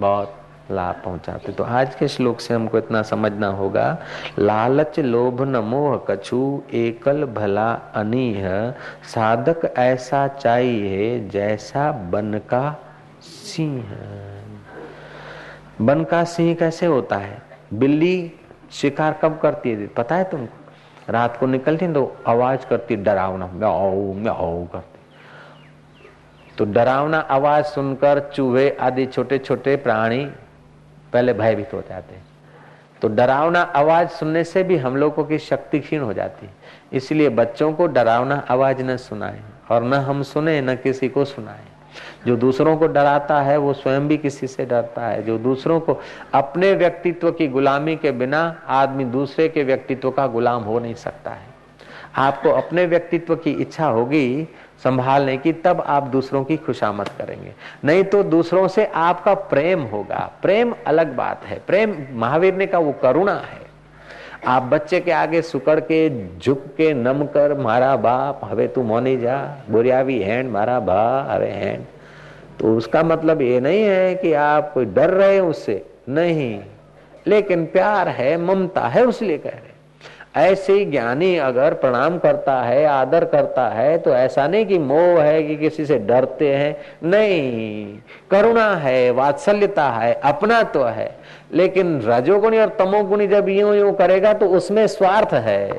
बहुत 0.00 0.37
लाभ 0.70 1.00
पहुंचाते। 1.04 1.52
तो 1.52 1.64
आज 1.64 1.94
के 1.94 2.08
श्लोक 2.08 2.40
से 2.40 2.54
हमको 2.54 2.78
इतना 2.78 3.02
समझना 3.02 3.48
होगा, 3.48 3.98
लालच 4.38 4.98
लोभ 5.00 5.42
न 5.42 5.56
मोह 5.56 5.96
कछु, 6.10 6.62
एकल 6.72 7.24
भला 7.26 7.70
अनिह, 7.94 8.70
साधक 9.04 9.72
ऐसा 9.78 10.26
चाहिए 10.28 11.28
जैसा 11.28 11.90
बन 12.10 12.40
का 12.50 12.76
सिंह। 13.22 13.84
बन 15.80 16.04
का 16.04 16.22
सिंह 16.24 16.54
कैसे 16.54 16.86
होता 16.86 17.16
है? 17.16 17.42
बिल्ली 17.74 18.32
शिकार 18.72 19.18
कब 19.22 19.38
करती 19.38 19.70
है? 19.70 19.86
पता 19.86 20.16
है 20.16 20.24
तुमको? 20.24 21.12
रात 21.12 21.36
को 21.36 21.46
निकलती 21.46 21.86
तो 21.88 22.16
आवाज़ 22.26 22.66
करती 22.66 22.96
डरावना, 22.96 23.46
म्याओ 23.46 24.12
म्याओ 24.14 24.64
करती 24.64 24.96
तो 26.58 26.64
डरावना 26.64 27.18
आवाज़ 27.30 27.64
सुनकर 27.64 28.18
चूहे 28.34 28.70
आदि 28.80 29.06
छोटे 29.06 29.38
छोटे 29.38 29.76
प्राणी 29.76 30.24
पहले 31.12 31.32
भयभीत 31.32 31.74
हो 31.74 31.80
जाते 31.80 32.14
हैं। 32.14 32.24
तो 33.02 33.08
डरावना 33.08 33.60
आवाज़ 33.60 34.08
सुनने 34.08 34.44
से 34.44 34.62
भी 34.62 34.76
हम 34.76 34.96
लोगों 34.96 35.24
की 35.24 35.38
शक्ति 35.38 35.80
क्षीण 35.80 36.00
हो 36.00 36.12
जाती 36.12 36.46
है। 36.46 36.52
इसलिए 36.92 37.28
बच्चों 37.28 37.72
को 37.72 37.86
डरावना 37.86 38.46
आवाज़ 38.48 38.82
न 38.82 38.96
सुनाए 38.96 39.40
और 39.70 39.82
न 39.82 39.94
हम 39.94 40.22
सुने, 40.22 40.60
न 40.60 40.76
किसी 40.76 41.08
को 41.08 41.24
सुनाए। 41.24 41.64
जो 42.26 42.36
दूसरों 42.36 42.76
को 42.76 42.86
डराता 42.86 43.40
है, 43.40 43.56
वो 43.56 43.72
स्वयं 43.72 44.08
भी 44.08 44.16
किसी 44.16 44.46
से 44.46 44.66
डरता 44.66 45.06
है। 45.06 45.22
जो 45.22 45.38
दूसरों 45.38 45.80
को 45.80 46.00
अपने 46.34 46.72
व्यक्तित्व 46.72 47.32
की 47.32 47.48
गुलामी 47.48 47.96
के 47.96 48.12
बिना 48.12 48.62
आदमी 48.68 49.04
दूसरे 49.04 49.48
के 49.48 49.64
व्यक्तित्व 49.64 50.10
का 50.10 50.26
गुलाम 50.26 50.62
हो 50.62 50.78
नहीं 50.78 50.94
सकता 50.94 51.30
है। 51.30 51.48
आपको 52.16 52.50
अपने 52.50 52.86
व्यक्तित्व 52.86 53.36
की 53.36 53.50
इच्छा 53.50 53.86
होगी 53.86 54.48
संभालने 54.84 55.36
की, 55.36 55.52
तब 55.52 55.84
आप 55.86 56.02
दूसरों 56.02 56.44
की 56.44 56.56
खुशामद 56.56 57.08
करेंगे। 57.08 57.52
नहीं 57.84 58.04
तो 58.04 58.22
दूसरों 58.22 58.68
से 58.68 58.86
आपका 58.86 59.34
प्रेम 59.34 59.82
होगा। 59.82 60.32
प्रेम 60.42 60.74
अलग 60.86 61.16
बात 61.16 61.44
है। 61.44 61.60
प्रेम 61.66 62.06
महावीर 62.12 62.54
ने 62.54 62.66
का 62.66 62.78
वो 62.78 62.92
करुणा 62.92 63.34
है। 63.34 63.68
आप 64.46 64.62
बच्चे 64.62 65.00
के 65.00 65.10
आगे 65.10 65.42
सुकड़ 65.42 65.80
के, 65.80 66.26
झुक 66.38 66.58
के, 66.58 66.94
नम 66.94 67.24
कर, 67.24 67.58
मारा 67.58 67.96
बाप, 67.96 68.40
हवे 68.44 68.68
तू 68.68 68.82
मोनी 68.82 69.16
जा। 69.16 69.64
बुरियावी 69.70 70.22
हैंड, 70.22 70.50
मारा 70.50 70.80
भा, 70.80 71.28
हवे 71.30 71.48
हैंड। 71.48 71.84
तो 72.60 72.76
उसका 72.76 73.02
मतलब 73.02 73.42
ये 73.42 73.60
नहीं 73.60 73.82
है 73.82 74.14
कि 74.14 74.32
आप 74.32 74.72
कोई 74.72 74.84
डर 74.84 75.10
रहे 75.10 75.40
उससे। 75.40 75.86
नहीं। 76.08 76.60
लेकिन 77.26 77.66
प्यार 77.66 78.08
है, 78.08 78.36
ममता 78.36 78.80
है 78.80 79.04
उसलिए 79.04 79.38
कह 79.38 79.50
रहे 79.50 79.67
ऐसे 80.38 80.84
ज्ञानी 80.84 81.36
अगर 81.36 81.74
प्रणाम 81.74 82.18
करता 82.18 82.60
है, 82.62 82.84
आदर 82.84 83.24
करता 83.24 83.68
है 83.68 83.96
तो 83.98 84.10
ऐसा 84.10 84.46
नहीं 84.48 84.66
कि 84.66 84.78
मोह 84.78 85.22
है 85.22 85.42
कि 85.42 85.56
किसी 85.56 85.86
से 85.86 85.98
डरते 85.98 86.54
हैं। 86.54 86.76
नहीं, 87.04 87.98
करुणा 88.30 88.68
है, 88.76 89.10
वात्सल्यता 89.10 89.88
है, 89.90 90.12
अपना 90.24 90.62
तो 90.62 90.82
है। 90.82 91.10
लेकिन 91.54 92.00
रजोगुणी 92.02 92.58
और 92.58 92.68
तमोगुणी 92.78 93.26
जब 93.26 93.48
यूँ 93.48 93.76
यूँ 93.76 93.94
करेगा 93.96 94.32
तो 94.32 94.46
उसमें 94.46 94.86
स्वार्थ 94.86 95.34
है। 95.34 95.70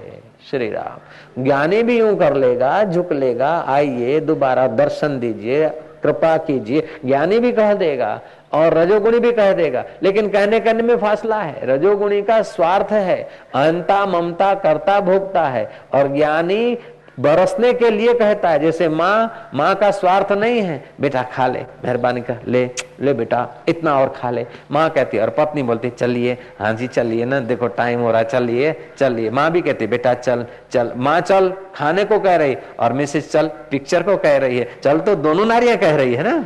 श्री 0.49 0.69
राम, 0.69 1.43
ज्ञानी 1.43 1.81
भी 1.83 1.97
यूँ 1.99 2.17
कर 2.17 2.33
लेगा, 2.33 2.83
झुक 2.83 3.11
लेगा, 3.13 3.65
आइए, 3.67 4.19
दोबारा 4.19 4.67
दर्शन 4.67 5.19
दीजिए, 5.19 5.69
कृपा 6.03 6.35
कीजिए। 6.37 6.83
ज्ञानी 7.05 7.39
भी 7.39 7.51
कह 7.51 7.73
देगा 7.73 8.19
और 8.53 8.73
रजोगुणी 8.73 9.19
भी 9.19 9.31
कह 9.31 9.53
देगा। 9.53 9.83
लेकिन 10.03 10.29
कहने 10.29 10.59
करने 10.59 10.83
में 10.83 10.97
फासला 10.97 11.41
है। 11.41 11.65
रजोगुणी 11.65 12.21
का 12.21 12.41
स्वार्थ 12.41 12.91
है। 12.91 13.29
अहंता 13.55 14.05
ममता 14.05 14.53
करता 14.53 14.99
भोगता 14.99 15.43
है। 15.43 15.71
और 15.93 16.07
ज्ञानी 16.07 16.77
बरसने 17.19 17.73
के 17.73 17.89
लिए 17.89 18.13
कहता 18.13 18.49
है, 18.49 18.59
जैसे 18.59 18.89
माँ 18.89 19.49
माँ 19.53 19.75
का 19.75 19.91
स्वार्थ 19.91 20.31
नहीं 20.31 20.61
है, 20.61 20.83
बेटा 21.01 21.23
खा 21.23 21.47
ले, 21.47 21.59
मेहरबानी 21.59 22.21
कर, 22.21 22.37
ले 22.47 22.69
ले 23.01 23.13
बेटा, 23.13 23.63
इतना 23.67 23.99
और 23.99 24.13
खा 24.17 24.29
ले। 24.29 24.45
माँ 24.71 24.89
कहती 24.89 25.17
और 25.17 25.29
पत्नी 25.29 25.63
बोलती, 25.63 25.89
चलिए 25.89 26.37
हाँ 26.59 26.73
जी, 26.73 26.87
चलिए 26.87 27.25
ना, 27.25 27.39
देखो 27.39 27.67
टाइम 27.67 27.99
हो 27.99 28.11
रहा 28.11 28.19
है, 28.19 28.25
चलिए 28.25 28.75
चलिए। 28.97 29.29
माँ 29.29 29.51
भी 29.51 29.61
कहती 29.61 29.87
बेटा 29.87 30.13
चल 30.13 30.45
चल। 30.71 30.91
माँ 30.95 31.21
चल, 31.21 31.53
खाने 31.75 32.05
को 32.05 32.19
कह 32.19 32.35
रही, 32.35 32.57
और 32.79 32.93
मिसेज 32.93 33.31
चल 33.31 33.47
पिक्चर 33.47 34.03
को 34.03 34.17
कह 34.17 34.37
रही 34.37 34.59
है। 34.59 34.69
चल 34.83 34.99
तो 34.99 35.15
दोनों 35.15 35.45
नारियाँ 35.45 35.77
कह 35.77 35.95
रही 35.95 36.13
है 36.13 36.23
ना? 36.23 36.45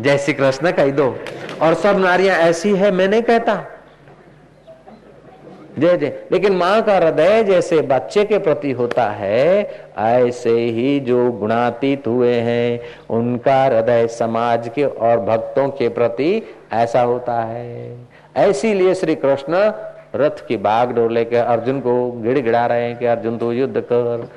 जय 0.00 0.18
श्री 0.18 0.34
कृष्ण 0.34 0.70
कह 0.70 0.90
दो। 0.90 1.18
और 1.62 1.74
सब 1.74 1.98
नारियाँ 1.98 2.36
ऐसी 2.36 2.74
है, 2.74 2.90
मैं 2.90 3.08
नहीं 3.08 3.22
कहता। 3.22 3.64
जय 5.78 5.96
जय। 5.96 6.22
लेकिन 6.32 6.52
माँ 6.52 6.82
का 6.82 6.96
हृदय 6.96 7.44
जैसे 7.44 7.80
बच्चे 7.80 8.24
के 8.24 8.38
प्रति 8.38 8.70
होता 8.70 9.04
है, 9.04 9.70
ऐसे 9.98 10.50
ही 10.50 11.00
जो 11.00 11.32
गुणातीत 11.32 12.06
हुए 12.06 12.34
हैं, 12.34 12.80
उनका 13.10 13.64
हृदय 13.64 14.06
समाज 14.06 14.70
के 14.74 14.84
और 14.84 15.20
भक्तों 15.20 15.68
के 15.68 15.88
प्रति 15.88 16.42
ऐसा 16.72 17.00
होता 17.00 17.40
है। 17.44 17.96
ऐसी 18.36 18.74
लिए 18.74 18.94
श्री 18.94 19.14
कृष्ण 19.14 19.72
रथ 20.14 20.46
की 20.46 20.56
बाग 20.56 20.92
डोर 20.92 21.10
लेकर 21.10 21.44
अर्जुन 21.44 21.80
को 21.80 22.12
गिड़गिड़ा 22.12 22.66
रहे 22.66 22.82
हैं 22.82 22.98
कि 22.98 23.06
अर्जुन 23.06 23.38
तो 23.38 23.52
युद्ध 23.52 23.80
कर। 23.80 24.28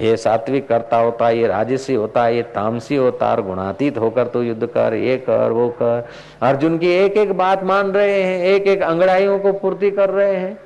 ये 0.00 0.16
सात्विक 0.16 0.68
करता 0.68 0.96
होता, 0.96 1.30
ये 1.30 1.46
राजसी 1.46 1.94
होता, 1.94 2.28
ये 2.28 2.42
तामसी 2.42 2.96
होता, 2.96 3.30
और 3.30 3.42
गुणातीत 3.42 3.98
होकर 3.98 4.26
तो 4.26 4.42
युद्ध 4.42 4.66
कर, 4.66 4.94
ये 4.94 5.16
कर, 5.16 5.50
वो 5.50 5.68
कर। 5.68 6.08
अर्जुन 6.42 6.78
की 6.78 6.90
एक 6.90 7.12
एक 7.12 7.32
बात 7.32 7.64
मान 7.64 7.90
रहे 7.90 8.22
हैं 8.22 8.44
एक 8.44 8.62
एक 8.62 8.82
अंगड़ाइयों 8.82 9.38
को 9.38 9.52
पूर्ति 9.52 9.90
कर 9.90 10.10
रहे 10.10 10.36
हैं। 10.36 10.58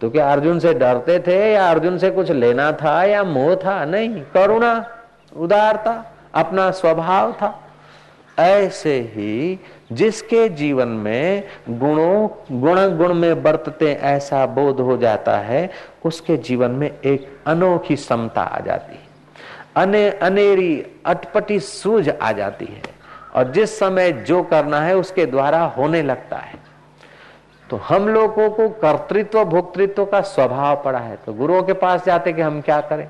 तो 0.00 0.10
क्या 0.10 0.32
अर्जुन 0.32 0.58
से 0.58 0.74
डरते 0.74 1.18
थे, 1.18 1.52
या 1.52 1.70
अर्जुन 1.70 1.98
से 1.98 2.10
कुछ 2.10 2.30
लेना 2.30 2.72
था, 2.72 3.04
या 3.04 3.24
मोह 3.24 3.54
था? 3.54 3.84
नहीं, 3.84 4.22
करुणा, 4.34 4.86
उदारता, 5.36 6.12
अपना 6.34 6.70
स्वभाव 6.70 7.32
था। 7.32 7.67
ऐसे 8.38 9.00
ही 9.00 9.60
जिसके 9.92 10.48
जीवन 10.48 10.88
में 10.88 11.44
गुणों, 11.68 12.28
गुण 12.60 12.96
गुण 12.96 13.14
में 13.14 13.42
बरतते 13.42 13.92
ऐसा 13.92 14.46
बोध 14.46 14.80
हो 14.80 14.96
जाता 14.96 15.36
है, 15.36 15.70
उसके 16.04 16.36
जीवन 16.36 16.70
में 16.70 17.00
एक 17.00 17.38
अनोखी 17.46 17.96
समता 17.96 18.42
आ 18.42 18.60
जाती 18.60 18.94
है। 18.94 19.08
अने, 19.76 20.10
अनेरी 20.10 20.86
अटपटी 21.06 21.60
सूझ 21.60 22.10
आ 22.22 22.32
जाती 22.32 22.64
है। 22.64 22.82
और 23.34 23.52
जिस 23.52 23.78
समय 23.78 24.12
जो 24.12 24.42
करना 24.42 24.80
है, 24.80 24.96
उसके 24.96 25.26
द्वारा 25.26 25.64
होने 25.64 26.02
लगता 26.02 26.36
है। 26.36 26.54
तो 27.70 27.76
हम 27.76 28.08
लोगों 28.08 28.50
को 28.50 28.68
कर्तृत्व, 28.68 29.44
भोक्तृत्व 29.44 30.04
का 30.04 30.20
स्वभाव 30.20 30.82
पड़ा 30.84 30.98
है। 30.98 31.18
तो 31.26 31.32
गुरुओं 31.32 31.62
के 31.62 31.72
पास 31.72 32.04
जाते 32.04 32.32
कि 32.32 32.42
हम 32.42 32.60
क्या 32.60 32.80
करें? 32.80 33.08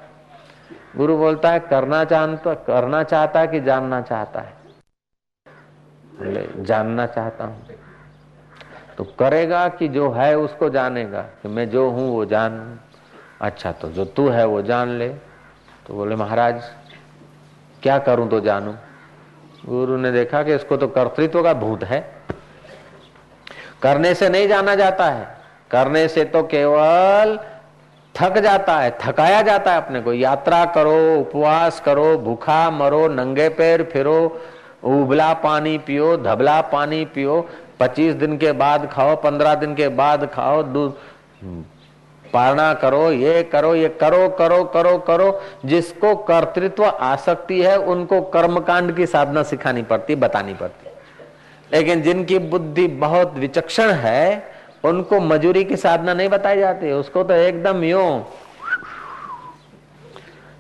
गुरु 0.96 1.16
बोलता 1.16 1.50
है, 1.50 1.60
करना 1.60 2.04
चाहता 2.04 2.54
करना 2.54 3.02
चाहता 3.02 3.40
है 3.40 3.46
कि 3.46 3.60
जानना 3.60 4.00
चाहता 4.00 4.40
है। 4.40 4.57
जानना 6.18 7.06
चाहता 7.06 7.44
हूँ। 7.44 7.66
तो 8.98 9.04
करेगा 9.04 9.68
कि 9.68 9.88
जो 9.88 10.10
है 10.10 10.36
उसको 10.38 10.68
जानेगा 10.70 11.20
कि 11.20 11.48
मैं 11.48 11.68
जो 11.70 11.88
हूँ 11.90 12.10
वो 12.10 12.24
जान। 12.24 12.78
अच्छा 13.40 13.72
तो 13.72 13.88
जो 13.88 14.04
तू 14.04 14.28
है 14.28 14.44
वो 14.46 14.62
जान 14.62 14.88
ले। 14.88 15.08
तो 15.86 15.94
बोले, 15.94 16.16
महाराज, 16.16 16.62
क्या 17.82 17.98
करूँ 17.98 18.28
तो 18.28 18.40
जानू? 18.40 18.74
गुरु 19.66 19.96
ने 19.96 20.12
देखा 20.12 20.42
कि 20.42 20.54
इसको 20.54 20.76
तो 20.76 20.88
कर्तृत्व 20.88 21.42
का 21.42 21.52
भूत 21.54 21.84
है। 21.84 22.00
करने 23.82 24.14
से 24.14 24.28
नहीं 24.28 24.48
जाना 24.48 24.74
जाता 24.74 25.04
है। 25.04 25.36
करने 25.70 26.06
से 26.08 26.24
तो 26.24 26.42
केवल 26.42 27.38
थक 28.14 28.38
जाता 28.38 28.78
है, 28.78 28.90
थकाया 29.02 29.42
जाता 29.42 29.72
है 29.72 29.76
अपने 29.76 30.00
को। 30.00 30.12
यात्रा 30.12 30.64
करो, 30.64 31.20
उपवास 31.20 31.80
करो, 31.80 32.16
भूखा 32.18 32.70
मरो, 32.70 33.08
नंगे 33.08 33.48
पैर 33.48 33.82
फिरो 33.82 34.40
उबला 34.82 35.32
पानी 35.34 35.78
पियो, 35.78 36.16
धबला 36.16 36.60
पानी 36.60 37.04
पियो, 37.04 37.48
पच्चीस 37.80 38.14
दिन 38.14 38.36
के 38.38 38.52
बाद 38.52 38.88
खाओ, 38.92 39.16
पंद्रह 39.16 39.54
दिन 39.54 39.74
के 39.74 39.88
बाद 39.88 40.28
खाओ 40.32 40.62
दूध 40.62 40.96
पारणा 42.24 42.72
करो, 42.74 43.10
ये 43.10 43.42
करो 43.42 43.74
ये 43.74 43.88
करो 44.00 44.28
करो 44.28 44.62
करो 44.64 44.96
करो। 44.98 45.40
जिसको 45.64 46.14
कर्तृत्व 46.16 46.84
आसक्ति 46.84 47.60
है, 47.62 47.76
उनको 47.78 48.20
कर्मकांड 48.20 48.94
की 48.96 49.06
साधना 49.06 49.42
सिखानी 49.42 49.82
पड़ती, 49.82 50.14
बतानी 50.14 50.54
पड़ती। 50.54 50.90
लेकिन 51.72 52.02
जिनकी 52.02 52.38
बुद्धि 52.38 52.86
बहुत 52.86 53.34
विचक्षण 53.34 53.90
है, 53.90 54.50
उनको 54.84 55.20
मजूरी 55.20 55.64
की 55.64 55.76
साधना 55.76 56.14
नहीं 56.14 56.28
बताई 56.28 56.58
जाती, 56.58 56.92
उसको 56.92 57.24
तो 57.24 57.34
एकदम 57.34 57.84
यो 57.84 58.04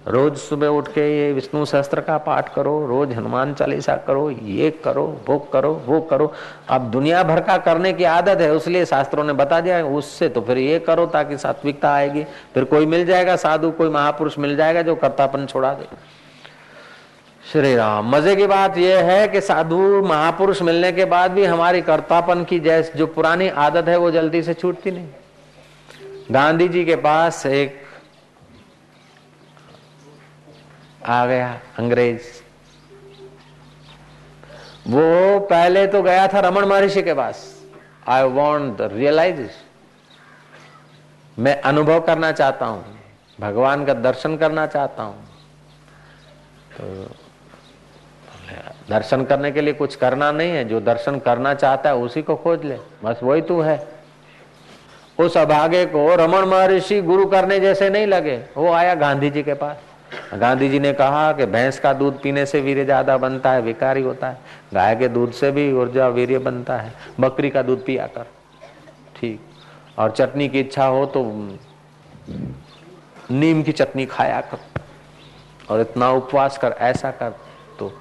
रोज 0.08 0.36
सुबह 0.36 0.68
उठ 0.68 0.88
के 0.88 1.02
ये 1.18 1.32
विष्णु 1.32 1.64
सहस्त्र 1.64 2.00
का 2.00 2.16
पाठ 2.18 2.52
करो, 2.54 2.86
रोज 2.86 3.12
हनुमान 3.12 3.52
चालीसा 3.54 3.96
करो, 3.96 4.30
ये 4.30 4.70
करो, 4.84 5.04
वो 5.28 5.38
करो 5.52 5.72
वो 5.86 6.00
करो। 6.00 6.32
अब 6.68 6.90
दुनिया 6.90 7.22
भर 7.22 7.40
का 7.40 7.56
करने 7.58 7.92
की 7.92 8.04
आदत 8.04 8.40
है, 8.40 8.50
उसलिए 8.52 8.84
शास्त्रों 8.84 9.24
ने 9.24 9.32
बता 9.32 9.60
दिया, 9.60 9.82
उससे 9.84 10.28
तो 10.28 10.40
फिर 10.40 10.58
ये 10.58 10.78
करो 10.78 11.06
ताकि 11.06 11.36
सात्विकता 11.36 11.92
आएगी। 11.92 12.24
फिर 12.54 12.64
कोई 12.64 12.86
मिल 12.86 13.04
जाएगा 13.06 13.36
साधु, 13.36 13.70
कोई 13.70 13.88
महापुरुष 13.88 14.38
मिल 14.38 14.56
जाएगा 14.56 14.82
जो 14.82 14.94
कर्तापन 14.94 15.46
छोड़ा 15.46 15.72
दे। 15.72 15.86
श्री 17.42 17.74
राम, 17.76 18.08
मज़े 18.10 18.36
की 18.36 18.46
बात 18.46 18.78
यह 18.78 19.04
है 19.04 19.28
कि 19.28 19.40
साधु, 19.40 19.80
महापुरुष 20.02 20.62
मिलने 20.62 20.92
के 20.92 21.04
बाद 21.04 21.30
भी 21.30 21.44
हमारी 21.44 21.80
कर्तापन 21.80 22.44
की 22.44 22.58
जैस, 22.60 22.92
जो 22.96 23.06
पुरानी 23.06 23.48
आदत 23.48 23.88
है, 23.88 23.96
वो 23.96 24.10
जल्दी 24.10 24.42
से 24.42 24.54
छूटती 24.54 24.90
नहीं। 24.90 25.06
गांधी 26.32 26.68
जी 26.68 26.84
के 26.84 26.96
पास 26.96 27.44
एक 27.46 27.80
आ 31.08 31.24
गया, 31.26 31.48
अंग्रेज़। 31.78 32.26
वो 34.88 35.38
पहले 35.40 35.86
तो 35.86 36.02
गया 36.02 36.26
था 36.28 36.40
रमन 36.40 36.64
महर्षि 36.64 37.02
के 37.02 37.14
पास। 37.14 37.44
आई 38.08 38.22
वॉन्ट 38.24 38.80
रियलाइज़ 38.82 39.48
मैं 41.36 41.60
अनुभव 41.62 42.00
करना 42.00 42.30
चाहता 42.32 42.66
हूँ, 42.66 42.84
भगवान 43.38 43.84
का 43.84 43.94
दर्शन 43.94 44.36
करना 44.36 44.66
चाहता 44.66 45.02
हूँ। 45.02 45.24
तो 46.72 46.84
दर्शन 48.90 49.24
करने 49.24 49.50
के 49.52 49.60
लिए 49.60 49.74
कुछ 49.74 49.96
करना 49.96 50.30
नहीं 50.32 50.50
है, 50.50 50.64
जो 50.64 50.80
दर्शन 50.80 51.18
करना 51.18 51.54
चाहता 51.54 51.90
है 51.90 51.96
उसी 51.96 52.22
को 52.22 52.36
खोज 52.36 52.64
ले। 52.64 52.78
बस 53.04 53.20
वही 53.22 53.42
तू 53.42 53.60
है। 53.60 53.76
उस 55.18 55.36
अभागे 55.36 55.84
को 55.86 56.14
रमन 56.16 56.48
महर्षि 56.48 57.00
गुरु 57.02 57.26
करने 57.26 57.58
जैसे 57.60 57.90
नहीं 57.90 58.06
लगे। 58.06 58.36
वो 58.56 58.72
आया 58.72 58.94
गांधी 58.94 59.30
जी 59.30 59.42
के 59.42 59.54
पास। 59.54 59.76
गांधी 60.34 60.68
जी 60.68 60.78
ने 60.78 60.92
कहा 60.92 61.32
कि 61.32 61.46
भैंस 61.46 61.78
का 61.80 61.92
दूध 61.92 62.20
पीने 62.22 62.44
से 62.46 62.60
वीर्य 62.60 62.84
ज़्यादा 62.84 63.16
बनता 63.18 63.52
है, 63.52 63.62
विकारी 63.62 64.02
होता 64.02 64.28
है। 64.28 64.38
गाय 64.74 64.94
के 64.96 65.08
दूध 65.08 65.32
से 65.32 65.50
भी 65.50 65.72
ऊर्जा, 65.72 66.08
वीर्य 66.08 66.38
बनता 66.40 66.76
है। 66.76 66.92
बकरी 67.20 67.50
का 67.50 67.62
दूध 67.62 67.84
पिया 67.84 68.06
कर। 68.08 68.26
ठीक। 69.16 69.40
और 69.98 70.10
चटनी 70.10 70.48
की 70.48 70.60
इच्छा 70.60 70.86
हो 70.86 71.04
तो 71.06 71.24
नीम 73.30 73.62
की 73.62 73.72
चटनी 73.72 74.06
खाया 74.06 74.40
कर। 74.42 74.58
और 75.70 75.80
इतना 75.80 76.10
उपवास 76.12 76.58
कर, 76.58 76.74
ऐसा 76.80 77.10
कर। 77.12 77.34
तो 77.78 77.92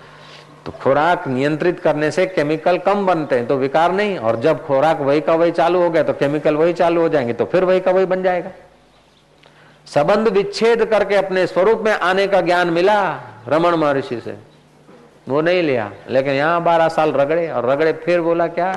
तो 0.66 0.72
खुराक 0.74 1.28
नियंत्रित 1.28 1.80
करने 1.80 2.10
से 2.12 2.26
केमिकल 2.26 2.78
कम 2.78 3.06
बनते 3.06 3.36
हैं 3.36 3.46
तो 3.48 3.56
विकार 3.58 3.92
नहीं। 3.92 4.18
और 4.20 4.40
जब 4.42 4.66
खुराक 4.66 5.02
वही 5.02 5.22
का 5.22 5.36
वही 5.36 5.52
चालू 5.54 5.82
हो 5.82 5.90
गया 5.90 6.04
तो 6.04 6.14
केमिकल 6.14 6.56
वही 6.56 6.74
चालू 6.74 7.02
हो 7.02 7.10
जाएँगे 7.10 7.34
तो 7.34 7.46
फिर 7.46 7.64
वही 7.64 7.80
का 7.80 7.92
वही 7.92 8.06
बन 8.06 8.24
जाएगा। 8.24 8.50
संबंध 9.88 10.28
विच्छेद 10.28 10.84
करके 10.86 11.16
अपने 11.16 11.46
स्वरूप 11.48 11.82
में 11.82 11.92
आने 11.92 12.28
का 12.28 12.42
ज्ञान 12.42 12.70
मिला 12.70 13.00
रमन 13.48 13.76
महर्षि 13.76 14.20
से। 14.22 14.36
वो 15.30 15.42
नहीं 15.42 15.62
लिया, 15.64 15.92
लेकिन 16.10 16.34
यहाँ 16.34 16.62
बारह 16.64 16.88
साल 16.90 17.12
रगड़े 17.12 17.48
और 17.50 17.66
रगड़े 17.66 17.94
फिर 17.96 18.22
बोला, 18.22 18.48
क्या? 18.48 18.72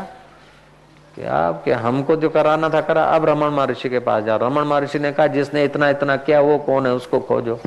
कि 1.17 1.25
आप 1.25 1.63
क्या 1.65 1.79
हमको 1.79 2.17
जो 2.17 2.29
कराना 2.31 2.69
था, 2.69 2.81
करा। 2.81 3.05
अब 3.05 3.25
रमन 3.25 3.49
महर्षि 3.49 3.89
के 3.89 3.99
पास 3.99 4.25
जाओ। 4.25 4.39
रमन 4.39 4.63
महर्षि 4.63 4.99
ने 4.99 5.13
कहा, 5.13 5.27
जिसने 5.27 5.65
इतना 5.65 5.89
इतना 5.89 6.17
किया, 6.17 6.41
वो 6.41 6.59
कौन 6.59 6.87
है? 6.87 6.93
उसको 6.95 7.21
खोजो। 7.21 7.61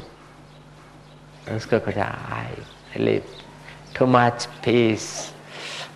उसको 1.56 1.80
खोजा। 1.80 2.06
आई 2.34 3.22
टू 3.98 4.06
मच 4.06 4.46
पीस 4.66 5.08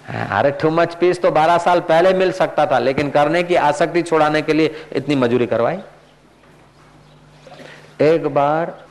अरे 0.09 0.51
टू 0.51 0.69
मच 0.69 0.95
पीस 0.95 1.21
तो 1.21 1.31
बारह 1.31 1.57
साल 1.57 1.79
पहले 1.79 2.13
मिल 2.13 2.31
सकता 2.31 2.65
था, 2.65 2.79
लेकिन 2.79 3.09
करने 3.09 3.43
की 3.43 3.55
आसक्ति 3.55 4.01
छोड़ाने 4.01 4.41
के 4.41 4.53
लिए 4.53 4.75
इतनी 4.91 5.15
मजूरी 5.15 5.45
करवाई। 5.45 5.77
एक 8.01 8.27
बार 8.27 8.87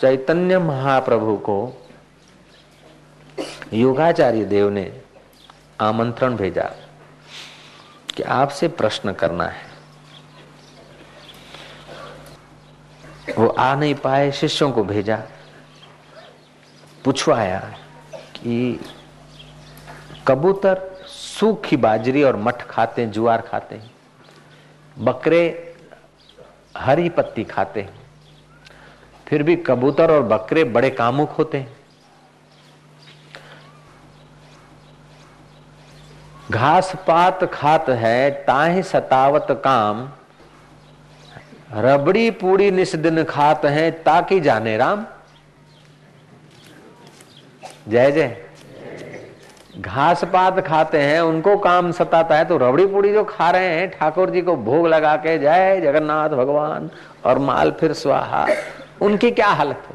चैतन्य 0.00 0.58
महाप्रभु 0.58 1.36
को 1.36 1.82
योगाचार्य 3.72 4.44
देव 4.44 4.70
ने 4.70 5.00
आमंत्रण 5.80 6.36
भेजा 6.36 6.62
कि 8.16 8.22
आपसे 8.22 8.68
प्रश्न 8.68 9.12
करना 9.12 9.44
है। 9.44 9.70
वो 13.38 13.46
आ 13.48 13.74
नहीं 13.74 13.94
पाए, 13.94 14.32
शिष्यों 14.32 14.70
को 14.72 14.84
भेजा, 14.84 15.22
पूछवाया 17.04 17.58
कि 18.14 18.80
कबूतर 20.26 21.04
सूखी 21.06 21.76
बाजरी 21.76 22.22
और 22.22 22.36
मठ 22.36 22.62
खाते 22.62 23.02
हैं, 23.02 23.10
जुआर 23.10 23.40
खाते 23.40 23.74
हैं, 23.74 23.90
बकरे 24.98 25.71
हरी 26.78 27.08
पत्ती 27.08 27.44
खाते 27.44 27.80
हैं। 27.80 28.02
फिर 29.28 29.42
भी 29.42 29.56
कबूतर 29.56 30.10
और 30.10 30.22
बकरे 30.22 30.64
बड़े 30.64 30.90
कामुक 30.90 31.30
होते 31.30 31.58
हैं। 31.58 31.76
घास 36.50 36.92
पात 37.06 37.44
खात 37.44 37.88
है, 37.88 38.30
ताहि 38.30 38.82
सतावत 38.82 39.46
काम। 39.50 40.10
रबड़ी 41.72 42.30
पूड़ी 42.30 42.70
निस 42.70 42.94
दिन 42.96 43.24
खात 43.24 43.64
है, 43.64 43.90
ताकि 43.90 44.40
जाने 44.40 44.76
राम। 44.76 45.06
जय 47.88 48.12
जय। 48.12 48.51
घास 49.80 50.24
पात 50.24 50.60
खाते 50.66 50.98
हैं, 50.98 51.20
उनको 51.20 51.56
काम 51.56 51.92
सताता 51.92 52.34
है 52.34 52.44
तो 52.44 52.56
रबड़ी 52.56 52.86
पूड़ी 52.86 53.12
जो 53.12 53.24
खा 53.24 53.50
रहे 53.50 53.68
हैं, 53.68 53.90
ठाकुर 53.90 54.30
जी 54.30 54.42
को 54.42 54.56
भोग 54.56 54.86
लगा 54.86 55.16
के 55.16 55.38
जय 55.38 55.80
जगन्नाथ 55.80 56.28
भगवान, 56.28 56.90
और 57.24 57.38
माल 57.38 57.70
फिर 57.70 57.92
स्वाहा। 57.92 58.46
उनकी 59.00 59.30
क्या 59.30 59.46
हालत 59.46 59.82
हो? 59.90 59.94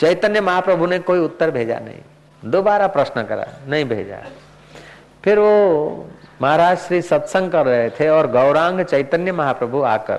चैतन्य 0.00 0.40
महाप्रभु 0.40 0.86
ने 0.86 0.98
कोई 0.98 1.18
उत्तर 1.18 1.50
भेजा 1.50 1.78
नहीं। 1.78 2.50
दोबारा 2.50 2.86
प्रश्न 2.86 3.22
करा, 3.22 3.46
नहीं 3.68 3.84
भेजा। 3.84 4.16
फिर 5.24 5.38
वो 5.38 6.10
महाराज 6.42 6.78
श्री 6.78 7.02
सत्संग 7.02 7.50
कर 7.50 7.66
रहे 7.66 7.90
थे, 7.90 8.08
और 8.08 8.30
गौरांग 8.30 8.80
चैतन्य 8.80 9.32
महाप्रभु 9.32 9.82
आकर, 9.82 10.16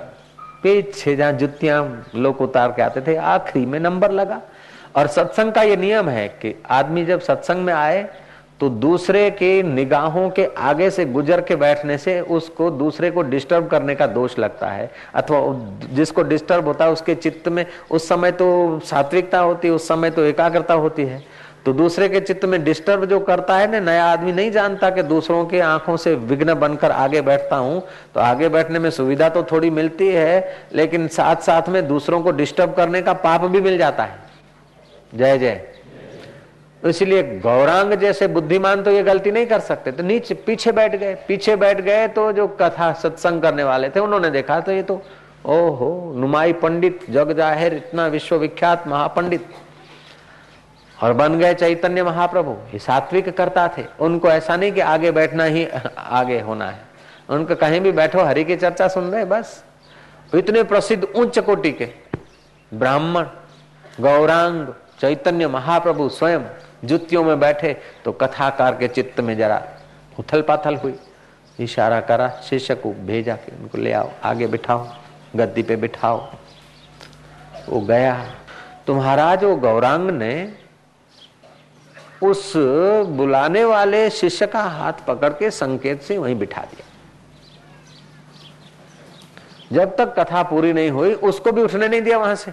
पीछे 0.62 1.16
जहाँ 1.16 1.32
जुतियाँ 1.32 2.04
लोग 2.14 2.40
उतार 2.40 2.72
के 2.72 2.82
आते 2.82 3.00
थे, 3.00 3.16
आखिरी 3.16 3.66
में 3.66 3.80
नंबर 3.80 4.10
लगा। 4.10 4.40
और 4.96 5.06
सत्संग 5.06 5.52
का 5.52 5.62
ये 5.62 5.76
नियम 5.76 6.08
है 6.08 6.28
कि 6.42 6.54
आदमी 6.70 7.04
जब 7.04 7.20
सत्संग 7.20 7.64
में 7.64 7.72
आए 7.74 8.08
तो 8.60 8.68
दूसरे 8.68 9.30
के 9.30 9.62
निगाहों 9.62 10.28
के 10.30 10.44
आगे 10.58 10.88
से 10.90 11.04
गुजर 11.06 11.40
के 11.40 11.56
बैठने 11.56 11.98
से 11.98 12.20
उसको 12.20 12.70
दूसरे 12.72 13.10
को 13.10 13.22
डिस्टर्ब 13.22 13.66
करने 13.68 13.94
का 13.94 14.06
दोष 14.06 14.38
लगता 14.38 14.68
है। 14.68 14.90
अथवा 15.14 15.40
जिसको 15.92 16.22
डिस्टर्ब 16.22 16.66
होता 16.66 16.84
है, 16.84 16.92
उसके 16.92 17.14
चित्त 17.14 17.48
में, 17.48 17.64
उस 17.90 18.08
समय 18.08 18.32
तो 18.32 18.80
सात्विकता 18.84 19.38
होती 19.40 19.68
है 19.68 19.74
उस 19.74 19.88
समय 19.88 20.10
तो 20.10 20.24
एकाग्रता 20.24 20.74
होती 20.74 21.04
है। 21.04 21.22
तो 21.66 21.72
दूसरे 21.72 22.08
के 22.08 22.20
चित्त 22.20 22.44
में 22.44 22.62
डिस्टर्ब 22.64 23.04
जो 23.04 23.20
करता 23.20 23.56
है 23.56 23.70
ना, 23.70 23.80
नया 23.80 24.04
आदमी 24.04 24.32
नहीं 24.32 24.50
जानता 24.50 24.90
कि 24.90 25.02
दूसरों 25.04 25.44
के 25.46 25.60
आँखों 25.60 25.96
से 25.96 26.14
विघ्न 26.14 26.54
बनकर 26.54 26.90
आगे 26.92 27.20
बैठता 27.22 27.56
हूँ 27.56 27.82
तो 28.14 28.20
आगे 28.22 28.48
बैठने 28.48 28.78
में 28.78 28.90
सुविधा 28.90 29.28
तो 29.28 29.42
थोड़ी 29.42 29.70
मिलती 29.70 30.08
है, 30.08 30.68
लेकिन 30.74 31.08
साथ 31.08 31.42
साथ 31.42 31.68
में 31.68 31.86
दूसरों 31.88 32.20
को 32.20 32.30
डिस्टर्ब 32.32 32.74
करने 32.74 33.02
का 33.02 33.12
पाप 33.12 33.40
भी 33.42 33.60
मिल 33.60 33.78
जाता 33.78 34.02
है। 34.02 34.24
जय 35.12 35.38
जय। 35.38 35.60
इसलिए 36.82 37.22
गौरांग 37.40 37.92
जैसे 37.92 38.26
बुद्धिमान 38.28 38.82
तो 38.82 38.90
ये 38.90 39.02
गलती 39.02 39.30
नहीं 39.32 39.46
कर 39.46 39.60
सकते। 39.60 39.92
तो 39.92 40.02
नीचे 40.02 40.34
पीछे 40.34 40.72
बैठ 40.72 40.96
गए। 40.96 41.14
पीछे 41.28 41.56
बैठ 41.56 41.80
गए 41.80 42.08
तो 42.08 42.32
जो 42.32 42.46
कथा 42.60 42.92
सत्संग 42.92 43.42
करने 43.42 43.64
वाले 43.64 43.88
थे, 43.90 44.00
उन्होंने 44.00 44.30
देखा 44.30 44.60
तो 44.60 44.72
ये 44.72 44.82
तो 44.82 45.02
ओहो, 45.46 46.12
नुमाई 46.16 46.52
पंडित, 46.52 47.10
जग 47.10 47.32
ज़ाहिर, 47.32 47.74
इतना 47.74 48.06
विश्वविख्यात 48.06 48.86
महापंडित। 48.88 49.48
और 51.02 51.12
बन 51.12 51.38
गए 51.38 51.54
चैतन्य 51.54 52.02
महाप्रभु। 52.02 52.56
ये 52.72 52.78
सात्विक 52.78 53.28
करता 53.36 53.66
थे। 53.68 53.84
उनको 54.00 54.28
ऐसा 54.28 54.56
नहीं 54.56 54.72
कि 54.72 54.80
आगे 54.80 55.10
बैठना 55.10 55.44
ही 55.44 55.66
आगे 55.98 56.40
होना 56.40 56.70
है। 56.70 56.84
उनको 57.28 57.54
कहीं 57.54 57.80
भी 57.80 57.92
बैठो, 57.92 58.22
हरि 58.24 58.44
की 58.44 58.56
चर्चा 58.56 58.88
सुन 58.88 59.04
रहे 59.04 59.24
बस। 59.24 59.62
इतने 60.34 60.62
प्रसिद्ध 60.62 61.04
उच्च 61.04 61.38
कोटि 61.38 61.72
के 61.72 61.88
ब्राह्मण, 62.72 63.26
गौरांग 64.00 64.66
चैतन्य 64.98 65.48
महाप्रभु 65.48 66.08
स्वयं 66.08 66.40
जुतियों 66.84 67.24
में 67.24 67.38
बैठे 67.40 67.72
तो 68.04 68.12
कथाकार 68.12 68.76
के 68.76 68.88
चित्त 68.88 69.20
में 69.20 69.36
जरा 69.38 69.62
उथल 70.18 70.42
पाथल 70.42 70.76
हुई। 70.76 70.94
इशारा 71.58 72.00
करा 72.00 72.28
शिष्य 72.44 72.74
को 72.74 72.92
भेजा 73.06 73.36
कि 73.36 73.52
उनको 73.52 73.78
ले 73.78 73.92
आओ, 73.92 74.10
आगे 74.24 74.46
बिठाओ, 74.46 74.86
गद्दी 75.36 75.62
पे 75.62 75.76
बिठाओ। 75.76 76.18
वो 77.68 77.80
गया। 77.80 78.14
तो 78.86 78.94
महाराज, 78.94 79.44
वो 79.44 79.56
गौरांग 79.56 80.10
ने 80.10 80.52
उस 82.22 82.52
बुलाने 83.08 83.64
वाले 83.64 84.10
शिष्य 84.10 84.46
का 84.46 84.62
हाथ 84.62 84.92
पकड़ 85.06 85.32
के 85.32 85.50
संकेत 85.50 86.02
से 86.02 86.18
वहीं 86.18 86.38
बिठा 86.38 86.60
दिया। 86.62 86.84
जब 89.72 89.96
तक 89.96 90.14
कथा 90.18 90.42
पूरी 90.42 90.72
नहीं 90.72 90.90
हुई, 90.90 91.12
उसको 91.12 91.52
भी 91.52 91.62
उठने 91.62 91.88
नहीं 91.88 92.02
दिया 92.02 92.18
वहाँ 92.18 92.34
से। 92.34 92.52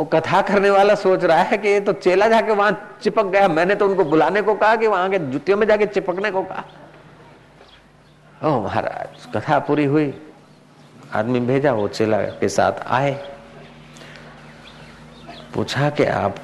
वो 0.00 0.04
कथा 0.06 0.40
करने 0.42 0.70
वाला 0.70 0.94
सोच 0.94 1.24
रहा 1.24 1.42
है 1.42 1.56
कि 1.58 1.68
ये 1.68 1.80
तो 1.80 1.92
चेला 1.92 2.26
जाके 2.28 2.52
वहाँ 2.52 2.98
चिपक 3.02 3.26
गया। 3.26 3.48
मैंने 3.48 3.74
तो 3.74 3.86
उनको 3.88 4.04
बुलाने 4.04 4.42
को 4.42 4.54
कहा 4.54 4.76
कि 4.76 4.86
वहाँ 4.86 5.10
के 5.10 5.18
जुतियों 5.28 5.56
में 5.58 5.66
जाके 5.66 5.86
चिपकने 5.86 6.30
को 6.30 6.42
कहा। 6.42 6.64
ओ 8.44 8.60
महाराज, 8.62 9.26
कथा 9.34 9.58
पूरी 9.58 9.84
हुई। 9.84 10.12
आदमी 11.14 11.40
भेजा, 11.40 11.72
वो 11.72 11.88
चेला 11.88 12.18
के 12.40 12.48
साथ 12.48 12.80
आए। 12.88 13.12
पूछा 15.54 15.90
कि 15.90 16.04
आप 16.04 16.36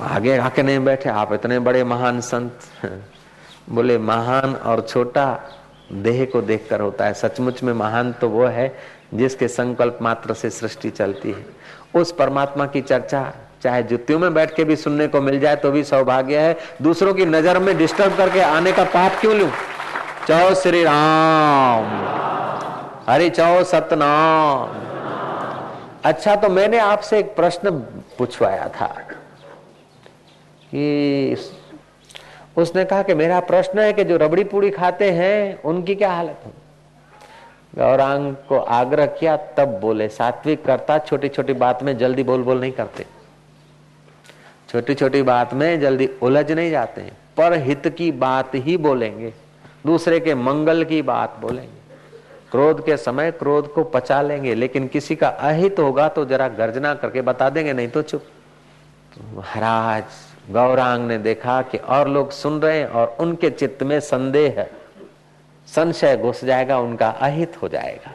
आगे 0.00 0.36
आके 0.38 0.62
नहीं 0.62 0.78
बैठे? 0.84 1.08
आप 1.10 1.32
इतने 1.32 1.58
बड़े 1.58 1.84
महान 1.84 2.20
संत 2.20 2.58
बोले, 3.68 3.98
महान 3.98 4.54
और 4.54 4.80
छोटा, 4.80 5.40
देह 5.92 6.24
को 6.24 6.40
देखकर 6.42 6.80
होता 6.80 7.06
है। 7.06 7.14
सचमुच 7.14 7.62
में 7.62 7.72
महान 7.72 8.12
तो 8.12 8.28
वो 8.28 8.46
है 8.46 8.74
जिसके 9.14 9.48
संकल्प 9.48 9.98
मात्र 10.02 10.34
से 10.34 10.50
सृष्टि 10.50 10.90
चलती 10.90 11.32
है। 11.32 11.44
उस 11.94 12.12
परमात्मा 12.12 12.66
की 12.66 12.80
चर्चा, 12.82 13.32
चाहे 13.62 13.82
जुतियों 13.82 14.18
में 14.18 14.34
बैठ 14.34 14.54
के 14.56 14.64
भी 14.64 14.76
सुनने 14.76 15.06
को 15.08 15.20
मिल 15.20 15.38
जाए 15.40 15.56
तो 15.56 15.70
भी 15.70 15.82
सौभाग्य 15.84 16.38
है। 16.38 16.56
दूसरों 16.82 17.14
की 17.14 17.24
नज़र 17.26 17.58
में 17.58 17.76
डिस्टर्ब 17.78 18.16
करके 18.16 18.40
आने 18.42 18.72
का 18.72 18.84
पाप 18.86 19.20
क्यों 19.20 19.34
लू? 19.34 19.46
चौ 20.28 20.54
श्री 20.54 20.82
राम, 20.84 21.84
हरि 23.08 23.28
चौ 23.30 23.62
सतनाम। 23.64 24.82
अच्छा 26.04 26.34
तो 26.36 26.48
मैंने 26.48 26.78
आपसे 26.78 27.18
एक 27.18 27.34
प्रश्न 27.36 27.70
पूछवाया 28.18 28.68
था 28.70 28.86
कि 30.70 31.36
उसने 32.56 32.84
कहा 32.84 33.02
कि 33.02 33.14
मेरा 33.14 33.40
प्रश्न 33.42 33.78
है 33.78 33.92
कि 33.92 34.04
जो 34.04 34.16
रबड़ी 34.16 34.44
पूड़ी 34.44 34.70
खाते 34.70 35.10
हैं, 35.10 35.62
उनकी 35.62 35.94
क्या 35.94 36.10
हालत 36.12 36.40
है? 36.46 36.52
गौरांग 37.74 38.34
को 38.48 38.58
आग्रह 38.58 39.06
किया, 39.06 39.36
तब 39.36 39.78
बोले, 39.80 40.08
सात्विक 40.08 40.64
करता 40.64 40.98
छोटी 40.98 41.28
छोटी 41.28 41.52
बात 41.54 41.82
में 41.82 41.96
जल्दी 41.98 42.22
बोल 42.22 42.42
बोल 42.42 42.60
नहीं 42.60 42.72
करते। 42.72 43.06
छोटी 44.68 44.94
छोटी 44.94 45.22
बात 45.22 45.54
में 45.54 45.80
जल्दी 45.80 46.08
उलझ 46.22 46.50
नहीं 46.52 46.70
जाते 46.70 47.00
हैं। 47.00 47.16
पर 47.36 47.52
हित 47.58 47.88
की 47.88 48.10
बात 48.12 48.54
ही 48.54 48.76
बोलेंगे, 48.76 49.32
दूसरे 49.86 50.20
के 50.20 50.34
मंगल 50.34 50.84
की 50.84 51.00
बात 51.02 51.36
बोलेंगे। 51.40 51.82
क्रोध 52.50 52.84
के 52.86 52.96
समय 52.96 53.30
क्रोध 53.30 53.72
को 53.72 53.84
पचा 53.84 54.20
लेंगे, 54.22 54.54
लेकिन 54.54 54.86
किसी 54.88 55.16
का 55.16 55.28
अहित 55.28 55.78
होगा 55.78 56.08
तो 56.08 56.24
जरा 56.24 56.48
गर्जना 56.48 56.94
करके 56.94 57.22
बता 57.22 57.48
देंगे, 57.50 57.72
नहीं 57.72 57.88
तो 57.88 58.02
चुप। 58.02 58.24
महाराज, 59.34 60.04
गौरांग 60.50 61.06
ने 61.06 61.18
देखा 61.18 61.60
कि 61.62 61.78
और 61.78 62.08
लोग 62.08 62.30
सुन 62.30 62.60
रहे 62.60 62.78
हैं 62.78 62.86
और 62.86 63.16
उनके 63.20 63.50
चित्त 63.50 63.82
में 63.82 63.98
संदेह 64.00 64.54
है। 64.58 64.70
संशय 65.68 66.16
घुस 66.16 66.44
जाएगा, 66.44 66.78
उनका 66.78 67.08
अहित 67.10 67.62
हो 67.62 67.68
जाएगा। 67.68 68.12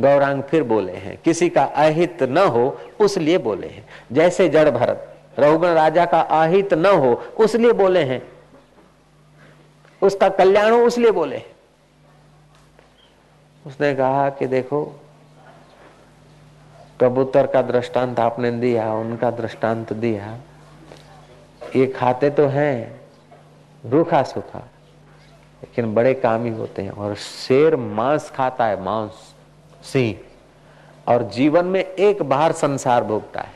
गौरांग 0.00 0.42
फिर 0.42 0.62
बोले 0.62 0.92
हैं, 0.92 1.16
किसी 1.24 1.48
का 1.48 1.64
अहित 1.64 2.22
न 2.22 2.38
हो 2.38 2.80
उस 3.00 3.18
लिए 3.18 3.38
बोले 3.38 3.66
हैं। 3.66 3.84
जैसे 4.12 4.48
जड़ 4.48 4.70
भरत, 4.70 5.16
रघुगण 5.38 5.68
राजा 5.68 6.04
का 6.04 6.20
अहित 6.20 6.74
न 6.74 6.86
हो, 6.86 7.14
उसलिए 7.40 7.72
बोले 7.72 8.02
हैं। 8.04 8.22
उसका 10.02 10.28
कल्याण 10.28 10.72
हो, 10.72 10.78
उसलिए 10.78 11.10
बोले 11.10 11.42
उसने 13.66 13.94
कहा 13.94 14.30
कि 14.30 14.46
देखो 14.46 14.84
कबूतर 17.00 17.46
का 17.46 17.62
दृष्टांत 17.62 18.20
आपने 18.20 18.50
दिया, 18.50 18.92
उनका 18.94 19.30
दृष्टांत 19.30 19.92
दिया। 19.92 20.38
ये 21.76 21.86
खाते 21.86 22.30
तो 22.30 22.46
हैं, 22.46 23.00
रूखा 23.84 24.22
सूखा। 24.22 24.68
लेकिन 25.72 25.94
बड़े 25.94 26.12
कामी 26.14 26.50
होते 26.50 26.82
हैं 26.82 26.90
और 26.90 27.14
शेर 27.14 27.76
मांस 27.76 28.30
खाता 28.30 28.64
है, 28.64 28.82
मांस 28.82 29.34
सिंह 29.84 30.14
और 31.06 31.22
जीवन 31.28 31.64
में 31.64 31.80
एक 31.80 32.22
बार 32.22 32.52
संसार 32.52 33.04
भोगता 33.04 33.40
है। 33.40 33.52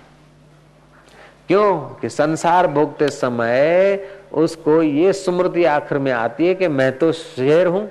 क्यों? 1.49 1.79
कि 2.01 2.09
संसार 2.09 2.67
भोगते 2.67 3.09
समय 3.09 4.09
उसको 4.33 4.81
ये 4.83 5.13
स्मृति 5.13 5.65
आखिर 5.65 5.99
में 5.99 6.11
आती 6.13 6.47
है 6.47 6.55
कि 6.55 6.69
मैं 6.69 6.99
तो 6.99 7.11
शेर 7.13 7.67
हूँ, 7.67 7.91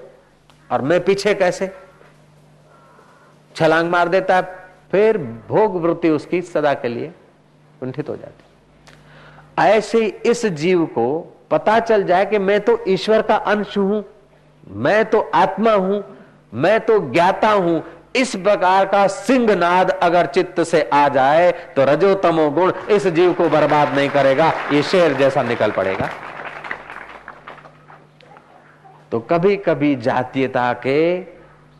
और 0.69 0.81
मैं 0.81 1.03
पीछे 1.03 1.33
कैसे? 1.33 1.71
छलांग 3.55 3.89
मार 3.89 4.09
देता 4.09 4.35
है, 4.35 4.41
फिर 4.91 5.17
भोग 5.49 5.75
वृत्ति 5.81 6.09
उसकी 6.09 6.41
सदा 6.41 6.73
के 6.73 6.87
लिए 6.87 7.13
कुंठित 7.79 8.09
हो 8.09 8.15
जाती 8.15 8.43
ऐसे 9.61 10.05
इस 10.25 10.45
जीव 10.45 10.85
को 10.85 11.07
पता 11.51 11.79
चल 11.79 12.03
जाए 12.03 12.25
कि 12.25 12.39
मैं 12.39 12.59
तो 12.61 12.79
ईश्वर 12.87 13.21
का 13.21 13.35
अंश 13.35 13.77
हूँ। 13.77 14.03
मैं 14.67 15.03
तो 15.05 15.19
आत्मा 15.35 15.73
हूँ, 15.73 16.03
मैं 16.53 16.79
तो 16.79 16.99
ज्ञाता 17.11 17.51
हूँ। 17.51 17.83
इस 18.15 18.35
प्रकार 18.35 18.85
का 18.85 19.05
सिंहनाद 19.07 19.89
अगर 19.93 20.25
चित्त 20.25 20.61
से 20.61 20.81
आ 20.83 21.07
जाए 21.09 21.51
तो 21.75 21.85
रजोतमो 21.85 22.49
गुण 22.51 22.71
इस 22.91 23.07
जीव 23.07 23.33
को 23.33 23.49
बर्बाद 23.49 23.93
नहीं 23.95 24.09
करेगा, 24.09 24.51
ये 24.73 24.83
शेर 24.83 25.13
जैसा 25.13 25.43
निकल 25.43 25.71
पड़ेगा। 25.71 26.09
तो 29.11 29.19
कभी 29.21 29.55
कभी 29.57 29.95
जातीयता 29.97 30.71
के, 30.77 31.21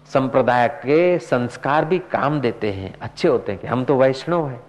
संप्रदाय 0.10 0.68
के 0.78 1.18
संस्कार 1.20 1.86
भी 1.86 2.00
काम 2.12 2.40
देते 2.42 2.72
हैं, 2.72 2.94
अच्छे 3.02 3.28
होते 3.28 3.52
हैं 3.52 3.62
कि 3.62 3.68
हम 3.68 3.84
तो 3.84 3.96
वैष्णव 3.98 4.48
है। 4.50 4.60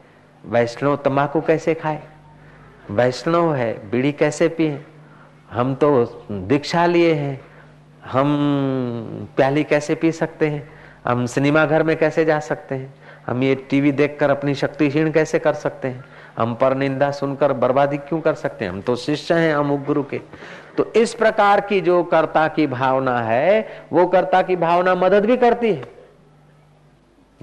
वैष्णव 0.45 0.97
तंबाकू 0.97 1.41
कैसे 1.41 1.75
खाए? 1.75 2.03
वैष्णव 2.91 3.55
है, 3.55 3.73
बीड़ी 3.91 4.12
कैसे 4.12 4.49
पिए? 4.49 4.81
हम 5.51 5.75
तो 5.75 6.05
दीक्षा 6.31 6.87
लिए 6.87 7.12
हैं 7.14 7.41
हम 8.13 9.29
प्याली 9.37 9.65
कैसे 9.65 9.95
पी 9.95 10.13
सकते 10.13 10.49
हैं? 10.49 10.73
हम 11.07 11.27
सिनेमा 11.27 11.67
घर 11.67 11.83
में 11.83 11.97
कैसे 11.97 12.25
जा 12.25 12.39
सकते 12.41 12.75
हैं? 12.75 12.95
हम 13.27 13.43
ये 13.43 13.55
टीवी 13.55 13.93
देखकर 13.93 14.31
अपनी 14.31 14.55
शक्ति 14.55 14.89
क्षीण 14.89 15.13
कैसे 15.13 15.39
कर 15.39 15.53
सकते 15.53 15.89
हैं? 15.89 16.05
हम 16.39 16.55
पर 16.55 16.75
निंदा 16.75 17.11
सुनकर 17.11 17.53
बर्बादी 17.53 17.99
क्यों 17.99 18.21
कर 18.21 18.35
सकते 18.35 18.65
हैं? 18.65 18.73
हम 18.73 18.81
तो 18.81 18.97
शिष्य 18.97 19.35
हैं 19.35 19.57
हम 19.57 19.85
गुरु 19.85 20.03
के। 20.03 20.21
तो 20.77 20.93
इस 20.97 21.15
प्रकार 21.15 21.61
की 21.61 21.81
जो 21.81 22.05
कर्ता 22.05 22.49
की 22.49 22.67
भावना 22.67 23.19
है, 23.19 23.69
वो 23.93 24.07
कर्ता 24.07 24.43
की 24.43 24.57
भावना 24.57 24.95
मदद 24.95 25.27
भी 25.27 25.37
करती 25.37 25.73
है। 25.73 25.85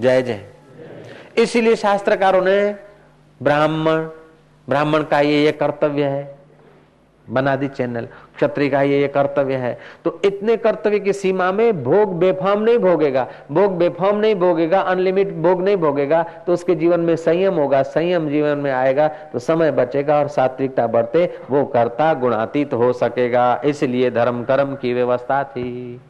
जय 0.00 0.22
जय। 0.22 0.44
इसीलिए 1.36 1.76
शास्त्रकारों 1.76 2.42
ने 2.44 2.76
ब्राह्मण 3.42 4.08
ब्राह्मण 4.68 5.02
का 5.02 5.20
ये 5.20 5.44
ये 5.44 5.52
कर्तव्य 5.52 6.04
है। 6.04 6.38
बना 7.30 7.56
दी 7.56 7.68
चैनल। 7.68 8.08
क्षत्रिय 8.36 8.68
का 8.70 8.80
ये 8.82 9.08
कर्तव्य 9.08 9.56
है। 9.56 9.78
तो 10.04 10.20
इतने 10.24 10.56
कर्तव्य 10.56 10.98
की 11.00 11.12
सीमा 11.12 11.50
में 11.52 11.82
भोग 11.84 12.14
बेफाम 12.18 12.62
नहीं 12.62 12.78
भोगेगा। 12.78 13.26
भोग 13.52 13.76
बेफाम 13.78 14.16
नहीं 14.16 14.34
भोगेगा 14.34 14.80
अनलिमिट 14.82 15.32
भोग 15.34 15.62
नहीं 15.62 15.76
भोगेगा 15.76 16.22
तो 16.46 16.52
उसके 16.52 16.74
जीवन 16.74 17.00
में 17.00 17.14
संयम 17.16 17.54
होगा। 17.54 17.82
संयम 17.84 18.28
जीवन 18.28 18.58
में 18.58 18.70
आएगा 18.72 19.08
तो 19.32 19.38
समय 19.40 19.70
बचेगा 19.72 20.18
और 20.18 20.28
सात्विकता 20.28 20.86
बढ़ते, 20.86 21.24
वो 21.50 21.64
कर्ता 21.66 22.12
गुणातीत 22.14 22.74
हो 22.74 22.92
सकेगा। 22.94 23.60
इसलिए 23.64 24.10
धर्म 24.10 24.42
कर्म 24.44 24.74
की 24.74 24.92
व्यवस्था 24.94 25.42
थी। 25.46 26.00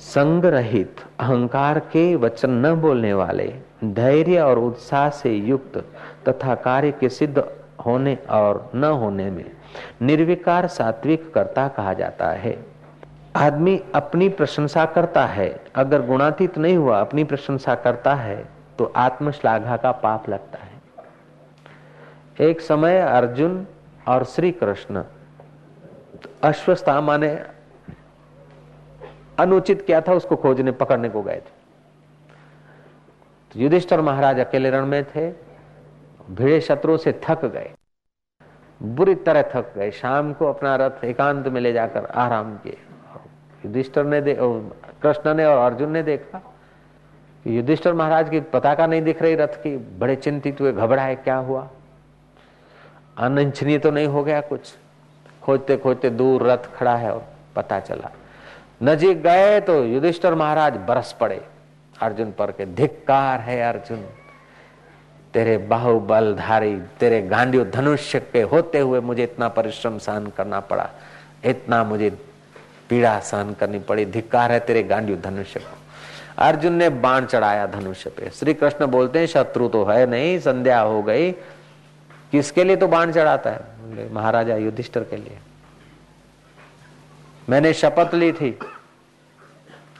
संग 0.00 0.44
रहित 0.44 1.00
अहंकार 1.20 1.78
के 1.92 2.14
वचन 2.16 2.50
न 2.66 2.74
बोलने 2.74 3.12
वाले, 3.14 3.52
धैर्य 3.84 4.40
और 4.40 4.58
उत्साह 4.58 5.08
से 5.10 5.32
युक्त 5.32 5.76
तथा 6.28 6.54
कार्य 6.56 6.90
के 6.90 7.08
सिद्ध 7.08 7.42
होने 7.86 8.16
और 8.30 8.70
न 8.74 8.84
होने 8.84 9.30
में 9.30 9.44
निर्विकार 10.02 10.66
सात्विक 10.66 11.32
कर्ता 11.34 11.66
कहा 11.68 11.92
जाता 11.94 12.30
है। 12.30 12.56
आदमी 13.36 13.80
अपनी 13.94 14.28
प्रशंसा 14.28 14.84
करता 14.86 15.24
है। 15.26 15.48
अगर 15.74 16.06
गुणातीत 16.06 16.58
नहीं 16.58 16.76
हुआ, 16.76 17.00
अपनी 17.00 17.24
प्रशंसा 17.24 17.74
करता 17.74 18.14
है 18.14 18.44
तो 18.78 18.92
आत्मश्लाघा 18.96 19.76
का 19.76 19.92
पाप 19.92 20.28
लगता 20.28 20.58
है। 20.58 20.78
एक 22.40 22.60
समय 22.60 22.98
अर्जुन 22.98 23.66
और 24.08 24.24
श्री 24.24 24.50
कृष्ण 24.52 25.02
अश्वस्थामा 26.42 27.16
ने 27.16 27.30
अनुचित 29.38 29.82
किया 29.82 30.00
था, 30.00 30.12
उसको 30.12 30.36
खोजने, 30.36 30.70
पकड़ने 30.72 31.08
को 31.08 31.22
गए 31.22 31.36
थे। 31.36 31.58
तो 33.50 33.60
युधिष्ठर 33.60 34.00
महाराज 34.00 34.40
अकेले 34.40 34.70
रण 34.70 34.86
में 34.86 35.04
थे, 35.04 35.30
भिड़े 36.30 36.60
शत्रु 36.60 36.96
से 36.96 37.20
थक 37.24 37.44
गए। 37.44 37.70
बुरी 38.80 39.14
तरह 39.16 39.42
थक 39.54 39.72
गए। 39.76 39.90
शाम 39.90 40.32
को 40.32 40.46
अपना 40.46 40.74
रथ 40.76 41.04
एकांत 41.04 41.48
में 41.48 41.60
ले 41.60 41.72
जाकर 41.72 42.04
आराम 42.04 42.54
किए। 42.56 42.76
युधिष्ठर 43.64 44.04
ने 44.04 44.20
कृष्ण 45.02 45.34
ने 45.34 45.44
और 45.44 45.58
अर्जुन 45.62 45.90
ने 45.90 46.02
देखा 46.02 46.40
युधिष्ठर 47.46 47.94
महाराज 47.94 48.30
की 48.30 48.40
पताका 48.52 48.86
नहीं 48.86 49.02
दिख 49.02 49.20
रही 49.22 49.34
रथ 49.34 49.54
की। 49.62 49.76
बड़े 49.98 50.16
चिंतित 50.16 50.60
हुए, 50.60 50.72
घबराए, 50.72 51.14
क्या 51.16 51.36
हुआ? 51.36 51.68
अनंछनीय 53.18 53.78
तो 53.78 53.90
नहीं 53.90 54.06
हो 54.06 54.22
गया 54.24 54.40
कुछ। 54.42 54.74
खोजते 55.42 55.76
खोजते 55.76 56.10
दूर 56.10 56.42
रथ 56.42 56.72
खड़ा 56.74 56.94
है 56.96 57.12
और 57.12 57.24
पता 57.56 57.78
चला, 57.80 58.10
नजीक 58.82 59.22
गए 59.22 59.60
तो 59.60 59.74
युधिष्ठर 59.84 60.34
महाराज 60.34 60.76
बरस 60.88 61.12
पड़े। 61.20 61.40
अर्जुन 61.96 62.32
पर 62.32 62.50
के, 62.50 62.66
धिक्कार 62.66 63.40
है 63.40 63.60
अर्जुन। 63.62 64.04
तेरे 65.34 65.56
बाहुबलधारी 65.58 66.76
तेरे 66.76 67.22
गांडियो 67.22 67.64
धनुष्य 67.64 68.20
के 68.20 68.42
होते 68.42 68.78
हुए 68.78 69.00
मुझे 69.00 69.22
इतना 69.22 69.48
परिश्रम 69.48 69.98
सहन 69.98 70.26
करना 70.26 70.60
पड़ा। 70.60 70.90
इतना 71.44 71.84
मुझे 71.84 72.10
पीड़ा 72.88 73.18
सहन 73.20 73.52
करनी 73.54 73.78
पड़ी। 73.78 74.04
धिक्कार 74.04 74.52
है 74.52 74.60
तेरे 74.60 74.82
गांडियो 74.82 75.16
धनुष्य 75.16 75.60
को। 75.60 75.76
अर्जुन 76.38 76.72
ने 76.72 76.88
बाण 76.88 77.24
चढ़ाया 77.24 77.66
धनुष्य 77.66 78.10
पे। 78.10 78.30
श्री 78.30 78.54
कृष्ण 78.54 78.86
बोलते 78.86 79.18
हैं, 79.18 79.26
शत्रु 79.26 79.68
तो 79.68 79.84
है 79.84 80.06
नहीं, 80.06 80.38
संध्या 80.38 80.80
हो 80.80 81.02
गई। 81.02 81.32
किसके 82.32 82.64
लिए 82.64 82.76
तो 82.76 82.88
बाण 82.88 83.12
चढ़ाता 83.12 83.50
है? 83.50 84.12
महाराजा 84.12 84.56
युधिष्ठर 84.56 85.00
के 85.00 85.16
लिए। 85.16 85.38
मैंने 87.48 87.72
शपथ 87.72 88.14
ली 88.14 88.32
थी। 88.32 88.58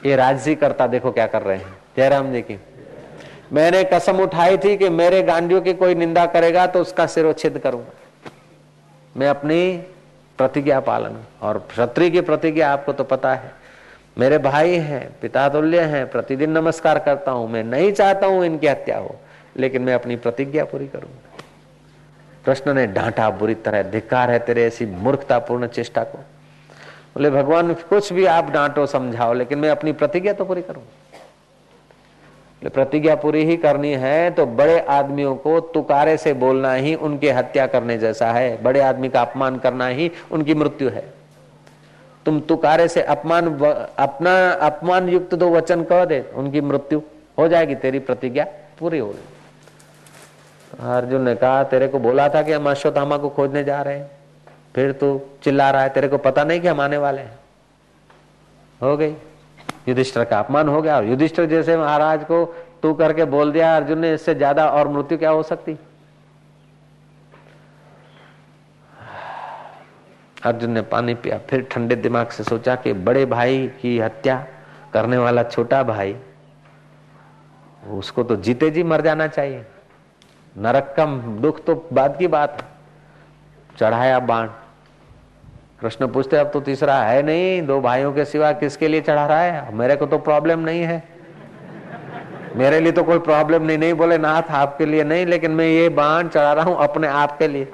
ये 0.06 0.16
राजसी 0.16 0.54
करता 0.54 0.86
देखो 0.86 1.12
क्या 1.12 1.26
कर 1.26 1.42
रहे 1.42 1.56
हैं। 1.56 1.78
जयराम 1.96 2.32
जी 2.32 2.42
की 2.42 2.54
मैंने 3.50 3.82
कसम 3.84 4.20
उठाई 4.20 4.56
थी 4.56 4.76
कि 4.76 4.88
मेरे 4.88 5.22
गांडियों 5.22 5.60
की 5.60 5.72
कोई 5.74 5.94
निंदा 5.94 6.26
करेगा 6.26 6.66
तो 6.66 6.80
उसका 6.80 7.06
सिरोच्छेद 7.06 7.58
करूँगा। 7.58 8.30
मैं 9.16 9.28
अपनी 9.28 9.76
प्रतिज्ञा 10.38 10.80
पालन, 10.80 11.16
और 11.42 11.58
क्षत्रिय 11.70 12.10
की 12.10 12.20
प्रतिज्ञा 12.20 12.72
आपको 12.72 12.92
तो 12.92 13.04
पता 13.04 13.34
है। 13.34 13.52
मेरे 14.18 14.38
भाई 14.38 14.76
हैं, 14.76 15.10
पिता 15.20 15.48
तुल्य 15.48 15.80
हैं, 15.80 16.10
प्रतिदिन 16.10 16.50
नमस्कार 16.50 16.98
करता 16.98 17.32
हूँ। 17.32 17.48
मैं 17.50 17.64
नहीं 17.64 17.92
चाहता 17.92 18.26
हूँ 18.26 18.44
इनकी 18.44 18.66
हत्या 18.66 18.98
हो, 18.98 19.16
लेकिन 19.56 19.82
मैं 19.82 19.94
अपनी 19.94 20.16
प्रतिज्ञा 20.16 20.64
पूरी 20.64 20.86
करूँगा। 20.86 21.44
कृष्ण 22.44 22.74
ने 22.74 22.86
डांटा, 22.86 23.30
बुरी 23.30 23.54
तरह 23.54 23.82
धिकार 23.82 24.30
है 24.30 24.38
तेरे 24.38 24.64
ऐसी 24.64 24.86
मूर्खतापूर्ण 24.86 25.66
चेष्टा 25.66 26.04
को। 26.04 26.18
बोले, 26.18 27.30
भगवान, 27.30 27.74
कुछ 27.74 28.12
भी 28.12 28.24
आप 28.26 28.50
डांटो, 28.50 28.86
समझाओ, 28.86 29.32
लेकिन 29.32 29.58
मैं 29.58 29.70
अपनी 29.70 29.92
प्रतिज्ञा 29.92 30.32
तो 30.32 30.44
पूरी 30.44 30.62
करूँगा। 30.62 30.99
प्रतिज्ञा 32.62 33.14
पूरी 33.14 33.44
ही 33.44 33.56
करनी 33.56 33.92
है 33.92 34.30
तो 34.30 34.46
बड़े 34.46 34.78
आदमियों 34.80 35.34
को 35.36 35.60
तुकारे 35.60 36.16
से 36.16 36.32
बोलना 36.32 36.72
ही, 36.74 36.94
उनकी 36.94 37.28
हत्या 37.28 37.66
करने 37.66 37.98
जैसा 37.98 38.32
है। 38.32 38.62
बड़े 38.62 38.80
आदमी 38.80 39.08
का 39.08 39.20
अपमान 39.20 39.58
करना 39.58 39.86
ही, 39.86 40.10
उनकी 40.30 40.54
मृत्यु 40.54 40.88
है। 40.88 41.04
तुम 42.26 42.40
तुकारे 42.40 42.88
से 42.88 43.02
अपमान 43.02 43.46
अपना 43.98 44.50
अपमान 44.50 45.08
युक्त 45.08 45.34
दो 45.34 45.50
वचन 45.50 45.84
कह 45.84 46.04
दे, 46.04 46.20
उनकी 46.34 46.60
मृत्यु 46.60 47.00
हो 47.38 47.48
जाएगी, 47.48 47.74
तेरी 47.74 47.98
प्रतिज्ञा 47.98 48.46
पूरी 48.78 48.98
होगी 48.98 49.28
अर्जुन 50.80 51.22
ने 51.22 51.34
कहा, 51.34 51.62
तेरे 51.64 51.88
को 51.88 51.98
बोला 51.98 52.28
था 52.28 52.42
कि 52.42 52.52
हम 52.52 52.70
अश्वत्थामा 52.70 53.16
को 53.16 53.28
खोजने 53.28 53.64
जा 53.64 53.82
रहे 53.82 53.98
हैं। 53.98 54.10
फिर 54.74 54.92
तू 54.92 55.20
चिल्ला 55.44 55.70
रहा 55.70 55.82
है, 55.82 55.88
तेरे 55.88 56.08
को 56.08 56.18
पता 56.18 56.44
नहीं 56.44 56.60
कि 56.60 56.68
हम 56.68 56.80
आने 56.80 56.96
वाले 56.96 57.22
हैं। 57.22 57.38
हो 58.82 58.96
गई। 58.96 59.14
युधिष्ठर 59.90 60.24
का 60.24 60.38
अपमान 60.38 60.68
हो 60.68 60.80
गया 60.82 60.96
और 60.96 61.04
युधिष्ठर 61.06 61.46
जैसे 61.46 61.76
महाराज 61.76 62.24
को 62.24 62.44
तू 62.82 62.92
करके 62.94 63.24
बोल 63.26 63.52
दिया, 63.52 63.76
अर्जुन 63.76 63.98
ने 63.98 64.12
इससे 64.14 64.34
ज़्यादा 64.34 64.68
और 64.68 64.88
मृत्यु 64.88 65.18
क्या 65.18 65.30
हो 65.30 65.42
सकती? 65.44 65.76
अर्जुन 70.44 70.70
ने 70.70 70.82
पानी 70.82 71.14
पिया, 71.14 71.38
फिर 71.40 71.66
ठंडे 71.70 71.96
दिमाग 71.98 72.28
से 72.28 72.44
सोचा 72.44 72.74
कि 72.76 72.92
बड़े 72.92 73.24
भाई 73.26 73.66
की 73.80 73.98
हत्या 73.98 74.44
करने 74.92 75.18
वाला 75.18 75.42
छोटा 75.44 75.82
भाई, 75.84 76.16
उसको 77.82 78.22
तो 78.22 78.36
जीते 78.38 78.70
जी 78.70 78.82
मर 78.84 79.00
जाना 79.00 79.26
चाहिए। 79.28 79.64
नरक 80.56 80.94
का 80.96 81.06
दुख 81.40 81.64
तो 81.64 81.74
बाद 81.92 82.16
की 82.16 82.26
बात 82.28 82.64
चढ़ाया 83.78 84.18
बाण। 84.20 84.48
कृष्ण 85.80 86.06
पूछते 86.08 86.36
अब 86.36 86.50
तो 86.52 86.60
तीसरा 86.60 86.94
है 87.02 87.22
नहीं 87.22 87.66
दो 87.66 87.80
भाइयों 87.80 88.12
के 88.12 88.24
सिवा 88.24 88.52
किसके 88.54 88.88
लिए 88.88 89.00
चढ़ा 89.00 89.26
रहा 89.26 89.40
है? 89.40 89.74
मेरे 89.74 89.96
को 89.96 90.06
तो 90.06 90.18
प्रॉब्लम 90.20 90.60
नहीं 90.60 90.82
है। 90.82 91.02
मेरे 92.56 92.80
लिए 92.80 92.92
तो 92.92 93.02
कोई 93.04 93.18
प्रॉब्लम 93.20 93.62
नहीं 93.62 93.78
नहीं 93.78 93.94
बोले 93.94 94.18
नाथ 94.18 94.50
आपके 94.52 94.86
लिए 94.86 95.04
नहीं 95.04 95.26
लेकिन 95.26 95.50
मैं 95.50 95.66
ये 95.66 95.88
बाण 95.90 96.28
चढ़ा 96.28 96.52
रहा 96.52 96.64
हूँ 96.64 96.76
अपने 96.78 97.08
आप 97.08 97.38
के 97.38 97.48
लिए। 97.48 97.68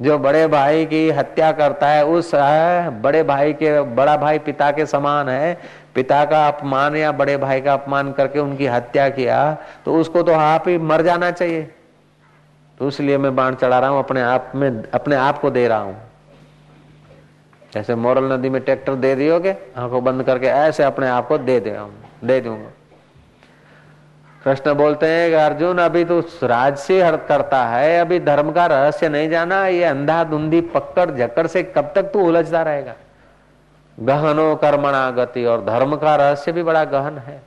जो 0.00 0.18
बड़े 0.18 0.46
भाई 0.46 0.84
की 0.86 1.08
हत्या 1.10 1.50
करता 1.52 1.88
है 1.88 2.04
उस 2.06 2.34
है, 2.34 3.00
बड़े 3.02 3.22
भाई 3.24 3.52
के 3.52 3.80
बड़ा 3.94 4.16
भाई 4.16 4.38
पिता 4.40 4.70
के 4.70 4.86
समान 4.86 5.28
है। 5.28 5.58
पिता 5.94 6.24
का 6.24 6.46
अपमान 6.48 6.96
या 6.96 7.12
बड़े 7.12 7.36
भाई 7.36 7.60
का 7.60 7.72
अपमान 7.72 8.12
करके 8.12 8.38
उनकी 8.38 8.66
हत्या 8.66 9.08
किया 9.10 9.56
तो 9.84 9.94
उसको 9.94 10.22
तो 10.22 10.32
आप 10.32 10.68
ही 10.68 10.78
मर 10.80 11.02
जाना 11.02 11.30
चाहिए। 11.30 11.62
तो 12.80 12.88
इसलिए 12.88 13.18
मैं 13.18 13.34
बाण 13.36 13.54
चढ़ा 13.54 13.78
रहा 13.78 13.90
हूँ 13.90 13.98
अपने 13.98 14.20
आप 14.22 14.52
में 14.54 14.70
अपने 14.84 15.16
आप 15.16 15.40
को 15.40 15.50
दे 15.50 15.68
रहा 15.68 15.78
हूँ। 15.78 15.96
जैसे 17.72 17.94
मोरल 17.94 18.32
नदी 18.32 18.48
में 18.48 18.60
ट्रैक्टर 18.62 18.94
दे 18.94 19.14
दियोगे, 19.14 19.56
आँखों 19.76 20.02
बंद 20.04 20.22
करके 20.22 20.46
ऐसे 20.46 20.82
अपने 20.82 21.08
आप 21.08 21.26
को 21.28 21.38
दे 21.38 21.58
दे 21.60 21.76
दे 22.24 22.40
दूँगा। 22.40 22.70
कृष्ण 24.44 24.74
बोलते 24.74 25.06
हैं 25.06 25.28
कि 25.30 25.34
अर्जुन, 25.34 25.78
अभी 25.78 26.04
तो 26.04 26.20
राजसी 26.42 26.98
हर 27.00 27.16
करता 27.26 27.64
है, 27.64 27.98
अभी 28.00 28.18
धर्म 28.20 28.52
का 28.52 28.66
रहस्य 28.66 29.08
नहीं 29.08 29.28
जाना, 29.30 29.66
ये 29.66 29.84
अंधा 29.84 30.22
धुंधी 30.24 30.60
पकड़ 30.70 31.10
झकड़ 31.10 31.46
से 31.46 31.62
कब 31.62 31.92
तक 31.94 32.10
तू 32.12 32.20
उलझता 32.20 32.62
रहेगा? 32.62 32.94
गहनो 33.98 34.54
कर्मणा 34.56 35.10
गति 35.10 35.44
और 35.44 35.64
धर्म 35.64 35.96
का 35.96 36.14
रहस्य 36.16 36.52
भी 36.52 36.62
बड़ा 36.62 36.84
गहन 36.84 37.18
है। 37.18 37.42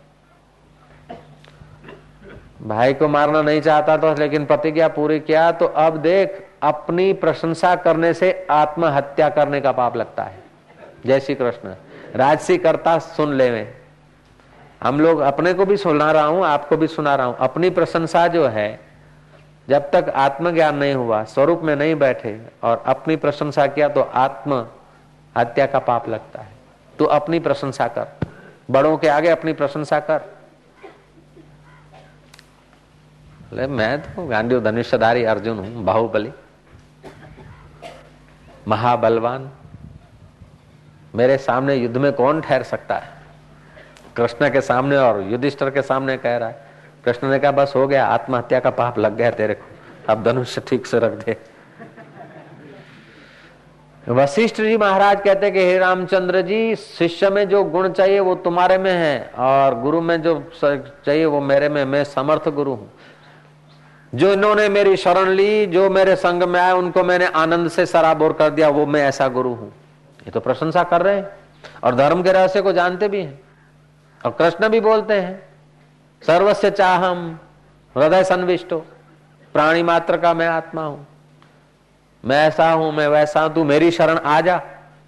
भाई 2.62 2.94
को 2.94 3.08
मारना 3.08 3.42
नहीं 3.42 3.62
चाहता 3.62 3.98
तो 3.98 4.14
लेकिन 4.14 4.46
प्रतिज्ञा 4.46 4.88
पूरी 4.88 5.20
किया 5.20 5.52
तो 5.52 5.66
अब 5.66 5.98
देख 5.98 6.48
अपनी 6.62 7.12
प्रशंसा 7.14 7.76
करने 7.76 8.14
से 8.14 8.32
आत्महत्या 8.52 9.30
करने 9.30 9.62
का 9.62 9.72
पाप 9.72 9.96
लगता 9.96 10.24
है। 10.24 10.40
जय 11.06 11.20
श्री 11.20 11.36
कृष्ण। 11.36 11.74
राजसी 12.16 12.58
करता 12.58 12.98
सुन 13.00 13.34
ले 13.34 13.50
में 13.52 13.74
हम 14.82 15.00
लोग 15.00 15.20
अपने 15.20 15.54
को 15.54 15.66
भी 15.66 15.78
सुना 15.78 16.12
रहा 16.12 16.26
हूँ, 16.26 16.46
आपको 16.46 16.78
भी 16.78 16.88
सुना 16.88 17.16
रहा 17.16 17.26
हूँ। 17.28 17.36
अपनी 17.40 17.70
प्रशंसा 17.70 18.28
जो 18.28 18.48
है, 18.48 18.80
जब 19.68 19.90
तक 19.92 20.10
आत्मज्ञान 20.10 20.76
नहीं 20.76 20.94
हुआ, 20.94 21.24
स्वरूप 21.24 21.62
में 21.64 21.76
नहीं 21.76 21.96
बैठे 21.96 22.40
और 22.64 22.84
अपनी 22.86 23.16
प्रशंसा 23.16 23.68
किया 23.68 23.88
तो 23.90 24.02
आत्म 24.02 24.66
हत्या 25.36 25.66
का 25.66 25.80
पाप 25.80 26.10
लगता 26.10 26.42
है। 26.42 26.50
तू 27.00 27.06
अपनी 27.08 27.40
प्रशंसा 27.40 27.88
कर। 27.88 28.08
बड़ों 28.72 28.98
के 28.98 29.08
आगे 29.08 29.30
अपनी 29.30 29.54
प्रशंसा 29.54 30.00
कर। 30.02 30.22
मैं 33.70 34.02
तो 34.04 34.26
गांधी 34.28 34.60
धनुष्यधारी 34.60 35.24
अर्जुन 35.26 35.60
हूँ, 35.60 35.84
बाहुबली। 35.86 36.32
महाबलवान। 38.68 39.50
मेरे 41.16 41.38
सामने 41.38 41.76
युद्ध 41.76 41.98
में 41.98 42.14
कौन 42.14 42.42
ठहर 42.42 42.64
सकता 42.64 42.96
है? 42.96 43.10
कृष्ण 44.16 44.50
के 44.50 44.62
सामने 44.62 44.98
और 44.98 45.22
युधिष्ठर 45.22 45.70
के 45.70 45.82
सामने 45.82 46.18
कह 46.18 46.38
रहा 46.38 46.50
है। 46.50 46.66
कृष्ण 47.06 47.30
ने 47.30 47.40
कहा, 47.40 47.52
बस 47.52 47.74
हो 47.76 47.88
गया, 47.88 48.06
आत्महत्या 48.06 48.60
का 48.60 48.70
पाप 48.70 49.00
लग 49.00 49.16
गया 49.16 49.32
तेरे 49.32 49.54
को। 49.54 49.66
अब 50.10 50.24
धनुष 50.24 50.60
ठीक 50.60 50.86
से 50.86 51.00
रख 51.00 51.12
दे। 51.12 51.38
वशिष्ठ 54.10 54.56
जी 54.56 54.78
महाराज 54.78 55.22
कहते 55.22 55.52
कि, 55.52 55.60
हे 55.60 55.78
रामचंद्र 55.78 56.42
जी, 56.42 56.76
शिष्य 56.76 57.30
में 57.30 57.50
जो 57.50 57.64
गुण 57.64 57.90
चाहिए 57.90 58.20
वो 58.20 58.36
तुम्हारे 58.36 58.78
में 58.78 58.94
है 58.94 59.32
और 59.38 59.80
गुरु 59.80 60.02
में 60.02 60.22
जो 60.22 60.52
चाहिए 61.06 61.26
वो 61.26 61.42
मेरे 61.42 61.70
में 61.70 61.86
मैं 61.86 62.04
समर्थ 62.04 62.50
गुरु 62.50 62.72
हूँ। 62.72 62.92
जो 64.16 64.34
इन्होंने 64.34 64.70
मेरी 64.70 64.98
शरण 64.98 65.30
ली, 65.30 65.66
जो 65.66 65.90
मेरे 65.90 66.16
संग 66.16 66.44
में 66.44 66.60
आए, 66.60 66.72
उनको 66.72 67.04
मैंने 67.04 67.26
आनंद 67.26 67.70
से 67.70 67.86
सराबोर 67.86 68.34
कर 68.34 68.50
दिया, 68.50 68.70
वो 68.70 68.86
मैं 68.86 69.08
ऐसा 69.08 69.28
गुरु 69.28 69.50
हूँ। 69.50 69.70
ये 70.22 70.32
तो 70.32 70.40
प्रशंसा 70.40 70.84
कर 70.84 71.02
रहे 71.02 71.16
हैं। 71.16 71.30
और 71.84 71.96
धर्म 71.96 72.24
के 72.24 72.32
रहस्य 72.32 72.62
को 72.62 72.72
जानते 72.72 73.08
भी 73.08 73.22
हैं। 73.22 73.40
और 74.26 74.32
कृष्ण 74.32 74.70
भी 74.70 74.80
बोलते 74.80 75.14
हैं 75.14 75.44
सर्वस्व 76.26 76.70
चाहम 76.70 77.40
हृदय 77.98 78.24
संविष्टो, 78.24 78.78
प्राणी 79.54 79.84
मात्र 79.84 80.18
का 80.18 80.34
मैं 80.34 80.48
आत्मा 80.48 80.86
हूँ। 80.86 81.08
मैं 82.26 82.48
ऐसा 82.48 82.72
हूँ, 82.72 82.92
मैं 82.92 83.08
वैसा 83.08 83.42
हूँ, 83.42 83.54
तू 83.54 83.64
मेरी 83.64 83.92
शरण 83.92 84.18
आ 84.18 84.42
जा। 84.42 84.62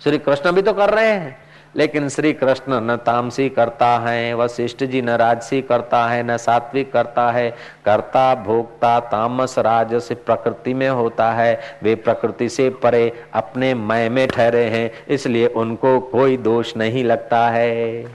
श्री 0.04 0.18
कृष्ण 0.18 0.52
भी 0.52 0.62
तो 0.62 0.74
कर 0.74 0.90
रहे 0.90 1.12
हैं। 1.12 1.43
लेकिन 1.76 2.10
श्री 2.10 2.34
कृष्ण 2.34 2.80
न 2.82 2.96
तामसी 2.96 3.48
करता 3.50 3.88
है 4.00 4.34
वशिष्ठ 4.34 4.84
जी 4.84 5.02
न 5.02 5.10
राजसी 5.10 5.62
करता 5.62 6.06
है, 6.08 6.24
न 6.24 6.38
सात्विक 6.38 6.92
करता 6.94 7.30
है। 7.32 7.50
करता, 7.86 8.36
भोक्ता, 8.36 9.00
तामस, 9.00 9.58
राजस 9.60 10.10
प्रकृति 10.26 10.74
में 10.74 10.90
होता 10.90 11.32
है। 11.32 11.60
वे 11.84 11.96
प्रकृति 11.96 12.50
से 12.50 12.70
परे 12.84 13.12
अपने 13.34 13.74
मय 13.74 14.10
में 14.10 14.28
ठहरे 14.28 14.64
हैं, 14.66 14.92
इसलिए 15.08 15.48
उनको 15.48 16.00
कोई 16.00 16.38
दोष 16.38 16.78
नहीं 16.78 17.04
लगता 17.04 17.48
है। 17.50 18.06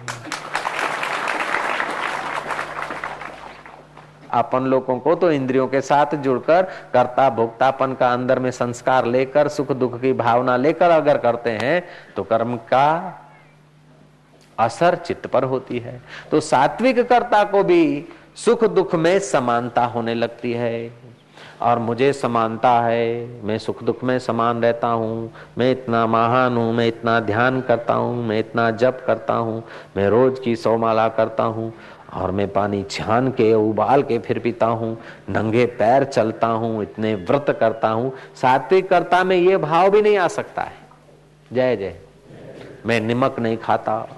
अपन 4.31 4.63
लोगों 4.63 4.99
को 4.99 5.15
तो 5.15 5.31
इंद्रियों 5.33 5.67
के 5.69 5.81
साथ 5.81 6.15
जुड़कर 6.15 6.63
कर्ता, 6.93 7.29
भोक्तापन 7.31 7.93
का 7.93 8.13
अंदर 8.13 8.39
में 8.39 8.51
संस्कार 8.51 9.07
लेकर, 9.07 9.49
सुख 9.49 9.73
दुख 9.73 10.01
की 10.01 10.13
भावना 10.13 10.57
लेकर 10.57 10.91
अगर 10.91 11.19
करते 11.19 11.51
हैं 11.53 11.83
तो 12.17 12.23
कर्म 12.23 12.57
का 12.57 13.25
असर 14.59 14.95
चित्त 14.95 15.27
पर 15.27 15.45
होती 15.45 15.79
है। 15.79 16.03
तो 16.31 16.41
सात्विक 16.41 17.01
कर्ता 17.01 17.45
को 17.45 17.65
भी 17.65 18.09
सुख 18.37 18.65
दुख 18.65 18.95
में 18.95 19.19
समानता 19.19 19.85
होने 19.85 20.15
लगती 20.15 20.53
है। 20.53 21.09
और 21.63 21.79
मुझे 21.79 22.13
समानता 22.13 22.81
है, 22.81 23.43
मैं 23.45 23.59
सुख 23.59 23.83
दुख 23.83 24.05
में 24.05 24.19
समान 24.19 24.63
रहता 24.63 24.89
हूँ, 24.89 25.33
मैं 25.59 25.71
इतना 25.73 26.07
महान 26.07 26.57
हूँ, 26.57 26.73
मैं 26.73 26.87
इतना 26.89 27.21
ध्यान 27.21 27.61
करता 27.61 27.95
हूँ, 27.95 28.27
मैं 28.27 28.39
इतना 28.39 28.71
जप 28.71 29.05
करता 29.07 29.35
हूँ, 29.35 29.63
मैं 29.97 30.09
रोज 30.09 30.39
की 30.39 30.57
सौ 30.57 30.77
माला 30.77 31.09
करता 31.09 31.43
हूँ, 31.43 31.73
और 32.15 32.31
मैं 32.31 32.53
पानी 32.53 32.83
छान 32.91 33.31
के, 33.31 33.55
उबाल 33.55 34.03
के 34.03 34.19
फिर 34.19 34.39
पीता 34.39 34.67
हूँ, 34.67 34.99
नंगे 35.31 35.67
पैर 35.67 36.05
चलता 36.05 36.47
हूँ, 36.47 36.83
इतने 36.83 37.15
व्रत 37.15 37.57
करता 37.61 37.89
हूँ। 37.89 38.13
सात्विक 38.35 38.89
करता 38.89 39.25
में 39.25 39.37
ये 39.37 39.57
भाव 39.57 39.91
भी 39.91 40.03
नहीं 40.03 40.17
आ 40.19 40.29
सकता 40.29 40.63
है। 40.63 40.77
जय 41.53 41.77
जय। 41.77 41.97
मैं 42.87 43.01
निमक 43.01 43.41
नहीं 43.41 43.57
खाता 43.57 44.09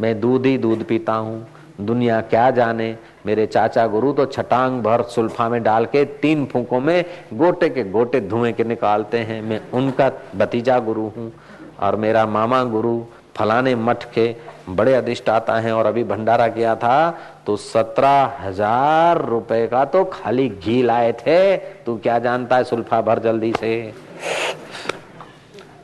मैं 0.00 0.18
दूध 0.20 0.46
ही 0.46 0.56
दूध 0.58 0.84
पीता 0.84 1.12
हूँ। 1.14 1.46
दुनिया 1.80 2.20
क्या 2.22 2.50
जाने? 2.50 2.96
मेरे 3.26 3.46
चाचा 3.46 3.86
गुरु 3.86 4.12
तो 4.12 4.24
छटांग 4.26 4.80
भर 4.82 5.02
सुल्फा 5.10 5.48
में 5.48 5.62
डाल 5.62 5.84
के 5.86 6.04
तीन 6.22 6.44
फूकों 6.46 6.80
में 6.80 7.04
गोटे 7.34 7.68
के 7.68 7.84
गोटे 7.90 8.20
धुएँ 8.20 8.52
के 8.52 8.64
निकालते 8.64 9.18
हैं। 9.20 9.40
मैं 9.42 9.60
उनका 9.72 10.10
भतीजा 10.36 10.78
गुरु 10.80 11.08
हूँ 11.08 11.32
और 11.80 11.96
मेरा 11.96 12.26
मामा 12.26 12.62
गुरु 12.66 13.00
फलाने 13.36 13.74
मठ 13.76 14.04
के 14.14 14.34
बड़े 14.68 14.94
अधिष्ठाता 14.94 15.58
हैं 15.58 15.72
और 15.72 15.86
अभी 15.86 16.04
भंडारा 16.04 16.48
किया 16.48 16.74
था 16.76 16.98
तो 17.46 17.56
सत्रह 17.56 18.38
हज़ार 18.40 19.24
रुपए 19.24 19.66
का 19.66 19.84
तो 19.84 20.04
खाली 20.04 20.48
घी 20.48 20.82
लाए 20.82 21.12
थे। 21.12 21.56
तू 21.56 21.96
क्या 21.98 22.18
जानता 22.18 22.56
है 22.56 22.64
सुल्फा 22.64 23.00
भर 23.00 23.18
जल्दी 23.18 23.52
से? 23.52 23.92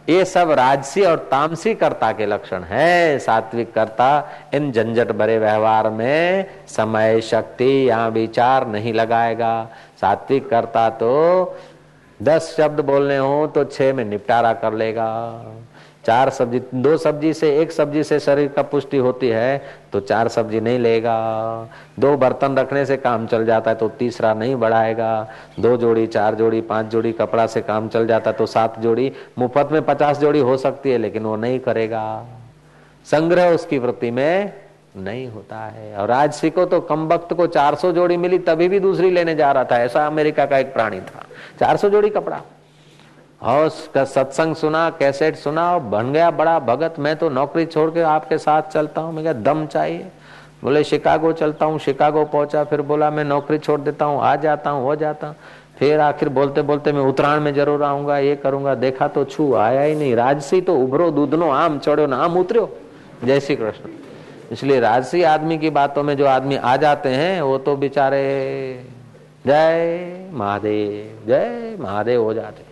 ये 0.09 0.25
सब 0.25 0.51
राजसी 0.51 1.03
और 1.03 1.19
तामसी 1.31 1.75
कर्ता 1.75 2.11
के 2.13 2.27
लक्षण 2.27 2.63
है। 2.63 3.19
सात्विक 3.19 3.73
कर्ता, 3.75 4.09
इन 4.55 4.71
झंझट 4.73 5.13
भरे 5.13 5.39
व्यवहार 5.39 5.89
में 5.91 6.47
समय, 6.69 7.21
शक्ति 7.21 7.89
या 7.91 8.07
विचार 8.09 8.67
नहीं 8.69 8.93
लगाएगा। 8.95 9.69
सात्विक 10.01 10.49
कर्ता 10.49 10.89
तो 10.93 11.57
दस 12.21 12.55
शब्द 12.57 12.81
बोलने 12.81 13.17
हो 13.17 13.47
तो 13.47 13.65
छह 13.65 13.93
में 13.93 14.05
निपटारा 14.05 14.53
कर 14.55 14.73
लेगा। 14.73 15.09
चार 16.07 16.31
सब्ज़ी, 16.31 16.61
दो 16.75 16.97
सब्ज़ी 16.97 17.33
से 17.35 17.51
एक 17.61 17.73
सब्ज़ी 17.73 18.03
से 18.05 18.19
शरीर 18.21 18.49
का 18.49 18.63
पुष्टि 18.63 18.97
होती 18.97 19.29
है 19.29 19.63
तो 19.93 20.01
चार 20.01 20.29
सब्ज़ी 20.29 20.61
नहीं 20.61 20.79
लेगा। 20.79 21.17
दो 22.01 22.17
बर्तन 22.17 22.57
रखने 22.57 22.85
से 22.87 22.97
काम 22.97 23.27
चल 23.27 23.47
जाता 23.47 23.71
है 23.71 23.77
तो 23.77 23.89
तीसरा 23.89 24.33
नहीं 24.35 24.57
बढ़ाएगा। 24.57 25.29
दो 25.61 25.77
जोड़ी, 25.77 26.07
चार 26.07 26.35
जोड़ी, 26.35 26.61
पाँच 26.61 26.87
जोड़ी 26.87 27.13
कपड़ा 27.13 27.47
से 27.47 27.61
काम 27.61 27.89
चल 27.89 28.07
जाता 28.07 28.31
है 28.31 28.37
तो 28.37 28.47
सात 28.47 28.79
जोड़ी। 28.79 29.13
मुफ़्त 29.39 29.73
में 29.73 29.83
पचास 29.83 30.19
जोड़ी 30.19 30.41
हो 30.41 30.57
सकती 30.57 30.91
है, 30.91 30.99
लेकिन 30.99 31.23
वो 31.23 31.37
नहीं 31.37 31.59
करेगा। 31.59 32.27
संग्रह 33.07 33.55
उसकी 33.55 33.79
वृत्ति 33.79 34.11
में 34.11 34.53
नहीं 34.97 35.27
होता 35.29 35.57
है। 35.57 35.97
और 35.97 36.11
आज 36.11 36.33
सीखो 36.33 36.65
तो 36.65 36.81
कम 36.81 37.07
वक्त 37.09 37.33
को 37.33 37.47
400 37.47 37.93
जोड़ी 37.93 38.17
मिली, 38.17 38.39
तभी 38.39 38.69
भी 38.69 38.81
दूसरी 38.81 39.11
लेने 39.11 39.35
जा 39.35 39.53
रहा 39.53 39.65
था। 39.65 39.79
ऐसा 39.79 40.07
अमेरिका 40.07 40.47
का 40.47 40.59
एक 40.59 40.73
प्राणी 40.75 41.01
था। 41.01 41.25
400 41.61 41.89
जोड़ी 41.89 42.11
कपड़ा। 42.11 42.41
और 43.45 43.67
उसका 43.67 44.05
सत्संग 44.05 44.55
सुना, 44.57 44.89
कैसेट 44.91 45.37
सुना, 45.37 45.71
और 45.75 45.81
बन 45.81 46.13
गया 46.13 46.31
बड़ा 46.31 46.59
भगत, 46.59 46.95
मैं 46.99 47.15
तो 47.17 47.29
नौकरी 47.29 47.65
छोड़ 47.67 47.91
के 47.91 48.01
आपके 48.01 48.39
साथ 48.39 48.71
चलता 48.73 49.01
हूँ। 49.01 49.13
मैं 49.15 49.25
क्या 49.25 49.33
दम 49.33 49.67
चाहिए। 49.67 50.07
बोले, 50.63 50.85
शिकागो 50.85 51.33
चलता 51.33 51.67
हूँ। 51.67 51.79
शिकागो 51.79 52.25
पहुँचा, 52.25 52.65
फिर 52.65 52.83
बोला, 52.83 53.11
मैं 53.11 53.25
नौकरी 53.25 53.59
छोड़ 53.59 53.81
देता 53.81 54.05
हूँ, 54.05 54.21
आ 54.21 54.35
जाता 54.37 54.71
हूँ, 54.71 54.85
हो 54.85 54.97
जाता 54.97 55.27
हूँ। 55.27 55.37
फिर 55.79 56.01
आखिर 56.01 56.29
बोलते 56.29 56.63
बोलते 56.63 56.93
मैं 56.93 57.03
उत्तरायण 57.03 57.41
में 57.41 57.53
ज़रूर 57.55 57.83
आऊँगा, 57.83 58.19
ये 58.19 58.37
करूँगा, 58.37 58.75
देखा 58.77 59.09
तो 59.09 59.25
छू, 59.25 59.53
आया 59.55 59.83
ही 59.83 59.95
नहीं। 59.95 60.15
राजसी 60.17 60.61
तो 60.61 60.77
उभरो 60.77 61.11
दूधनो, 61.11 61.51
आम 61.51 61.79
चढ़ो, 61.79 62.07
ना 62.07 62.17
आम 62.17 62.37
उतरो 62.37 62.69
जय 63.25 63.41
श्री 63.41 63.57
कृष्ण। 63.57 63.91
इसलिए 64.53 64.81
राजसी 64.81 65.23
आदमी 65.23 65.59
की 65.59 65.71
बातों 65.71 66.03
में 66.03 66.17
जो 66.17 66.27
आदमी 66.27 66.57
आ 66.57 66.77
जाते 66.77 67.09
हैं, 67.09 67.41
वो 67.43 67.59
तो 67.59 67.77
बेचारे, 67.77 68.23
जय 69.47 70.29
महादेव 70.33 71.27
जय 71.29 71.77
महादेव, 71.81 72.23
हो 72.23 72.35
जाते 72.35 72.64